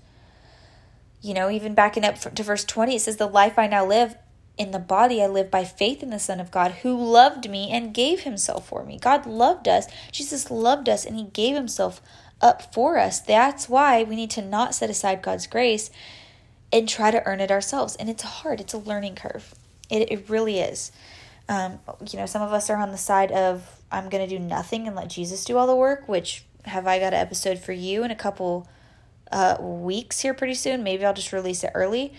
You 1.26 1.34
know, 1.34 1.49
even 1.49 1.73
backing 1.73 2.05
up 2.05 2.19
to 2.19 2.43
verse 2.43 2.63
20, 2.63 2.97
it 2.97 3.01
says, 3.01 3.17
The 3.17 3.26
life 3.26 3.57
I 3.57 3.65
now 3.65 3.84
live 3.84 4.15
in 4.59 4.69
the 4.69 4.78
body, 4.78 5.23
I 5.23 5.26
live 5.26 5.49
by 5.49 5.63
faith 5.63 6.03
in 6.03 6.11
the 6.11 6.19
Son 6.19 6.39
of 6.39 6.51
God 6.51 6.71
who 6.84 6.95
loved 6.95 7.49
me 7.49 7.71
and 7.71 7.95
gave 7.95 8.19
himself 8.21 8.67
for 8.67 8.84
me. 8.84 8.99
God 9.01 9.26
loved 9.26 9.67
us. 9.67 9.88
Jesus 10.11 10.51
loved 10.51 10.88
us 10.88 11.03
and 11.03 11.15
he 11.15 11.23
gave 11.23 11.55
himself 11.55 11.99
up 12.41 12.71
for 12.76 12.99
us. 12.99 13.19
That's 13.19 13.67
why 13.67 14.03
we 14.03 14.15
need 14.15 14.30
to 14.32 14.43
not 14.43 14.76
set 14.76 14.91
aside 14.91 15.23
God's 15.23 15.47
grace 15.47 15.89
and 16.71 16.88
try 16.88 17.09
to 17.09 17.26
earn 17.26 17.41
it 17.41 17.49
ourselves. 17.49 17.95
And 17.95 18.07
it's 18.07 18.21
hard, 18.21 18.61
it's 18.61 18.76
a 18.76 18.78
learning 18.78 19.15
curve. 19.15 19.55
It, 19.89 20.11
it 20.11 20.30
really 20.30 20.59
is. 20.59 20.91
Um, 21.49 21.80
you 22.07 22.19
know, 22.19 22.28
some 22.28 22.43
of 22.43 22.53
us 22.53 22.69
are 22.69 22.78
on 22.78 22.91
the 22.91 22.99
side 22.99 23.32
of, 23.32 23.82
I'm 23.91 24.09
going 24.09 24.30
to 24.30 24.38
do 24.38 24.43
nothing 24.43 24.86
and 24.86 24.95
let 24.95 25.07
Jesus 25.07 25.43
do 25.43 25.57
all 25.57 25.65
the 25.65 25.76
work, 25.76 26.07
which 26.07 26.45
have 26.65 26.86
I 26.86 26.99
got 26.99 27.13
an 27.13 27.19
episode 27.19 27.57
for 27.57 27.71
you 27.73 28.03
in 28.03 28.11
a 28.11 28.15
couple 28.15 28.67
uh, 29.32 29.57
weeks 29.59 30.19
here 30.21 30.34
pretty 30.34 30.53
soon. 30.53 30.84
Maybe 30.84 31.05
I'll 31.05 31.13
just 31.13 31.34
release 31.34 31.63
it 31.63 31.71
early. 31.73 32.13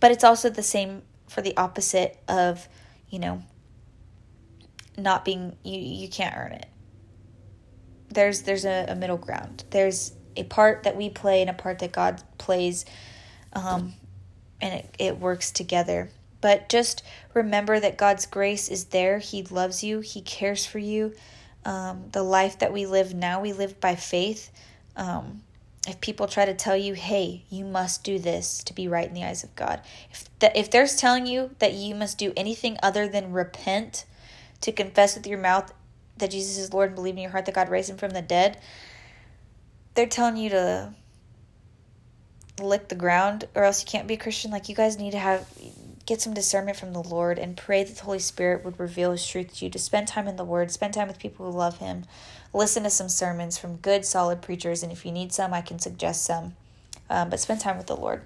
But 0.00 0.10
it's 0.10 0.24
also 0.24 0.50
the 0.50 0.62
same 0.62 1.02
for 1.28 1.40
the 1.40 1.56
opposite 1.56 2.18
of, 2.28 2.68
you 3.08 3.18
know, 3.18 3.42
not 4.96 5.24
being 5.24 5.56
you 5.64 5.78
you 5.78 6.08
can't 6.08 6.36
earn 6.36 6.52
it. 6.52 6.66
There's 8.10 8.42
there's 8.42 8.64
a, 8.64 8.86
a 8.88 8.94
middle 8.94 9.16
ground. 9.16 9.64
There's 9.70 10.12
a 10.36 10.44
part 10.44 10.84
that 10.84 10.96
we 10.96 11.10
play 11.10 11.40
and 11.40 11.50
a 11.50 11.54
part 11.54 11.78
that 11.80 11.92
God 11.92 12.22
plays, 12.38 12.84
um, 13.52 13.94
and 14.60 14.74
it, 14.74 14.94
it 14.98 15.18
works 15.18 15.50
together. 15.50 16.10
But 16.40 16.68
just 16.68 17.02
remember 17.32 17.80
that 17.80 17.96
God's 17.96 18.26
grace 18.26 18.68
is 18.68 18.86
there. 18.86 19.18
He 19.18 19.42
loves 19.44 19.82
you. 19.82 20.00
He 20.00 20.20
cares 20.20 20.66
for 20.66 20.78
you. 20.78 21.14
Um, 21.64 22.10
the 22.12 22.22
life 22.22 22.58
that 22.58 22.72
we 22.72 22.84
live 22.84 23.14
now, 23.14 23.40
we 23.40 23.54
live 23.54 23.80
by 23.80 23.94
faith. 23.94 24.50
Um, 24.96 25.40
if 25.86 26.00
people 26.00 26.26
try 26.26 26.44
to 26.44 26.54
tell 26.54 26.76
you, 26.76 26.94
hey, 26.94 27.44
you 27.50 27.64
must 27.64 28.04
do 28.04 28.18
this 28.18 28.64
to 28.64 28.72
be 28.72 28.88
right 28.88 29.06
in 29.06 29.14
the 29.14 29.24
eyes 29.24 29.44
of 29.44 29.54
God, 29.54 29.82
if, 30.10 30.26
that, 30.38 30.56
if 30.56 30.70
there's 30.70 30.96
telling 30.96 31.26
you 31.26 31.50
that 31.58 31.74
you 31.74 31.94
must 31.94 32.18
do 32.18 32.32
anything 32.36 32.78
other 32.82 33.06
than 33.06 33.32
repent, 33.32 34.06
to 34.64 34.72
confess 34.72 35.14
with 35.14 35.26
your 35.26 35.38
mouth 35.38 35.74
that 36.16 36.30
Jesus 36.30 36.56
is 36.56 36.72
Lord 36.72 36.88
and 36.88 36.94
believe 36.94 37.16
in 37.16 37.22
your 37.22 37.30
heart 37.30 37.44
that 37.44 37.54
God 37.54 37.68
raised 37.68 37.90
him 37.90 37.98
from 37.98 38.10
the 38.10 38.22
dead, 38.22 38.58
they're 39.94 40.06
telling 40.06 40.38
you 40.38 40.50
to 40.50 40.94
lick 42.62 42.88
the 42.88 42.94
ground 42.94 43.46
or 43.54 43.64
else 43.64 43.82
you 43.82 43.86
can't 43.86 44.08
be 44.08 44.14
a 44.14 44.18
Christian. 44.18 44.50
Like, 44.50 44.70
you 44.70 44.74
guys 44.74 44.98
need 44.98 45.10
to 45.10 45.18
have 45.18 45.46
get 46.06 46.20
some 46.20 46.34
discernment 46.34 46.76
from 46.76 46.92
the 46.92 47.02
Lord 47.02 47.38
and 47.38 47.56
pray 47.56 47.82
that 47.82 47.96
the 47.96 48.04
Holy 48.04 48.18
Spirit 48.18 48.64
would 48.64 48.78
reveal 48.78 49.12
His 49.12 49.26
truth 49.26 49.56
to 49.56 49.64
you, 49.64 49.70
to 49.70 49.78
spend 49.78 50.08
time 50.08 50.28
in 50.28 50.36
the 50.36 50.44
Word, 50.44 50.70
spend 50.70 50.94
time 50.94 51.08
with 51.08 51.18
people 51.18 51.46
who 51.46 51.56
love 51.56 51.78
Him, 51.78 52.04
listen 52.54 52.84
to 52.84 52.90
some 52.90 53.08
sermons 53.08 53.58
from 53.58 53.76
good, 53.76 54.06
solid 54.06 54.40
preachers, 54.40 54.82
and 54.82 54.92
if 54.92 55.04
you 55.04 55.12
need 55.12 55.32
some, 55.32 55.52
I 55.52 55.60
can 55.60 55.78
suggest 55.78 56.24
some. 56.24 56.54
Um, 57.10 57.28
but 57.28 57.40
spend 57.40 57.60
time 57.60 57.76
with 57.76 57.86
the 57.86 57.96
Lord. 57.96 58.22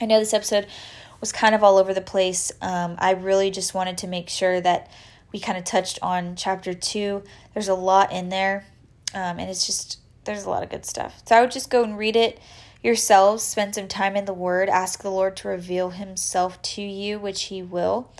I 0.00 0.06
know 0.06 0.18
this 0.18 0.34
episode 0.34 0.66
was 1.20 1.32
kind 1.32 1.54
of 1.54 1.64
all 1.64 1.78
over 1.78 1.94
the 1.94 2.00
place. 2.00 2.52
Um, 2.60 2.96
I 2.98 3.12
really 3.12 3.50
just 3.50 3.74
wanted 3.74 3.98
to 3.98 4.06
make 4.06 4.28
sure 4.28 4.60
that 4.60 4.90
we 5.32 5.40
kind 5.40 5.56
of 5.56 5.64
touched 5.64 5.98
on 6.02 6.36
chapter 6.36 6.74
two. 6.74 7.22
There's 7.54 7.68
a 7.68 7.74
lot 7.74 8.12
in 8.12 8.28
there, 8.28 8.66
um, 9.14 9.38
and 9.38 9.48
it's 9.48 9.66
just, 9.66 9.98
there's 10.24 10.44
a 10.44 10.50
lot 10.50 10.62
of 10.62 10.70
good 10.70 10.84
stuff. 10.84 11.22
So 11.26 11.36
I 11.36 11.40
would 11.40 11.50
just 11.50 11.70
go 11.70 11.82
and 11.82 11.98
read 11.98 12.16
it 12.16 12.38
yourselves, 12.82 13.42
spend 13.42 13.74
some 13.74 13.88
time 13.88 14.16
in 14.16 14.24
the 14.24 14.34
Word, 14.34 14.68
ask 14.68 15.02
the 15.02 15.10
Lord 15.10 15.36
to 15.38 15.48
reveal 15.48 15.90
Himself 15.90 16.60
to 16.62 16.82
you, 16.82 17.18
which 17.18 17.44
He 17.44 17.62
will. 17.62 18.12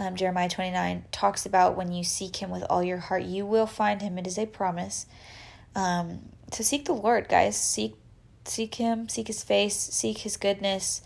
Um, 0.00 0.16
Jeremiah 0.16 0.48
29 0.48 1.04
talks 1.12 1.44
about 1.44 1.76
when 1.76 1.92
you 1.92 2.04
seek 2.04 2.36
Him 2.36 2.48
with 2.48 2.64
all 2.70 2.82
your 2.82 2.96
heart, 2.96 3.24
you 3.24 3.44
will 3.44 3.66
find 3.66 4.00
Him. 4.00 4.16
It 4.16 4.26
is 4.26 4.38
a 4.38 4.46
promise. 4.46 5.04
Um, 5.74 6.30
to 6.52 6.64
seek 6.64 6.86
the 6.86 6.94
Lord, 6.94 7.28
guys. 7.28 7.54
Seek, 7.54 7.96
seek 8.46 8.76
Him, 8.76 9.10
seek 9.10 9.26
His 9.26 9.44
face, 9.44 9.76
seek 9.76 10.16
His 10.18 10.38
goodness, 10.38 11.02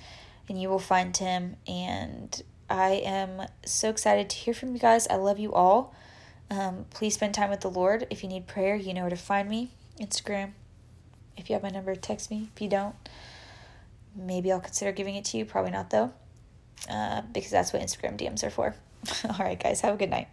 and 0.48 0.62
you 0.62 0.68
will 0.68 0.78
find 0.78 1.16
Him. 1.16 1.56
And 1.66 2.40
I 2.70 3.02
am 3.04 3.48
so 3.66 3.90
excited 3.90 4.30
to 4.30 4.36
hear 4.36 4.54
from 4.54 4.74
you 4.74 4.78
guys. 4.78 5.08
I 5.08 5.16
love 5.16 5.40
you 5.40 5.52
all. 5.52 5.92
Um, 6.48 6.86
please 6.90 7.14
spend 7.14 7.34
time 7.34 7.50
with 7.50 7.62
the 7.62 7.70
Lord. 7.70 8.06
If 8.10 8.22
you 8.22 8.28
need 8.28 8.46
prayer, 8.46 8.76
you 8.76 8.94
know 8.94 9.00
where 9.00 9.10
to 9.10 9.16
find 9.16 9.48
me. 9.48 9.72
Instagram, 9.98 10.52
if 11.36 11.50
you 11.50 11.54
have 11.54 11.64
my 11.64 11.68
number, 11.68 11.96
text 11.96 12.30
me. 12.30 12.48
If 12.54 12.62
you 12.62 12.68
don't, 12.68 12.94
maybe 14.14 14.52
I'll 14.52 14.60
consider 14.60 14.92
giving 14.92 15.16
it 15.16 15.24
to 15.26 15.36
you. 15.36 15.44
Probably 15.44 15.72
not, 15.72 15.90
though, 15.90 16.12
uh, 16.88 17.22
because 17.32 17.50
that's 17.50 17.72
what 17.72 17.82
Instagram 17.82 18.16
DMs 18.16 18.44
are 18.44 18.50
for. 18.50 18.76
All 19.28 19.44
right, 19.44 19.60
guys, 19.60 19.80
have 19.82 19.94
a 19.94 19.96
good 19.96 20.10
night. 20.10 20.28